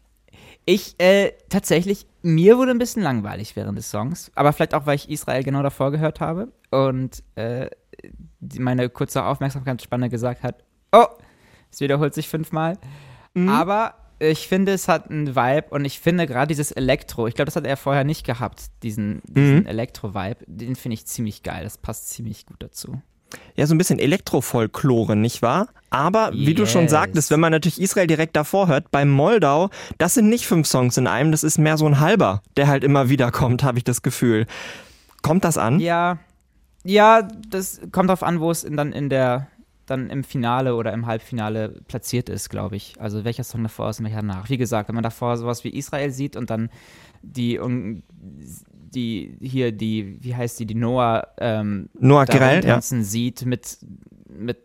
Ich, 0.66 0.94
äh, 0.98 1.32
tatsächlich, 1.50 2.06
mir 2.22 2.56
wurde 2.56 2.70
ein 2.70 2.78
bisschen 2.78 3.02
langweilig 3.02 3.54
während 3.56 3.76
des 3.76 3.90
Songs, 3.90 4.32
aber 4.34 4.52
vielleicht 4.52 4.74
auch, 4.74 4.86
weil 4.86 4.96
ich 4.96 5.10
Israel 5.10 5.42
genau 5.42 5.62
davor 5.62 5.90
gehört 5.90 6.20
habe 6.20 6.52
und 6.70 7.22
äh, 7.34 7.68
die, 8.40 8.60
meine 8.60 8.88
kurze 8.88 9.24
Aufmerksamkeitsspanne 9.24 10.08
gesagt 10.08 10.42
hat, 10.42 10.64
oh, 10.92 11.06
es 11.70 11.80
wiederholt 11.80 12.14
sich 12.14 12.28
fünfmal. 12.28 12.78
Aber 13.48 13.94
ich 14.20 14.48
finde, 14.48 14.72
es 14.72 14.88
hat 14.88 15.10
einen 15.10 15.34
Vibe 15.34 15.66
und 15.70 15.84
ich 15.84 15.98
finde 16.00 16.26
gerade 16.26 16.46
dieses 16.46 16.70
Elektro, 16.70 17.26
ich 17.26 17.34
glaube, 17.34 17.46
das 17.46 17.56
hat 17.56 17.66
er 17.66 17.76
vorher 17.76 18.04
nicht 18.04 18.24
gehabt, 18.24 18.70
diesen, 18.82 19.20
diesen 19.26 19.66
Elektro-Vibe, 19.66 20.44
den 20.46 20.76
finde 20.76 20.94
ich 20.94 21.06
ziemlich 21.06 21.42
geil, 21.42 21.64
das 21.64 21.78
passt 21.78 22.10
ziemlich 22.10 22.46
gut 22.46 22.62
dazu. 22.62 23.02
Ja, 23.56 23.66
so 23.66 23.74
ein 23.74 23.78
bisschen 23.78 23.98
Elektrofolklore, 23.98 25.16
nicht 25.16 25.42
wahr? 25.42 25.68
Aber 25.90 26.32
wie 26.34 26.54
du 26.54 26.66
schon 26.66 26.82
Yes. 26.82 26.90
sagtest, 26.90 27.30
wenn 27.30 27.38
man 27.40 27.52
natürlich 27.52 27.80
Israel 27.80 28.08
direkt 28.08 28.34
davor 28.34 28.66
hört, 28.66 28.90
beim 28.90 29.10
Moldau, 29.10 29.70
das 29.98 30.14
sind 30.14 30.28
nicht 30.28 30.46
fünf 30.46 30.66
Songs 30.66 30.96
in 30.96 31.06
einem, 31.06 31.30
das 31.30 31.44
ist 31.44 31.58
mehr 31.58 31.76
so 31.78 31.86
ein 31.86 32.00
halber, 32.00 32.42
der 32.56 32.66
halt 32.66 32.82
immer 32.82 33.08
wieder 33.08 33.30
kommt, 33.30 33.62
habe 33.62 33.78
ich 33.78 33.84
das 33.84 34.02
Gefühl. 34.02 34.46
Kommt 35.22 35.44
das 35.44 35.56
an? 35.56 35.78
Ja, 35.78 36.18
ja, 36.84 37.22
das 37.48 37.80
kommt 37.92 38.08
darauf 38.10 38.22
an, 38.22 38.40
wo 38.40 38.50
es 38.50 38.64
in, 38.64 38.76
dann 38.76 38.92
in 38.92 39.08
der 39.08 39.48
dann 39.86 40.08
im 40.08 40.24
Finale 40.24 40.74
oder 40.76 40.92
im 40.94 41.06
Halbfinale 41.06 41.80
platziert 41.88 42.28
ist, 42.30 42.48
glaube 42.48 42.74
ich. 42.76 42.94
Also 42.98 43.24
welcher 43.24 43.44
Song 43.44 43.62
davor 43.62 43.90
ist 43.90 43.98
und 43.98 44.06
welcher 44.06 44.22
danach. 44.22 44.48
Wie 44.48 44.56
gesagt, 44.56 44.88
wenn 44.88 44.94
man 44.94 45.04
davor 45.04 45.36
sowas 45.36 45.62
wie 45.62 45.68
Israel 45.68 46.10
sieht 46.10 46.36
und 46.36 46.48
dann 46.50 46.70
die 47.22 47.58
die 48.94 49.36
hier 49.40 49.72
die, 49.72 50.18
wie 50.20 50.34
heißt 50.34 50.58
die, 50.60 50.66
die 50.66 50.74
Noah, 50.74 51.28
ähm, 51.38 51.88
Noah 51.98 52.24
Gerell, 52.24 52.60
tanzen 52.62 52.98
ja. 52.98 53.04
sieht 53.04 53.44
mit, 53.44 53.78
mit 54.28 54.58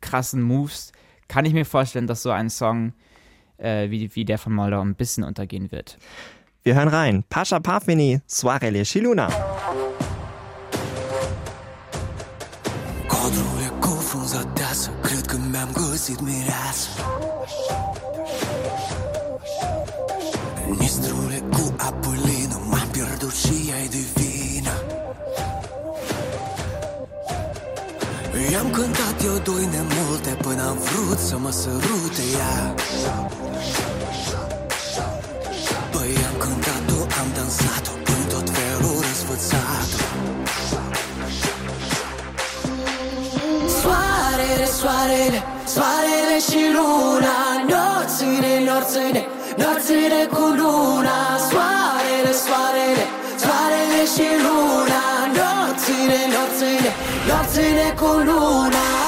krassen 0.00 0.42
Moves, 0.42 0.92
kann 1.28 1.44
ich 1.44 1.52
mir 1.52 1.64
vorstellen, 1.64 2.06
dass 2.06 2.22
so 2.22 2.30
ein 2.30 2.50
Song 2.50 2.92
äh, 3.58 3.90
wie, 3.90 4.14
wie 4.14 4.24
der 4.24 4.38
von 4.38 4.52
Moldau 4.52 4.80
ein 4.80 4.94
bisschen 4.94 5.24
untergehen 5.24 5.72
wird. 5.72 5.98
Wir 6.62 6.74
hören 6.74 6.88
rein. 6.88 7.24
Pasha 7.28 7.60
Parfini, 7.60 8.20
Soarele 8.26 8.84
Shiluna. 8.84 9.28
Codul 13.08 13.64
cu 21.50 21.74
apă 21.76 22.10
M-am 23.24 23.32
pierdut 23.32 23.34
și 23.34 23.72
ai 23.72 23.88
divină 23.88 24.74
I-am 28.52 28.70
cântat 28.70 29.24
eu 29.24 29.38
doi 29.44 29.68
nemulte 29.74 30.30
Până 30.42 30.62
am 30.68 30.78
vrut 30.78 31.18
să 31.18 31.38
mă 31.38 31.50
sărute 31.50 32.22
ea. 32.38 32.74
Păi 35.90 36.14
am 36.28 36.36
cântat-o, 36.38 37.00
am 37.20 37.28
dansat-o 37.36 37.92
În 38.14 38.22
tot 38.28 38.50
felul 38.56 38.96
răsfățat. 39.06 39.88
Soarele, 43.80 44.66
soarele, 44.78 45.40
soarele 45.74 46.36
și 46.48 46.62
luna 46.76 47.38
Norține, 47.70 48.52
norține, 48.68 49.22
norține 49.56 50.20
cu 50.34 50.44
luna 50.60 51.18
Soarele, 51.50 51.93
soarele, 52.32 53.06
soarele 53.42 54.02
și 54.14 54.26
luna. 54.44 55.02
Norține, 55.38 56.20
norține, 56.34 56.90
norține 57.28 57.94
cu 58.00 58.10
luna 58.28 59.03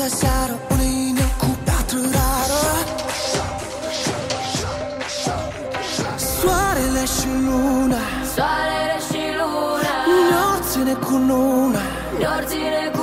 până 0.00 0.12
șaptea 0.12 0.28
seară 0.28 0.58
O 0.70 0.74
linie 0.78 1.28
cu 1.38 1.46
piatră 1.64 1.98
rară. 2.14 2.62
Soarele 6.16 7.04
și 7.16 7.28
luna. 7.46 8.00
Soarele 8.34 8.96
și 9.08 9.22
luna. 9.40 9.92
Norține 10.32 10.94
cu 10.94 11.12
luna. 11.28 11.80
Norține 12.22 12.90
cu 12.96 12.99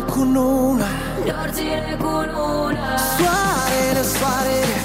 cu 0.00 0.18
luna. 0.18 0.86
Norține 1.26 1.96
cu 1.98 2.06
luna. 2.06 2.96
Soarele, 3.16 4.02
soarele, 4.02 4.02
soarele 4.02 4.77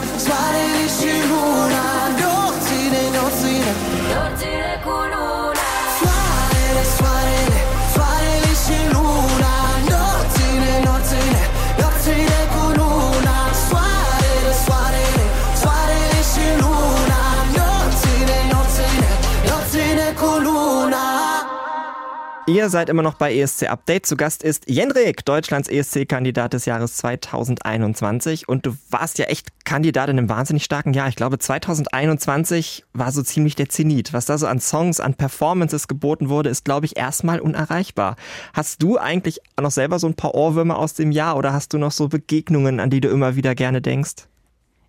Ihr 22.54 22.70
seid 22.70 22.90
immer 22.90 23.02
noch 23.02 23.16
bei 23.16 23.36
ESC 23.36 23.64
Update. 23.64 24.06
Zu 24.06 24.16
Gast 24.16 24.44
ist 24.44 24.70
Jendrik, 24.70 25.26
Deutschlands 25.26 25.68
ESC-Kandidat 25.68 26.54
des 26.54 26.66
Jahres 26.66 26.98
2021. 26.98 28.48
Und 28.48 28.68
du 28.68 28.78
warst 28.92 29.18
ja 29.18 29.26
echt 29.26 29.66
Kandidat 29.66 30.10
in 30.10 30.20
einem 30.20 30.30
wahnsinnig 30.30 30.64
starken 30.64 30.94
Jahr. 30.94 31.08
Ich 31.08 31.16
glaube, 31.16 31.40
2021 31.40 32.86
war 32.94 33.12
so 33.12 33.24
ziemlich 33.24 33.56
der 33.56 33.70
Zenit. 33.70 34.14
Was 34.14 34.28
da 34.28 34.38
so 34.38 34.46
an 34.46 34.60
Songs, 34.60 35.00
an 35.00 35.16
Performances 35.16 35.88
geboten 35.88 36.30
wurde, 36.30 36.50
ist, 36.50 36.64
glaube 36.64 36.86
ich, 36.86 36.96
erstmal 36.96 37.40
unerreichbar. 37.40 38.18
Hast 38.54 38.84
du 38.84 39.00
eigentlich 39.00 39.40
noch 39.60 39.72
selber 39.72 39.98
so 39.98 40.06
ein 40.06 40.14
paar 40.14 40.36
Ohrwürmer 40.36 40.78
aus 40.78 40.94
dem 40.94 41.12
Jahr 41.12 41.38
oder 41.38 41.54
hast 41.54 41.74
du 41.74 41.80
noch 41.80 41.92
so 41.92 42.08
Begegnungen, 42.08 42.80
an 42.80 42.92
die 42.92 43.02
du 43.02 43.10
immer 43.10 43.36
wieder 43.36 43.56
gerne 43.56 43.82
denkst? 43.82 44.28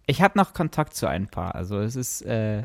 Ich 0.04 0.20
habe 0.20 0.36
noch 0.36 0.52
Kontakt 0.52 0.94
zu 0.94 1.06
ein 1.06 1.28
paar. 1.28 1.54
Also 1.54 1.78
es 1.78 1.96
ist, 1.96 2.20
äh, 2.26 2.64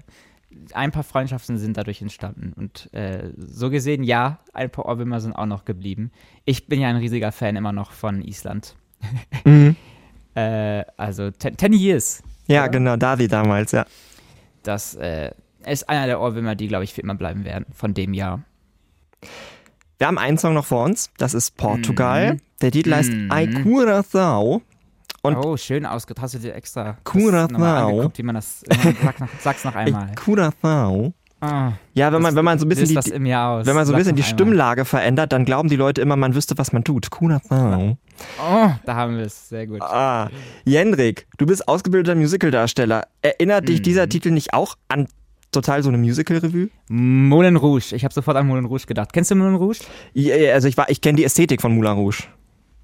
ein 0.74 0.91
paar 0.91 1.04
Freundschaften 1.04 1.58
sind 1.58 1.78
dadurch 1.78 2.02
entstanden. 2.02 2.54
Und 2.56 2.91
äh, 2.93 3.32
so 3.38 3.70
gesehen, 3.70 4.04
ja, 4.04 4.39
ein 4.54 4.70
paar 4.70 4.86
Ohrwürmer 4.86 5.20
sind 5.20 5.34
auch 5.34 5.45
noch 5.45 5.66
geblieben. 5.66 6.12
Ich 6.45 6.68
bin 6.68 6.82
ja 6.82 6.89
ein 6.89 6.95
riesiger 6.95 7.32
Fan 7.32 7.56
immer 7.56 7.72
noch 7.72 7.91
von 7.91 8.22
Island. 8.22 8.76
äh, 10.36 10.84
also 10.97 11.32
ten, 11.32 11.56
ten 11.56 11.74
Years. 11.74 12.24
Ja, 12.47 12.68
genau, 12.68 12.97
Davi 12.97 13.28
damals, 13.28 13.72
ja. 13.72 13.86
Das 14.64 14.95
äh, 14.95 15.32
ist 15.66 15.88
einer 15.88 16.08
der 16.08 16.20
Ohrwürmer, 16.20 16.56
die, 16.56 16.68
glaube 16.68 16.84
ich, 16.84 16.93
für 16.93 17.02
immer 17.02 17.16
bleiben 17.16 17.45
werden 17.45 17.66
von 17.72 17.93
dem 17.93 18.14
Jahr. 18.14 18.41
Wir 20.00 20.08
haben 20.08 20.18
einen 20.18 20.38
Song 20.38 20.54
noch 20.54 20.66
vor 20.66 20.86
uns. 20.86 21.12
Das 21.18 21.34
ist 21.34 21.58
Portugal. 21.58 22.36
Mhm. 22.36 22.41
Der 22.62 22.72
Titel 22.72 22.93
heißt 22.93 23.12
Mhm. 23.12 23.32
Ai 23.32 23.43
Curaçao. 23.45 24.62
Und 25.22 25.36
oh, 25.36 25.57
schön 25.57 25.86
dir 26.39 26.53
extra 26.55 26.97
Curaçao. 27.03 28.11
wie 28.15 28.24
man 28.24 28.36
das. 28.36 28.61
Sag 29.03 29.20
noch, 29.20 29.28
sag's 29.41 29.63
noch 29.65 29.76
einmal. 29.76 30.11
Curaçao. 30.15 31.13
Ah, 31.41 31.72
Ja, 31.93 32.11
wenn 32.11 32.22
man, 32.22 32.36
wenn 32.36 32.43
man 32.43 32.59
so 32.59 32.65
ein 32.65 32.70
bisschen 32.70 32.88
die, 32.89 32.95
wenn 33.65 33.76
man 33.76 33.86
so 33.86 33.93
ein 33.93 33.97
bisschen 33.97 34.15
die. 34.17 34.24
Stimmlage 34.24 34.84
verändert, 34.84 35.32
dann 35.32 35.45
glauben 35.45 35.70
die 35.70 35.78
Leute 35.78 36.01
immer, 36.01 36.17
man 36.17 36.36
wüsste, 36.36 36.57
was 36.57 36.74
man 36.74 36.84
tut. 36.84 37.07
Curaçao. 37.07 37.95
Oh, 38.41 38.70
da 38.86 38.95
haben 38.95 39.17
wir 39.17 39.26
es. 39.26 39.47
Sehr 39.49 39.65
gut. 39.67 39.82
Ah, 39.82 40.28
Jendrik, 40.65 41.28
du 41.38 41.45
bist 41.45 41.67
ausgebildeter 41.67 42.15
Musicaldarsteller. 42.15 43.07
Erinnert 43.22 43.70
dich 43.70 43.82
dieser 43.82 44.05
Mhm. 44.05 44.09
Titel 44.09 44.32
nicht 44.32 44.53
auch 44.53 44.76
an 44.89 45.07
total 45.51 45.82
so 45.82 45.89
eine 45.89 45.97
Musical-Revue? 45.97 46.70
Moulin 46.89 47.55
Rouge. 47.55 47.95
Ich 47.95 48.03
habe 48.03 48.13
sofort 48.13 48.36
an 48.38 48.45
Moulin 48.45 48.65
Rouge 48.65 48.86
gedacht. 48.86 49.13
Kennst 49.13 49.32
du 49.32 49.36
Moulin 49.36 49.55
Rouge? 49.55 49.80
Ja, 50.13 50.36
ja, 50.36 50.53
Also 50.53 50.67
ich, 50.67 50.76
war- 50.78 50.89
ich 50.89 50.99
kenne 51.01 51.15
die 51.15 51.24
Ästhetik 51.24 51.61
von 51.61 51.74
Moulin 51.74 51.93
Rouge. 51.93 52.24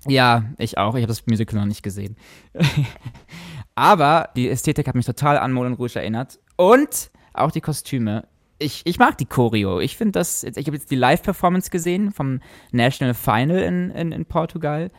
Ja, 0.08 0.46
ich 0.58 0.78
auch. 0.78 0.96
Ich 0.96 1.02
habe 1.02 1.08
das 1.08 1.26
Musical 1.28 1.60
noch 1.60 1.66
nicht 1.66 1.84
gesehen. 1.84 2.16
Aber 3.76 4.30
die 4.36 4.50
Ästhetik 4.50 4.88
hat 4.88 4.96
mich 4.96 5.06
total 5.06 5.38
an 5.38 5.52
Moulin 5.52 5.74
Rouge 5.74 6.00
erinnert. 6.00 6.40
Und 6.56 7.12
auch 7.34 7.52
die 7.52 7.62
Kostüme. 7.62 8.28
Ich, 8.58 8.84
ich 8.86 9.00
mag 9.00 9.18
die 9.18 9.26
Choreo. 9.26 9.80
Ich 9.80 9.98
finde 9.98 10.14
das. 10.14 10.44
Ich 10.44 10.68
habe 10.68 10.78
jetzt 10.78 10.92
die 10.92 10.96
Live-Performance 10.96 11.70
gesehen 11.70 12.12
vom 12.12 12.40
National 12.72 13.14
Final 13.14 13.60
in, 13.60 13.90
in, 13.92 14.12
in 14.12 14.26
Portugal. 14.26 14.92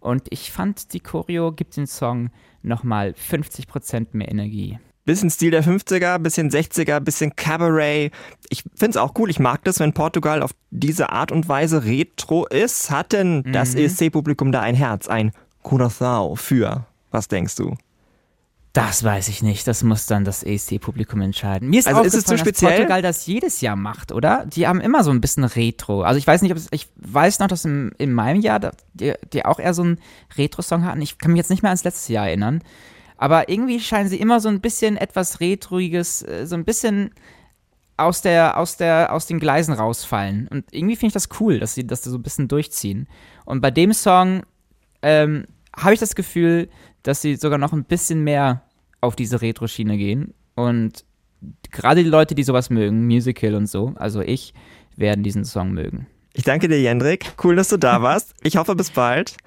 Und 0.00 0.26
ich 0.30 0.50
fand, 0.50 0.92
die 0.92 1.00
Choreo 1.00 1.52
gibt 1.52 1.76
den 1.76 1.86
Song 1.86 2.30
nochmal 2.62 3.10
50% 3.10 4.08
mehr 4.12 4.30
Energie. 4.30 4.78
Bisschen 5.04 5.28
Stil 5.28 5.50
der 5.50 5.62
50er, 5.62 6.18
bisschen 6.18 6.50
60er, 6.50 7.00
bisschen 7.00 7.36
Cabaret. 7.36 8.10
Ich 8.48 8.64
find's 8.74 8.96
auch 8.96 9.12
cool. 9.18 9.28
Ich 9.28 9.38
mag 9.38 9.62
das, 9.64 9.78
wenn 9.78 9.92
Portugal 9.92 10.42
auf 10.42 10.52
diese 10.70 11.10
Art 11.10 11.30
und 11.30 11.46
Weise 11.48 11.84
retro 11.84 12.46
ist. 12.46 12.90
Hat 12.90 13.12
denn 13.12 13.42
das 13.52 13.74
Mhm. 13.74 13.80
ESC-Publikum 13.80 14.50
da 14.50 14.60
ein 14.60 14.74
Herz, 14.74 15.08
ein 15.08 15.32
Curaçao 15.62 16.36
für? 16.36 16.86
Was 17.10 17.28
denkst 17.28 17.56
du? 17.56 17.76
Das 18.72 19.04
weiß 19.04 19.28
ich 19.28 19.40
nicht. 19.42 19.68
Das 19.68 19.84
muss 19.84 20.06
dann 20.06 20.24
das 20.24 20.42
ESC-Publikum 20.42 21.20
entscheiden. 21.20 21.68
Mir 21.70 21.78
ist 21.78 21.86
Also 21.86 22.02
ist 22.02 22.14
es 22.14 22.24
zu 22.24 22.32
dass 22.32 22.40
speziell? 22.40 22.72
Portugal 22.72 23.02
das 23.02 23.24
jedes 23.26 23.60
Jahr 23.60 23.76
macht, 23.76 24.10
oder? 24.10 24.46
Die 24.46 24.66
haben 24.66 24.80
immer 24.80 25.04
so 25.04 25.12
ein 25.12 25.20
bisschen 25.20 25.44
Retro. 25.44 26.02
Also 26.02 26.18
ich 26.18 26.26
weiß 26.26 26.42
nicht, 26.42 26.50
ob 26.50 26.58
es, 26.58 26.66
ich 26.72 26.88
weiß 26.96 27.38
noch, 27.38 27.46
dass 27.46 27.64
im, 27.64 27.92
in 27.98 28.12
meinem 28.12 28.40
Jahr 28.40 28.72
die, 28.94 29.12
die 29.32 29.44
auch 29.44 29.60
eher 29.60 29.74
so 29.74 29.82
einen 29.82 30.00
Retro-Song 30.36 30.84
hatten. 30.84 31.02
Ich 31.02 31.18
kann 31.18 31.30
mich 31.30 31.38
jetzt 31.38 31.50
nicht 31.50 31.62
mehr 31.62 31.70
ans 31.70 31.84
letzte 31.84 32.12
Jahr 32.14 32.26
erinnern. 32.26 32.62
Aber 33.24 33.48
irgendwie 33.48 33.80
scheinen 33.80 34.10
sie 34.10 34.20
immer 34.20 34.38
so 34.38 34.50
ein 34.50 34.60
bisschen 34.60 34.98
etwas 34.98 35.40
Retroiges, 35.40 36.20
äh, 36.20 36.46
so 36.46 36.56
ein 36.56 36.66
bisschen 36.66 37.08
aus, 37.96 38.20
der, 38.20 38.58
aus, 38.58 38.76
der, 38.76 39.14
aus 39.14 39.24
den 39.24 39.40
Gleisen 39.40 39.72
rausfallen. 39.72 40.46
Und 40.48 40.66
irgendwie 40.72 40.94
finde 40.94 41.06
ich 41.06 41.14
das 41.14 41.40
cool, 41.40 41.58
dass 41.58 41.74
sie 41.74 41.86
das 41.86 42.02
so 42.02 42.18
ein 42.18 42.22
bisschen 42.22 42.48
durchziehen. 42.48 43.08
Und 43.46 43.62
bei 43.62 43.70
dem 43.70 43.94
Song 43.94 44.42
ähm, 45.00 45.46
habe 45.74 45.94
ich 45.94 46.00
das 46.00 46.14
Gefühl, 46.14 46.68
dass 47.02 47.22
sie 47.22 47.36
sogar 47.36 47.56
noch 47.56 47.72
ein 47.72 47.84
bisschen 47.84 48.24
mehr 48.24 48.64
auf 49.00 49.16
diese 49.16 49.40
Retro-Schiene 49.40 49.96
gehen. 49.96 50.34
Und 50.54 51.06
gerade 51.70 52.04
die 52.04 52.10
Leute, 52.10 52.34
die 52.34 52.42
sowas 52.44 52.68
mögen, 52.68 53.06
Musical 53.06 53.54
und 53.54 53.68
so, 53.68 53.94
also 53.96 54.20
ich, 54.20 54.52
werden 54.96 55.24
diesen 55.24 55.46
Song 55.46 55.70
mögen. 55.70 56.08
Ich 56.34 56.44
danke 56.44 56.68
dir, 56.68 56.78
Jendrik. 56.78 57.32
Cool, 57.42 57.56
dass 57.56 57.68
du 57.70 57.78
da 57.78 58.02
warst. 58.02 58.34
Ich 58.42 58.58
hoffe, 58.58 58.74
bis 58.74 58.90
bald. 58.90 59.38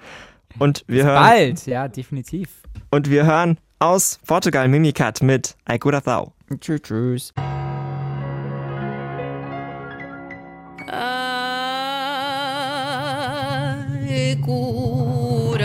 Und 0.58 0.82
wir 0.88 1.04
hören. 1.04 1.22
Bald, 1.22 1.66
ja, 1.66 1.86
definitiv. 1.86 2.62
Und 2.90 3.08
wir 3.08 3.24
hören 3.24 3.56
aus 3.78 4.18
Portugal 4.26 4.68
Mimikat 4.68 5.22
mit 5.22 5.56
Thou. 5.66 6.32
Tschüss, 6.60 6.80
tschüss. 6.80 7.32
Ai, 10.90 11.18
coração 14.44 15.64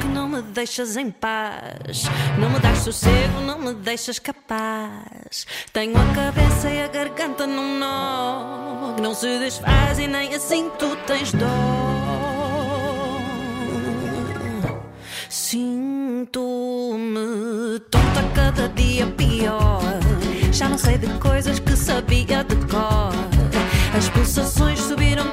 que 0.00 0.06
não 0.08 0.28
me 0.28 0.42
deixas 0.42 0.96
em 0.96 1.10
paz. 1.10 2.04
Não 2.38 2.50
me 2.50 2.60
dás 2.60 2.78
sossego, 2.78 3.40
não 3.40 3.58
me 3.58 3.72
deixas 3.74 4.18
capaz. 4.18 5.46
Tenho 5.72 5.96
a 5.96 6.14
cabeça 6.14 6.70
e 6.70 6.82
a 6.82 6.88
garganta 6.88 7.46
num 7.46 7.78
nó 7.78 8.94
que 8.94 9.02
não 9.02 9.14
se 9.14 9.38
desfaz 9.38 9.98
e 9.98 10.06
nem 10.06 10.34
assim 10.34 10.70
tu 10.78 10.94
tens 11.06 11.32
dó. 11.32 12.24
Sinto-me 16.24 17.80
tonta 17.90 18.22
cada 18.34 18.66
dia 18.70 19.06
pior. 19.08 19.82
Já 20.50 20.70
não 20.70 20.78
sei 20.78 20.96
de 20.96 21.06
coisas 21.18 21.58
que 21.58 21.76
sabia 21.76 22.42
de 22.42 22.56
cor. 22.66 23.12
As 23.94 24.08
pulsações 24.08 24.80
subiram 24.80 25.30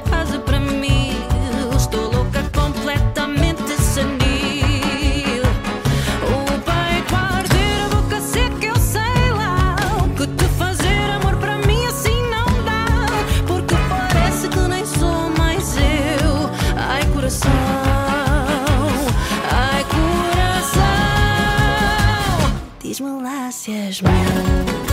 piège. 23.71 24.90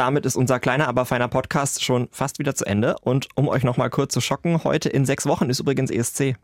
Damit 0.00 0.24
ist 0.24 0.34
unser 0.34 0.58
kleiner, 0.60 0.88
aber 0.88 1.04
feiner 1.04 1.28
Podcast 1.28 1.84
schon 1.84 2.08
fast 2.10 2.38
wieder 2.38 2.54
zu 2.54 2.64
Ende. 2.64 2.96
Und 3.02 3.28
um 3.34 3.48
euch 3.48 3.64
nochmal 3.64 3.90
kurz 3.90 4.14
zu 4.14 4.22
schocken, 4.22 4.64
heute 4.64 4.88
in 4.88 5.04
sechs 5.04 5.26
Wochen 5.26 5.50
ist 5.50 5.60
übrigens 5.60 5.90
ESC. 5.90 6.36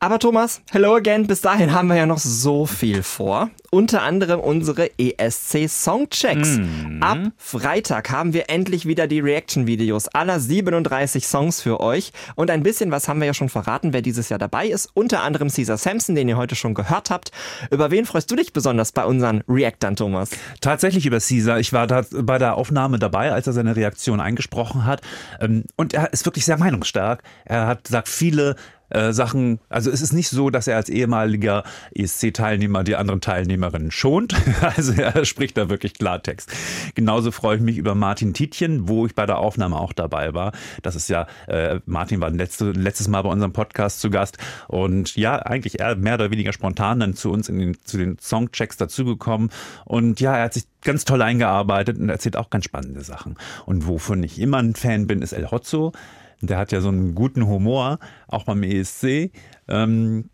Aber 0.00 0.20
Thomas, 0.20 0.62
hello 0.70 0.94
again. 0.94 1.26
Bis 1.26 1.40
dahin 1.40 1.72
haben 1.72 1.88
wir 1.88 1.96
ja 1.96 2.06
noch 2.06 2.18
so 2.18 2.66
viel 2.66 3.02
vor. 3.02 3.50
Unter 3.70 4.02
anderem 4.02 4.38
unsere 4.38 4.90
ESC 4.96 5.68
Songchecks. 5.68 6.60
Ab 7.00 7.18
Freitag 7.36 8.08
haben 8.10 8.32
wir 8.32 8.48
endlich 8.48 8.86
wieder 8.86 9.08
die 9.08 9.18
Reaction-Videos 9.18 10.06
aller 10.14 10.38
37 10.38 11.26
Songs 11.26 11.60
für 11.60 11.80
euch. 11.80 12.12
Und 12.36 12.48
ein 12.52 12.62
bisschen 12.62 12.92
was 12.92 13.08
haben 13.08 13.18
wir 13.18 13.26
ja 13.26 13.34
schon 13.34 13.48
verraten, 13.48 13.92
wer 13.92 14.00
dieses 14.00 14.28
Jahr 14.28 14.38
dabei 14.38 14.68
ist. 14.68 14.88
Unter 14.94 15.24
anderem 15.24 15.48
Caesar 15.48 15.78
Sampson, 15.78 16.14
den 16.14 16.28
ihr 16.28 16.36
heute 16.36 16.54
schon 16.54 16.74
gehört 16.74 17.10
habt. 17.10 17.32
Über 17.72 17.90
wen 17.90 18.06
freust 18.06 18.30
du 18.30 18.36
dich 18.36 18.52
besonders 18.52 18.92
bei 18.92 19.04
unseren 19.04 19.42
Reactern, 19.48 19.96
Thomas? 19.96 20.30
Tatsächlich 20.60 21.06
über 21.06 21.18
Caesar. 21.18 21.58
Ich 21.58 21.72
war 21.72 21.88
da 21.88 22.04
bei 22.12 22.38
der 22.38 22.54
Aufnahme 22.54 23.00
dabei, 23.00 23.32
als 23.32 23.48
er 23.48 23.52
seine 23.52 23.74
Reaktion 23.74 24.20
eingesprochen 24.20 24.84
hat. 24.84 25.02
Ähm, 25.40 25.64
Und 25.74 25.92
er 25.92 26.12
ist 26.12 26.24
wirklich 26.24 26.44
sehr 26.44 26.56
meinungsstark. 26.56 27.24
Er 27.44 27.66
hat 27.66 27.88
sagt 27.88 28.08
viele 28.08 28.54
äh, 28.90 29.12
Sachen, 29.12 29.60
also 29.68 29.90
es 29.90 30.00
ist 30.00 30.12
nicht 30.12 30.28
so, 30.28 30.50
dass 30.50 30.66
er 30.66 30.76
als 30.76 30.88
ehemaliger 30.88 31.64
ESC-Teilnehmer 31.94 32.84
die 32.84 32.96
anderen 32.96 33.20
Teilnehmerinnen 33.20 33.90
schont. 33.90 34.34
Also 34.60 34.92
er 34.92 35.24
spricht 35.24 35.56
da 35.56 35.70
wirklich 35.70 35.94
Klartext. 35.94 36.52
Genauso 36.94 37.30
freue 37.30 37.56
ich 37.56 37.62
mich 37.62 37.78
über 37.78 37.94
Martin 37.94 38.34
Tietjen, 38.34 38.88
wo 38.88 39.06
ich 39.06 39.14
bei 39.14 39.24
der 39.24 39.38
Aufnahme 39.38 39.76
auch 39.76 39.92
dabei 39.92 40.34
war. 40.34 40.52
Das 40.82 40.94
ist 40.94 41.08
ja, 41.08 41.26
äh, 41.46 41.80
Martin 41.86 42.20
war 42.20 42.30
letzte, 42.30 42.72
letztes 42.72 43.08
Mal 43.08 43.22
bei 43.22 43.30
unserem 43.30 43.52
Podcast 43.52 44.00
zu 44.00 44.10
Gast 44.10 44.38
und 44.66 45.16
ja, 45.16 45.36
eigentlich 45.36 45.80
eher 45.80 45.96
mehr 45.96 46.14
oder 46.14 46.30
weniger 46.30 46.52
spontan 46.52 47.00
dann 47.00 47.14
zu 47.14 47.30
uns 47.30 47.48
in 47.48 47.58
den, 47.58 47.76
zu 47.84 47.98
den 47.98 48.18
Songchecks 48.18 48.76
dazugekommen. 48.76 49.50
Und 49.84 50.20
ja, 50.20 50.36
er 50.36 50.44
hat 50.44 50.54
sich 50.54 50.64
ganz 50.82 51.04
toll 51.04 51.22
eingearbeitet 51.22 51.98
und 51.98 52.08
erzählt 52.08 52.36
auch 52.36 52.50
ganz 52.50 52.64
spannende 52.64 53.02
Sachen. 53.02 53.36
Und 53.66 53.86
wovon 53.86 54.22
ich 54.22 54.38
immer 54.40 54.58
ein 54.58 54.74
Fan 54.74 55.06
bin, 55.06 55.22
ist 55.22 55.32
El 55.32 55.50
Hotzo. 55.50 55.92
Der 56.40 56.58
hat 56.58 56.72
ja 56.72 56.80
so 56.80 56.88
einen 56.88 57.14
guten 57.14 57.46
Humor, 57.46 57.98
auch 58.28 58.44
beim 58.44 58.62
ESC. 58.62 59.32
Ähm, 59.66 60.30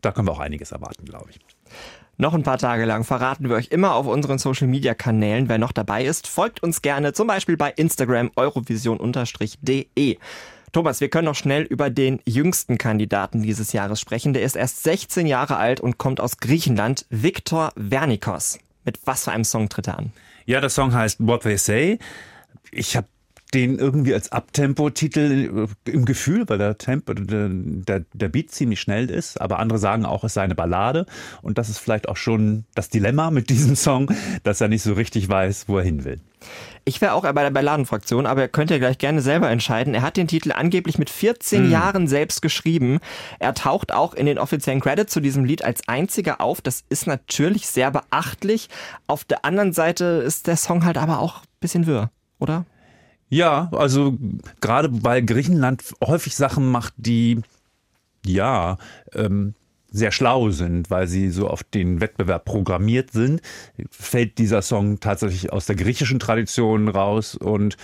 da 0.00 0.12
können 0.12 0.28
wir 0.28 0.32
auch 0.32 0.40
einiges 0.40 0.72
erwarten, 0.72 1.04
glaube 1.04 1.30
ich. 1.30 1.40
Noch 2.18 2.34
ein 2.34 2.42
paar 2.42 2.58
Tage 2.58 2.84
lang 2.84 3.04
verraten 3.04 3.48
wir 3.48 3.56
euch 3.56 3.68
immer 3.68 3.94
auf 3.94 4.06
unseren 4.06 4.38
Social 4.38 4.68
Media 4.68 4.94
Kanälen, 4.94 5.48
wer 5.48 5.58
noch 5.58 5.72
dabei 5.72 6.04
ist. 6.04 6.28
Folgt 6.28 6.62
uns 6.62 6.82
gerne, 6.82 7.12
zum 7.12 7.26
Beispiel 7.26 7.56
bei 7.56 7.70
Instagram 7.70 8.30
eurovision-de. 8.36 10.18
Thomas, 10.72 11.00
wir 11.00 11.10
können 11.10 11.26
noch 11.26 11.34
schnell 11.34 11.64
über 11.64 11.90
den 11.90 12.20
jüngsten 12.24 12.78
Kandidaten 12.78 13.42
dieses 13.42 13.72
Jahres 13.72 14.00
sprechen. 14.00 14.32
Der 14.32 14.42
ist 14.42 14.56
erst 14.56 14.82
16 14.84 15.26
Jahre 15.26 15.56
alt 15.56 15.80
und 15.80 15.98
kommt 15.98 16.20
aus 16.20 16.38
Griechenland, 16.38 17.06
Viktor 17.10 17.72
Vernikos. 17.76 18.58
Mit 18.84 18.98
was 19.04 19.24
für 19.24 19.32
einem 19.32 19.44
Song 19.44 19.68
tritt 19.68 19.88
er 19.88 19.98
an? 19.98 20.12
Ja, 20.46 20.60
der 20.60 20.70
Song 20.70 20.94
heißt 20.94 21.18
What 21.26 21.42
They 21.42 21.58
Say. 21.58 21.98
Ich 22.70 22.96
habe 22.96 23.06
den 23.54 23.78
irgendwie 23.78 24.14
als 24.14 24.32
Abtempo-Titel 24.32 25.68
äh, 25.86 25.90
im 25.90 26.04
Gefühl, 26.04 26.48
weil 26.48 26.58
der 26.58 26.78
Tempo, 26.78 27.14
der, 27.14 27.48
der, 27.50 28.04
der 28.12 28.28
Beat 28.28 28.50
ziemlich 28.50 28.80
schnell 28.80 29.10
ist, 29.10 29.40
aber 29.40 29.58
andere 29.58 29.78
sagen 29.78 30.06
auch, 30.06 30.24
es 30.24 30.34
sei 30.34 30.42
eine 30.42 30.54
Ballade 30.54 31.06
und 31.42 31.58
das 31.58 31.68
ist 31.68 31.78
vielleicht 31.78 32.08
auch 32.08 32.16
schon 32.16 32.64
das 32.74 32.88
Dilemma 32.88 33.30
mit 33.30 33.50
diesem 33.50 33.76
Song, 33.76 34.10
dass 34.42 34.60
er 34.60 34.68
nicht 34.68 34.82
so 34.82 34.94
richtig 34.94 35.28
weiß, 35.28 35.68
wo 35.68 35.78
er 35.78 35.84
hin 35.84 36.04
will. 36.04 36.20
Ich 36.84 37.00
wäre 37.00 37.12
auch 37.12 37.22
bei 37.22 37.42
der 37.42 37.50
Balladenfraktion, 37.50 38.26
aber 38.26 38.42
ihr 38.42 38.48
könnt 38.48 38.70
ja 38.70 38.78
gleich 38.78 38.98
gerne 38.98 39.22
selber 39.22 39.48
entscheiden. 39.48 39.94
Er 39.94 40.02
hat 40.02 40.16
den 40.16 40.26
Titel 40.26 40.50
angeblich 40.50 40.98
mit 40.98 41.10
14 41.10 41.64
Hm. 41.64 41.70
Jahren 41.70 42.08
selbst 42.08 42.42
geschrieben. 42.42 42.98
Er 43.38 43.54
taucht 43.54 43.92
auch 43.92 44.14
in 44.14 44.26
den 44.26 44.38
offiziellen 44.38 44.80
Credits 44.80 45.12
zu 45.12 45.20
diesem 45.20 45.44
Lied 45.44 45.62
als 45.64 45.86
einziger 45.86 46.40
auf. 46.40 46.60
Das 46.60 46.82
ist 46.88 47.06
natürlich 47.06 47.68
sehr 47.68 47.92
beachtlich. 47.92 48.68
Auf 49.06 49.22
der 49.24 49.44
anderen 49.44 49.72
Seite 49.72 50.04
ist 50.26 50.48
der 50.48 50.56
Song 50.56 50.84
halt 50.84 50.98
aber 50.98 51.20
auch 51.20 51.42
ein 51.42 51.60
bisschen 51.60 51.86
wirr, 51.86 52.10
oder? 52.40 52.66
Ja, 53.32 53.70
also 53.72 54.18
gerade 54.60 54.90
weil 55.02 55.24
Griechenland 55.24 55.82
häufig 56.04 56.36
Sachen 56.36 56.66
macht, 56.70 56.92
die 56.98 57.40
ja 58.26 58.76
ähm, 59.14 59.54
sehr 59.92 60.10
schlau 60.10 60.50
sind, 60.50 60.90
weil 60.90 61.06
sie 61.06 61.30
so 61.30 61.48
auf 61.48 61.62
den 61.62 62.00
Wettbewerb 62.00 62.44
programmiert 62.44 63.12
sind, 63.12 63.42
fällt 63.90 64.38
dieser 64.38 64.62
Song 64.62 65.00
tatsächlich 65.00 65.52
aus 65.52 65.66
der 65.66 65.76
griechischen 65.76 66.18
Tradition 66.18 66.88
raus 66.88 67.36
und 67.36 67.76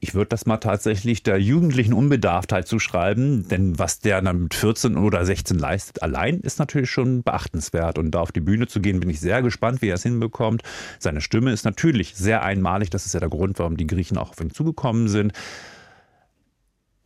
ich 0.00 0.14
würde 0.14 0.28
das 0.28 0.46
mal 0.46 0.58
tatsächlich 0.58 1.22
der 1.22 1.40
jugendlichen 1.40 1.94
Unbedarftheit 1.94 2.68
zuschreiben, 2.68 3.48
denn 3.48 3.78
was 3.78 4.00
der 4.00 4.20
dann 4.20 4.44
mit 4.44 4.54
14 4.54 4.96
oder 4.96 5.24
16 5.24 5.58
leistet, 5.58 6.02
allein 6.02 6.40
ist 6.40 6.58
natürlich 6.58 6.90
schon 6.90 7.22
beachtenswert 7.22 7.98
und 7.98 8.10
da 8.10 8.20
auf 8.20 8.32
die 8.32 8.40
Bühne 8.40 8.66
zu 8.66 8.80
gehen, 8.80 9.00
bin 9.00 9.10
ich 9.10 9.20
sehr 9.20 9.42
gespannt, 9.42 9.80
wie 9.80 9.88
er 9.88 9.94
es 9.94 10.02
hinbekommt. 10.02 10.62
Seine 10.98 11.20
Stimme 11.20 11.52
ist 11.52 11.64
natürlich 11.64 12.14
sehr 12.14 12.42
einmalig, 12.42 12.90
das 12.90 13.06
ist 13.06 13.14
ja 13.14 13.20
der 13.20 13.30
Grund, 13.30 13.58
warum 13.58 13.76
die 13.76 13.86
Griechen 13.86 14.18
auch 14.18 14.30
auf 14.30 14.40
ihn 14.40 14.50
zugekommen 14.50 15.08
sind 15.08 15.32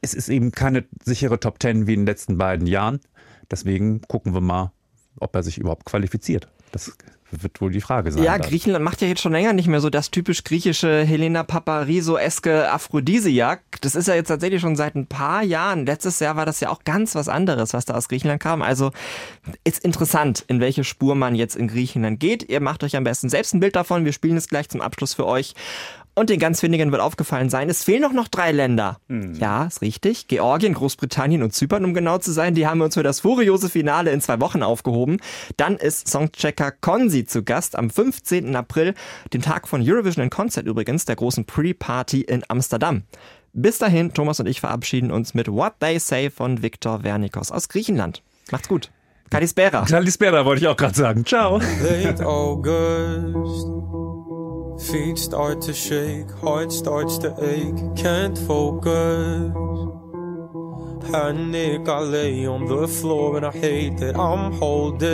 es 0.00 0.14
ist 0.14 0.28
eben 0.28 0.52
keine 0.52 0.84
sichere 1.04 1.40
Top 1.40 1.59
Ten 1.59 1.86
wie 1.86 1.94
in 1.94 2.00
den 2.00 2.06
letzten 2.06 2.38
beiden 2.38 2.66
Jahren. 2.66 3.00
Deswegen 3.51 4.03
gucken 4.03 4.34
wir 4.34 4.40
mal, 4.40 4.72
ob 5.18 5.34
er 5.34 5.42
sich 5.42 5.59
überhaupt 5.59 5.84
qualifiziert. 5.84 6.49
Das 6.72 6.92
wird 7.30 7.61
wohl 7.61 7.70
die 7.70 7.80
Frage 7.80 8.11
sein. 8.11 8.22
Ja, 8.22 8.38
dann. 8.38 8.49
Griechenland 8.49 8.84
macht 8.84 9.03
ja 9.03 9.09
jetzt 9.09 9.20
schon 9.20 9.32
länger 9.32 9.53
nicht 9.53 9.68
mehr 9.68 9.80
so 9.80 9.90
das 9.90 10.11
typisch 10.11 10.44
griechische 10.44 11.05
Helena 11.05 11.42
Papariso-eske 11.42 12.70
Aphrodisiak. 12.70 13.61
Das 13.82 13.94
ist 13.94 14.09
ja 14.09 14.14
jetzt 14.14 14.28
tatsächlich 14.28 14.61
schon 14.61 14.76
seit 14.76 14.94
ein 14.94 15.07
paar 15.07 15.42
Jahren. 15.42 15.86
Letztes 15.86 16.20
Jahr 16.20 16.36
war 16.36 16.46
das 16.46 16.61
ja 16.61 16.70
auch 16.70 16.84
ganz 16.84 17.14
was 17.14 17.28
anderes, 17.28 17.74
was 17.74 17.84
da 17.84 17.94
aus 17.94 18.09
Griechenland 18.09 18.42
kam. 18.42 18.62
Also 18.62 18.92
ist 19.64 19.84
interessant, 19.84 20.44
in 20.49 20.61
welche 20.61 20.84
Spur 20.84 21.14
man 21.14 21.34
jetzt 21.34 21.57
in 21.57 21.68
Griechenland 21.68 22.20
geht. 22.20 22.49
Ihr 22.49 22.61
macht 22.61 22.82
euch 22.82 22.96
am 22.96 23.05
besten 23.05 23.28
selbst 23.28 23.55
ein 23.55 23.61
Bild 23.61 23.76
davon. 23.76 24.05
Wir 24.05 24.12
spielen 24.12 24.36
es 24.36 24.49
gleich 24.49 24.68
zum 24.68 24.80
Abschluss 24.80 25.14
für 25.14 25.26
euch. 25.26 25.55
Und 26.19 26.31
den 26.31 26.41
ganz 26.41 26.64
wenigen 26.64 26.91
wird 26.91 27.01
aufgefallen 27.01 27.49
sein, 27.49 27.71
es 27.71 27.85
fehlen 27.85 28.03
doch 28.03 28.12
noch 28.12 28.27
drei 28.27 28.51
Länder. 28.51 28.99
Ja, 29.39 29.66
ist 29.66 29.83
richtig. 29.83 30.27
Georgien, 30.27 30.75
Großbritannien 30.75 31.45
und 31.45 31.53
Zypern, 31.53 31.85
um 31.85 31.95
genau 31.95 32.19
zu 32.19 32.33
sein. 32.33 32.57
Die 32.57 32.66
haben 32.66 32.79
wir 32.79 32.87
uns 32.87 32.95
für 32.95 33.05
das 33.05 33.21
furiose 33.21 33.69
Finale 33.69 34.11
in 34.11 34.21
zwei 34.21 34.41
Wochen 34.41 34.64
aufgehoben. 34.64 35.19
Dann 35.57 35.77
ist 35.77 36.09
Songchecker 36.09 36.73
Konzi 36.73 37.25
zu 37.25 37.45
Gast 37.45 37.77
am 37.77 37.89
15. 37.89 38.57
April, 38.57 38.95
dem 39.33 39.43
Tag 39.43 39.69
von 39.69 39.81
Eurovision 39.81 40.25
in 40.25 40.31
Concert 40.31 40.66
übrigens, 40.66 41.05
der 41.05 41.14
großen 41.14 41.45
Pre-Party 41.45 42.23
in 42.23 42.43
Amsterdam. 42.49 43.05
Bis 43.53 43.79
dahin, 43.79 44.12
Thomas 44.12 44.41
und 44.41 44.49
ich 44.49 44.59
verabschieden 44.59 45.12
uns 45.12 45.35
mit 45.35 45.47
What 45.47 45.75
They 45.79 46.01
Say 46.01 46.31
von 46.31 46.62
Viktor 46.62 47.03
Vernikos 47.03 47.53
aus 47.53 47.69
Griechenland. 47.69 48.25
Macht's 48.51 48.66
gut. 48.66 48.91
Kalispera. 49.31 49.85
Kalispera 49.85 50.45
wollte 50.45 50.62
ich 50.62 50.66
auch 50.66 50.77
gerade 50.77 50.97
sagen. 50.97 51.25
Ciao. 51.25 51.61
Late 51.81 52.27
August. 52.27 54.07
Feet 54.81 55.18
start 55.18 55.61
to 55.62 55.74
shake, 55.74 56.31
heart 56.31 56.72
starts 56.72 57.18
to 57.18 57.35
ache, 57.43 57.97
can't 57.97 58.39
focus. 58.39 59.53
Panic, 61.11 61.89
I 61.89 61.99
lay 62.01 62.47
on 62.47 62.66
the 62.66 62.87
floor 62.87 63.37
and 63.37 63.47
I 63.47 63.51
hate 63.51 63.97
that 63.99 64.16
I'm 64.16 64.53
holding 64.53 65.09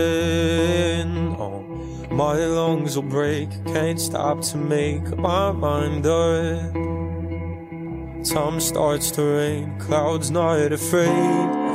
on. 1.37 2.15
My 2.15 2.35
lungs 2.35 2.97
will 2.97 3.05
break, 3.05 3.49
can't 3.65 4.01
stop 4.01 4.43
to 4.43 4.59
make 4.59 5.17
my 5.17 5.51
mind 5.53 6.07
up. 6.07 6.75
Time 8.25 8.61
starts 8.61 9.11
to 9.13 9.23
rain, 9.23 9.79
clouds 9.79 10.31
not 10.31 10.73
afraid 10.73 11.09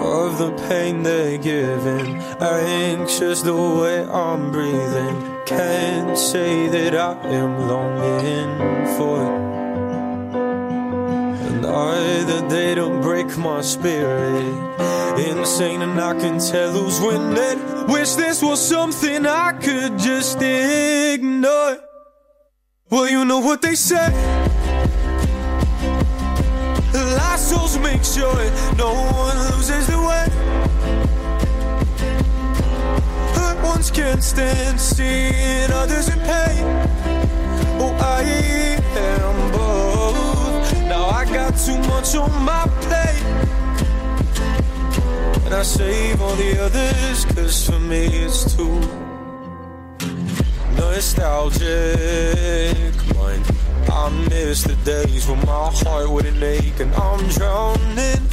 of 0.02 0.38
the 0.38 0.52
pain 0.68 1.04
they're 1.04 1.38
giving. 1.38 2.18
Anxious 2.40 3.42
the 3.42 3.54
way 3.54 4.04
I'm 4.04 4.52
breathing, 4.52 5.39
can't 5.50 6.16
say 6.16 6.68
that 6.68 6.93
I 6.93 7.14
am 7.30 7.68
longing 7.68 8.56
for 8.97 9.18
it. 9.26 9.39
And 11.47 11.66
either 11.66 12.47
they 12.47 12.76
don't 12.76 13.02
break 13.02 13.36
my 13.36 13.62
spirit, 13.62 14.45
insane, 15.18 15.82
and 15.82 16.00
I 16.00 16.14
can 16.20 16.38
tell 16.38 16.72
who's 16.72 17.02
winning. 17.02 17.88
Wish 17.88 18.14
this 18.14 18.43
was 18.43 18.62
something 18.62 19.26
I 19.26 19.54
could 19.54 19.97
just 19.97 20.39
ignore. 20.39 21.80
Well, 22.91 23.10
you 23.10 23.26
know 23.26 23.39
what 23.39 23.64
they 23.64 23.74
say. 23.74 24.08
Lost 26.93 27.50
souls 27.50 27.78
make 27.80 28.04
sure 28.04 28.36
no 28.78 28.93
one 28.93 29.38
loses 29.50 29.88
their 29.88 29.99
ones 33.70 33.91
can't 33.91 34.24
stand 34.24 34.80
seeing 34.80 35.72
others 35.72 36.07
in 36.09 36.20
pain. 36.20 36.63
Oh, 37.82 37.95
I 38.17 38.22
am 39.07 39.51
both. 39.51 40.74
Now 40.93 41.05
I 41.20 41.24
got 41.26 41.51
too 41.65 41.78
much 41.93 42.15
on 42.15 42.32
my 42.51 42.65
plate. 42.86 43.26
And 45.45 45.53
I 45.53 45.63
save 45.63 46.22
all 46.22 46.36
the 46.36 46.51
others, 46.65 47.26
cause 47.34 47.65
for 47.67 47.80
me 47.80 48.03
it's 48.26 48.55
too 48.55 48.80
nostalgic 50.78 51.70
mind. 53.15 53.45
I 54.01 54.09
miss 54.30 54.63
the 54.63 54.78
days 54.84 55.28
when 55.28 55.39
my 55.45 55.70
heart 55.82 56.09
wouldn't 56.09 56.41
ache 56.41 56.80
and 56.80 56.93
I'm 56.95 57.22
drowning. 57.38 58.24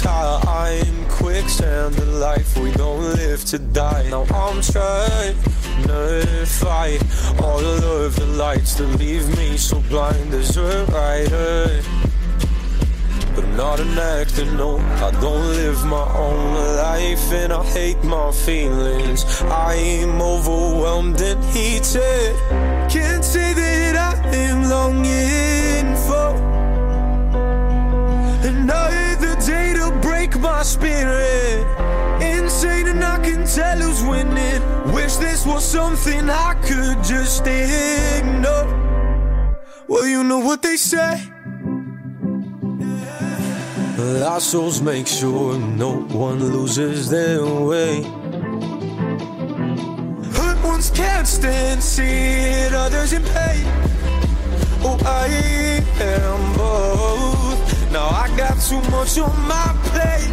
Time 0.00 1.06
quicksand, 1.10 1.94
the 1.94 2.06
life 2.06 2.56
we 2.56 2.72
don't 2.72 3.02
live 3.14 3.44
to 3.44 3.58
die. 3.58 4.08
Now 4.08 4.22
I'm 4.22 4.62
trying 4.62 5.36
to 5.82 6.46
fight 6.46 7.02
all 7.42 7.60
of 7.60 8.16
the 8.16 8.24
lights 8.26 8.74
that 8.76 8.86
leave 8.98 9.28
me 9.36 9.58
so 9.58 9.80
blind 9.82 10.32
as 10.32 10.56
a 10.56 10.86
writer. 10.86 11.82
But 13.34 13.44
I'm 13.44 13.56
not 13.56 13.80
an 13.80 13.98
actor, 13.98 14.46
no. 14.46 14.78
I 14.78 15.10
don't 15.20 15.46
live 15.48 15.84
my 15.84 16.10
own 16.16 16.54
life 16.76 17.30
and 17.30 17.52
I 17.52 17.62
hate 17.62 18.02
my 18.02 18.32
feelings. 18.32 19.26
I'm 19.42 20.22
overwhelmed 20.22 21.20
and 21.20 21.44
heated. 21.54 22.34
Can't 22.88 23.22
say 23.22 23.52
that 23.52 23.96
I 23.96 24.36
am 24.36 24.70
longing 24.70 25.94
for 26.06 26.34
another 28.48 28.90
day 28.90 29.11
to 29.46 29.98
break 30.00 30.38
my 30.38 30.62
spirit. 30.62 31.66
Insane 32.22 32.86
and 32.88 33.02
I 33.02 33.18
can 33.18 33.44
tell 33.44 33.78
who's 33.78 34.02
winning. 34.02 34.62
Wish 34.92 35.16
this 35.16 35.44
was 35.44 35.64
something 35.64 36.30
I 36.30 36.54
could 36.62 37.02
just 37.02 37.46
ignore. 37.46 38.66
Well, 39.88 40.06
you 40.06 40.22
know 40.22 40.38
what 40.38 40.62
they 40.62 40.76
say. 40.76 41.20
Lost 43.98 44.50
souls 44.50 44.80
make 44.80 45.06
sure 45.06 45.58
no 45.58 46.02
one 46.02 46.38
loses 46.38 47.10
their 47.10 47.44
way. 47.44 48.02
Hurt 50.36 50.62
ones 50.64 50.90
can't 50.90 51.26
stand 51.26 51.82
seeing 51.82 52.72
others 52.72 53.12
in 53.12 53.22
pain. 53.24 53.66
Oh, 54.84 54.98
I 55.04 55.26
am 56.00 56.56
both. 56.56 57.71
Now 57.92 58.08
I 58.08 58.34
got 58.38 58.58
too 58.58 58.80
much 58.90 59.18
on 59.18 59.36
my 59.46 59.68
plate. 59.84 60.32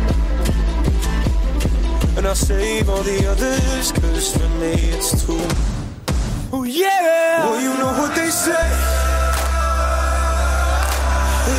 And 2.18 2.26
I 2.26 2.34
save 2.34 2.90
all 2.90 3.04
the 3.04 3.26
others, 3.28 3.92
cause 3.92 4.38
for 4.38 4.48
me 4.62 4.72
it's 4.96 5.26
too. 5.26 5.46
Oh, 6.54 6.64
yeah! 6.64 7.46
Well, 7.46 7.62
you 7.62 7.78
know 7.78 7.92
what 8.00 8.16
they 8.16 8.30
say. 8.30 8.70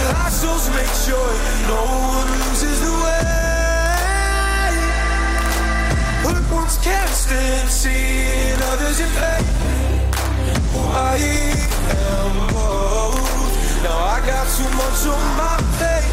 Lost 0.08 0.40
souls 0.40 0.68
make 0.70 0.94
sure 1.04 1.32
no 1.68 1.80
one 2.16 2.28
loses 2.40 2.80
the 2.80 2.94
way. 3.04 3.26
Hurt 6.24 6.46
ones 6.50 6.78
can't 6.78 7.10
stand 7.10 7.68
seeing 7.68 8.62
others 8.72 9.00
in 9.00 9.10
pain. 9.20 9.44
I 10.92 11.16
am 11.90 12.54
both. 12.54 13.39
Now 13.82 13.96
I 13.96 14.20
got 14.26 14.46
too 14.56 14.70
much 14.80 15.06
on 15.06 15.24
my 15.40 15.56
plate. 15.76 16.12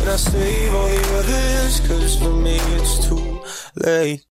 And 0.00 0.08
I 0.08 0.16
save 0.16 0.74
all 0.74 0.88
the 0.88 1.02
others, 1.18 1.80
cause 1.86 2.16
for 2.18 2.32
me 2.32 2.56
it's 2.76 3.06
too 3.06 3.40
late. 3.76 4.24